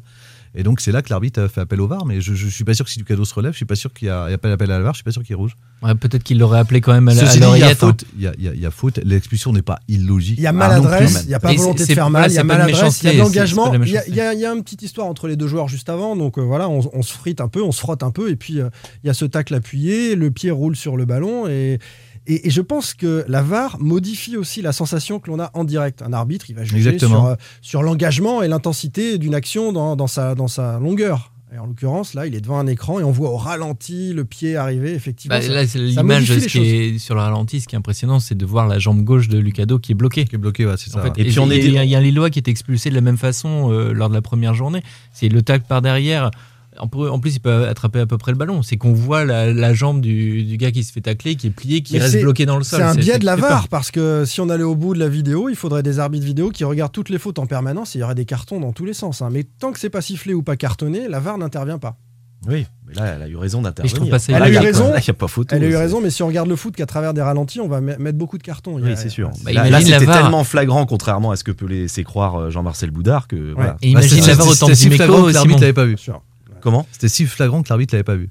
Et 0.55 0.61
donc, 0.63 0.81
c'est 0.81 0.91
là 0.91 1.01
que 1.01 1.09
l'arbitre 1.09 1.41
a 1.41 1.47
fait 1.47 1.61
appel 1.61 1.79
au 1.81 1.87
VAR. 1.87 2.05
Mais 2.05 2.21
je, 2.21 2.33
je 2.33 2.47
suis 2.47 2.63
pas 2.63 2.73
sûr 2.73 2.85
que 2.85 2.91
si 2.91 2.99
Lucado 2.99 3.23
se 3.25 3.33
relève, 3.33 3.51
je 3.53 3.57
suis 3.57 3.65
pas 3.65 3.75
sûr 3.75 3.91
qu'il 3.93 4.07
y 4.07 4.11
a, 4.11 4.27
il 4.27 4.31
y 4.31 4.33
a 4.33 4.37
pas 4.39 4.49
d'appel 4.49 4.71
à 4.71 4.77
la 4.77 4.83
VAR, 4.83 4.93
je 4.93 4.97
suis 4.97 5.03
pas 5.03 5.11
sûr 5.11 5.23
qu'il 5.23 5.33
est 5.33 5.35
rouge. 5.35 5.55
Ouais, 5.83 5.93
Peut-être 5.95 6.23
qu'il 6.23 6.37
l'aurait 6.39 6.59
appelé 6.59 6.81
quand 6.81 6.93
même 6.93 7.07
à, 7.07 7.13
la- 7.13 7.21
à 7.21 7.25
Ceci 7.25 7.39
dit, 7.39 7.45
il 7.53 7.59
y 7.59 7.63
a 7.63 7.67
hein. 7.69 7.75
faute. 7.75 8.03
Il 8.15 8.21
y 8.21 8.27
a, 8.27 8.33
il 8.37 8.43
y 8.43 8.47
a- 8.47 8.53
il 8.55 8.59
y 8.61 8.65
a 8.65 8.71
faute. 8.71 8.97
L'expulsion 9.03 9.53
n'est 9.53 9.61
pas 9.61 9.79
illogique. 9.87 10.37
Il 10.37 10.43
y 10.43 10.47
a 10.47 10.49
Ah, 10.49 10.53
maladresse, 10.53 11.21
il 11.23 11.27
n'y 11.29 11.33
a 11.35 11.39
pas 11.39 11.53
volonté 11.53 11.85
de 11.85 11.93
faire 11.93 12.09
mal, 12.09 12.31
il 12.31 12.35
y 12.35 12.37
a 12.39 12.43
maladresse, 12.43 12.71
il 12.71 12.77
y 12.77 12.79
a 12.79 12.83
méchanceté, 12.83 13.07
de 13.07 13.11
c'est- 13.13 13.17
l'engagement. 13.19 13.65
c'est 13.65 13.71
pas 13.71 13.77
de 13.77 13.83
Il 13.85 13.91
y, 13.91 13.97
a- 13.97 13.99
méchanceté. 14.01 14.11
il 14.11 14.17
y 14.17 14.21
a- 14.21 14.33
il 14.33 14.39
y 14.39 14.45
a 14.45 14.51
une 14.53 14.63
petite 14.63 14.81
histoire 14.81 15.07
entre 15.07 15.27
les 15.27 15.35
deux 15.35 15.47
joueurs 15.47 15.67
juste 15.67 15.89
avant, 15.89 16.15
donc 16.15 16.37
euh, 16.39 16.41
voilà, 16.41 16.67
on, 16.69 16.81
on 16.93 17.01
se 17.03 17.13
frite 17.13 17.41
un 17.41 17.47
peu, 17.47 17.61
on 17.63 17.71
se 17.71 17.79
frotte 17.79 18.01
un 18.03 18.11
peu, 18.11 18.29
et 18.31 18.35
puis 18.35 18.59
euh, 18.59 18.69
il 19.03 19.07
y 19.07 19.09
a 19.09 19.13
ce 19.13 19.25
tacle 19.25 19.53
appuyé, 19.55 20.15
le 20.15 20.29
pied 20.31 20.51
roule 20.51 20.75
sur 20.75 20.97
le 20.97 21.05
ballon, 21.05 21.47
et, 21.47 21.79
et, 22.27 22.47
et 22.47 22.49
je 22.49 22.61
pense 22.61 22.93
que 22.93 23.25
la 23.27 23.41
VAR 23.41 23.77
modifie 23.79 24.37
aussi 24.37 24.61
la 24.61 24.71
sensation 24.71 25.19
que 25.19 25.29
l'on 25.29 25.39
a 25.39 25.51
en 25.53 25.63
direct. 25.63 26.01
Un 26.01 26.13
arbitre, 26.13 26.45
il 26.49 26.55
va 26.55 26.63
juger 26.63 26.89
Exactement. 26.89 27.21
sur, 27.21 27.25
euh, 27.25 27.35
sur 27.61 27.83
l'engagement 27.83 28.41
et 28.43 28.47
l'intensité 28.47 29.17
d'une 29.17 29.35
action 29.35 29.71
dans, 29.73 29.95
dans 29.95 30.07
sa, 30.07 30.35
dans 30.35 30.47
sa 30.47 30.79
longueur. 30.79 31.31
Et 31.55 31.59
en 31.59 31.67
l'occurrence, 31.67 32.15
là, 32.15 32.25
il 32.25 32.33
est 32.33 32.41
devant 32.41 32.57
un 32.57 32.65
écran 32.65 32.99
et 32.99 33.03
on 33.03 33.11
voit 33.11 33.29
au 33.29 33.37
ralenti 33.37 34.11
le 34.11 34.25
pied 34.25 34.55
arriver, 34.55 34.91
effectivement. 34.93 35.35
Bah, 35.35 35.41
ça- 35.43 35.53
là, 35.53 35.67
c'est 35.67 35.77
ça 35.93 36.01
l'image 36.01 36.25
ce 36.25 36.47
qui 36.47 36.57
est 36.65 36.97
sur 36.97 37.13
le 37.13 37.21
ralenti. 37.21 37.61
Ce 37.61 37.67
qui 37.67 37.75
est 37.75 37.77
impressionnant, 37.77 38.19
c'est 38.19 38.33
de 38.35 38.43
voir 38.45 38.67
la 38.67 38.79
jambe 38.79 39.03
gauche 39.03 39.27
de 39.27 39.37
Lucado 39.37 39.77
qui 39.77 39.91
est 39.91 39.95
bloquée. 39.95 40.25
Qui 40.25 40.33
est 40.33 40.39
bloqué, 40.39 40.65
ouais, 40.65 40.73
c'est 40.77 40.89
ça. 40.89 40.99
En 40.99 41.03
fait, 41.03 41.09
Et 41.21 41.25
puis 41.25 41.37
on 41.37 41.51
est 41.51 41.57
il 41.59 41.65
y, 41.73 41.77
a- 41.77 41.81
des- 41.81 41.85
il 41.85 41.91
y 41.91 41.95
a 41.95 41.99
un 41.99 42.01
Lillois 42.01 42.31
qui 42.31 42.39
est 42.39 42.47
expulsé 42.47 42.89
de 42.89 42.95
la 42.95 43.01
même 43.01 43.17
façon 43.17 43.71
euh, 43.71 43.93
lors 43.93 44.09
de 44.09 44.15
la 44.15 44.23
première 44.23 44.55
journée. 44.55 44.81
C'est 45.11 45.29
le 45.29 45.43
tacle 45.43 45.65
par 45.67 45.83
derrière. 45.83 46.31
En 46.79 47.19
plus, 47.19 47.35
il 47.35 47.39
peut 47.39 47.67
attraper 47.67 47.99
à 47.99 48.05
peu 48.05 48.17
près 48.17 48.31
le 48.31 48.37
ballon. 48.37 48.61
C'est 48.63 48.77
qu'on 48.77 48.93
voit 48.93 49.25
la, 49.25 49.53
la 49.53 49.73
jambe 49.73 50.01
du, 50.01 50.43
du 50.43 50.57
gars 50.57 50.71
qui 50.71 50.83
se 50.83 50.91
fait 50.91 51.01
tacler, 51.01 51.35
qui 51.35 51.47
est 51.47 51.51
plié, 51.51 51.81
qui 51.81 51.93
Mais 51.93 51.99
reste 51.99 52.19
bloqué 52.21 52.45
dans 52.45 52.57
le 52.57 52.63
sol. 52.63 52.79
C'est 52.79 52.85
un 52.85 52.95
biais 52.95 53.19
de 53.19 53.25
la 53.25 53.35
VAR 53.35 53.67
parce 53.67 53.91
que 53.91 54.25
si 54.25 54.41
on 54.41 54.49
allait 54.49 54.63
au 54.63 54.75
bout 54.75 54.93
de 54.93 54.99
la 54.99 55.07
vidéo, 55.09 55.49
il 55.49 55.55
faudrait 55.55 55.83
des 55.83 55.99
arbitres 55.99 56.25
vidéo 56.25 56.49
qui 56.49 56.63
regardent 56.63 56.91
toutes 56.91 57.09
les 57.09 57.19
fautes 57.19 57.39
en 57.39 57.45
permanence 57.45 57.95
et 57.95 57.99
il 57.99 58.01
y 58.01 58.03
aurait 58.03 58.15
des 58.15 58.25
cartons 58.25 58.59
dans 58.59 58.73
tous 58.73 58.85
les 58.85 58.93
sens. 58.93 59.21
hein. 59.21 59.29
Mais 59.31 59.43
tant 59.43 59.71
que 59.71 59.79
c'est 59.79 59.89
pas 59.89 60.01
sifflé 60.01 60.33
ou 60.33 60.41
pas 60.43 60.55
cartonné, 60.55 61.07
la 61.07 61.19
VAR 61.19 61.37
n'intervient 61.37 61.77
pas. 61.77 61.97
Oui, 62.45 62.65
mais 62.85 62.93
là, 62.95 63.05
elle 63.15 63.21
a 63.21 63.27
eu 63.29 63.37
raison 63.37 63.61
d'intervenir. 63.61 63.85
Et 63.85 63.89
je 63.89 63.95
trouve 63.95 64.09
pas 64.09 64.19
ça 64.19 64.33
Elle 64.35 64.43
a 64.43 64.49
y 64.49 64.53
eu 64.53 64.57
raison. 64.57 64.89
Là, 64.89 64.99
il 64.99 65.03
n'y 65.03 65.09
a 65.09 65.13
pas 65.13 65.29
photo. 65.29 65.55
Elle 65.55 65.63
a 65.63 65.67
eu 65.67 65.77
raison, 65.77 66.01
mais 66.01 66.09
si 66.09 66.23
on 66.23 66.27
regarde 66.27 66.49
le 66.49 66.57
foot 66.57 66.75
qu'à 66.75 66.85
travers 66.85 67.13
des 67.13 67.21
ralentis, 67.21 67.61
on 67.61 67.69
va 67.69 67.79
me- 67.79 67.95
mettre 67.95 68.17
beaucoup 68.17 68.37
de 68.37 68.43
cartons. 68.43 68.77
Y 68.79 68.81
Oui, 68.83 68.91
c'est 68.97 69.07
sûr. 69.07 69.31
Bah, 69.45 69.53
là, 69.53 69.69
la 69.69 69.79
c'était 69.79 70.03
VAR. 70.03 70.23
tellement 70.23 70.43
flagrant, 70.43 70.85
contrairement 70.85 71.31
à 71.31 71.37
ce 71.37 71.45
que 71.45 71.51
peut 71.53 71.67
laisser 71.67 72.03
croire 72.03 72.35
euh, 72.35 72.49
Jean-Marcel 72.49 72.91
Boudard, 72.91 73.29
que 73.29 73.53
voilà. 73.53 73.77
Et 73.81 73.93
Bah, 73.93 74.01
imagine 74.01 74.17
de 74.17 74.73
Dimeco 74.73 75.05
que 75.05 75.11
aussi. 75.21 75.33
l'arbitre 75.35 75.55
bon. 75.55 75.61
l'avait 75.61 75.71
pas 75.73 75.85
vu. 75.85 75.97
Sûr. 75.97 76.21
Comment 76.63 76.87
C'était 76.91 77.09
si 77.09 77.25
flagrant 77.25 77.61
que 77.61 77.69
l'arbitre 77.69 77.93
l'avait 77.93 78.03
pas 78.03 78.15
vu. 78.15 78.29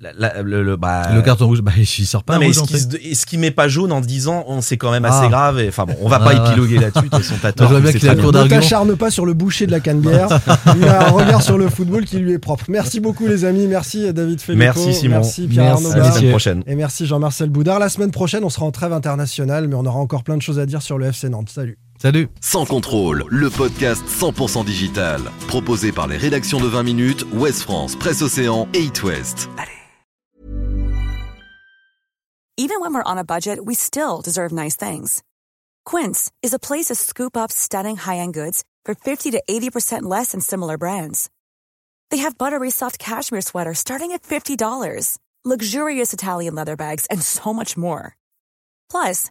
la- 0.00 0.12
la- 0.18 0.42
le, 0.42 0.62
le- 0.62 0.76
bah, 0.76 1.14
Le 1.14 1.22
carton 1.22 1.46
rouge, 1.46 1.62
bah, 1.62 1.72
il 1.78 1.86
sort 1.86 2.24
pas 2.24 2.34
non, 2.34 2.40
mais 2.40 2.46
rouge, 2.48 2.58
est-ce 2.58 2.86
qu'il 2.88 3.10
est-ce 3.10 3.24
qu'il 3.26 3.38
met 3.38 3.50
pas 3.50 3.68
jaune 3.68 3.90
en 3.92 4.02
disant 4.02 4.44
on 4.48 4.60
c'est 4.60 4.76
quand 4.76 4.90
même 4.90 5.04
assez 5.06 5.24
Ah. 5.26 5.28
grave 5.28 5.60
et 5.60 5.68
enfin 5.68 5.86
bon 5.86 5.94
on 6.02 6.08
va 6.10 6.18
pas 6.18 6.34
ouais. 6.34 6.50
épiloguer 6.50 6.78
là-dessus 6.78 7.08
de 7.08 7.50
tort, 7.52 7.70
bien 7.70 7.80
bien. 7.80 8.42
Ne 8.44 8.48
t'acharne 8.48 8.96
pas 8.96 9.10
sur 9.10 9.24
le 9.24 9.32
boucher 9.32 9.66
de 9.66 9.70
la 9.70 9.80
canne-bière. 9.80 10.28
Il 10.76 10.84
a 10.84 11.08
un 11.08 11.10
regard 11.10 11.40
sur 11.42 11.56
le 11.56 11.68
football 11.70 12.04
qui 12.04 12.18
lui 12.18 12.32
est 12.32 12.38
propre. 12.38 12.64
Merci 12.68 13.00
beaucoup, 13.00 13.26
les 13.26 13.44
amis. 13.46 13.66
Merci, 13.66 14.12
David 14.12 14.40
Filippo. 14.42 14.58
Merci, 14.58 14.92
Simon. 14.94 15.14
Merci, 15.16 15.46
Pierre 15.46 15.64
Merci. 15.64 15.86
Arnaud. 15.86 15.94
à 15.94 15.98
la 16.04 16.12
semaine 16.12 16.30
prochaine 16.30 16.62
Et 16.66 16.74
merci, 16.74 17.06
Jean-Marcel 17.06 17.48
Boudard. 17.50 17.78
La 17.78 17.88
semaine 17.88 18.10
prochaine, 18.10 18.44
on 18.44 18.50
sera 18.50 18.66
en 18.66 18.72
trêve 18.72 18.92
internationale, 18.92 19.68
mais 19.68 19.74
on 19.74 19.86
aura 19.86 20.00
encore 20.00 20.22
plein 20.24 20.36
de 20.36 20.42
choses 20.42 20.58
à 20.58 20.66
dire 20.66 20.82
sur 20.82 20.98
le 20.98 21.06
FC 21.06 21.28
Nantes. 21.30 21.48
Salut. 21.50 21.78
Salut. 22.04 22.28
Sans 22.42 22.66
contrôle, 22.66 23.24
le 23.28 23.48
podcast 23.48 24.04
100% 24.06 24.62
digital. 24.62 25.22
Proposé 25.48 25.90
par 25.90 26.06
les 26.06 26.18
rédactions 26.18 26.60
de 26.60 26.66
20 26.66 26.82
minutes, 26.82 27.24
Ouest 27.32 27.62
France, 27.62 27.96
Presse 27.96 28.20
Océan 28.20 28.68
et 28.74 28.82
It 28.82 29.02
West. 29.02 29.48
Even 32.58 32.78
when 32.82 32.92
we're 32.92 33.10
on 33.10 33.16
a 33.16 33.24
budget, 33.24 33.58
we 33.64 33.74
still 33.74 34.20
deserve 34.22 34.52
nice 34.52 34.76
things. 34.76 35.22
Quince 35.86 36.30
is 36.42 36.52
a 36.52 36.58
place 36.58 36.88
to 36.88 36.94
scoop 36.94 37.38
up 37.38 37.50
stunning 37.50 37.96
high-end 37.96 38.34
goods 38.34 38.64
for 38.84 38.94
50 38.94 39.30
to 39.30 39.42
80% 39.48 40.02
less 40.02 40.32
than 40.32 40.42
similar 40.42 40.76
brands. 40.76 41.30
They 42.10 42.18
have 42.18 42.36
buttery 42.36 42.70
soft 42.70 42.98
cashmere 42.98 43.40
sweaters 43.40 43.78
starting 43.78 44.12
at 44.12 44.22
$50, 44.22 45.16
luxurious 45.42 46.12
Italian 46.12 46.54
leather 46.54 46.76
bags, 46.76 47.06
and 47.06 47.22
so 47.22 47.54
much 47.54 47.78
more. 47.78 48.14
Plus, 48.90 49.30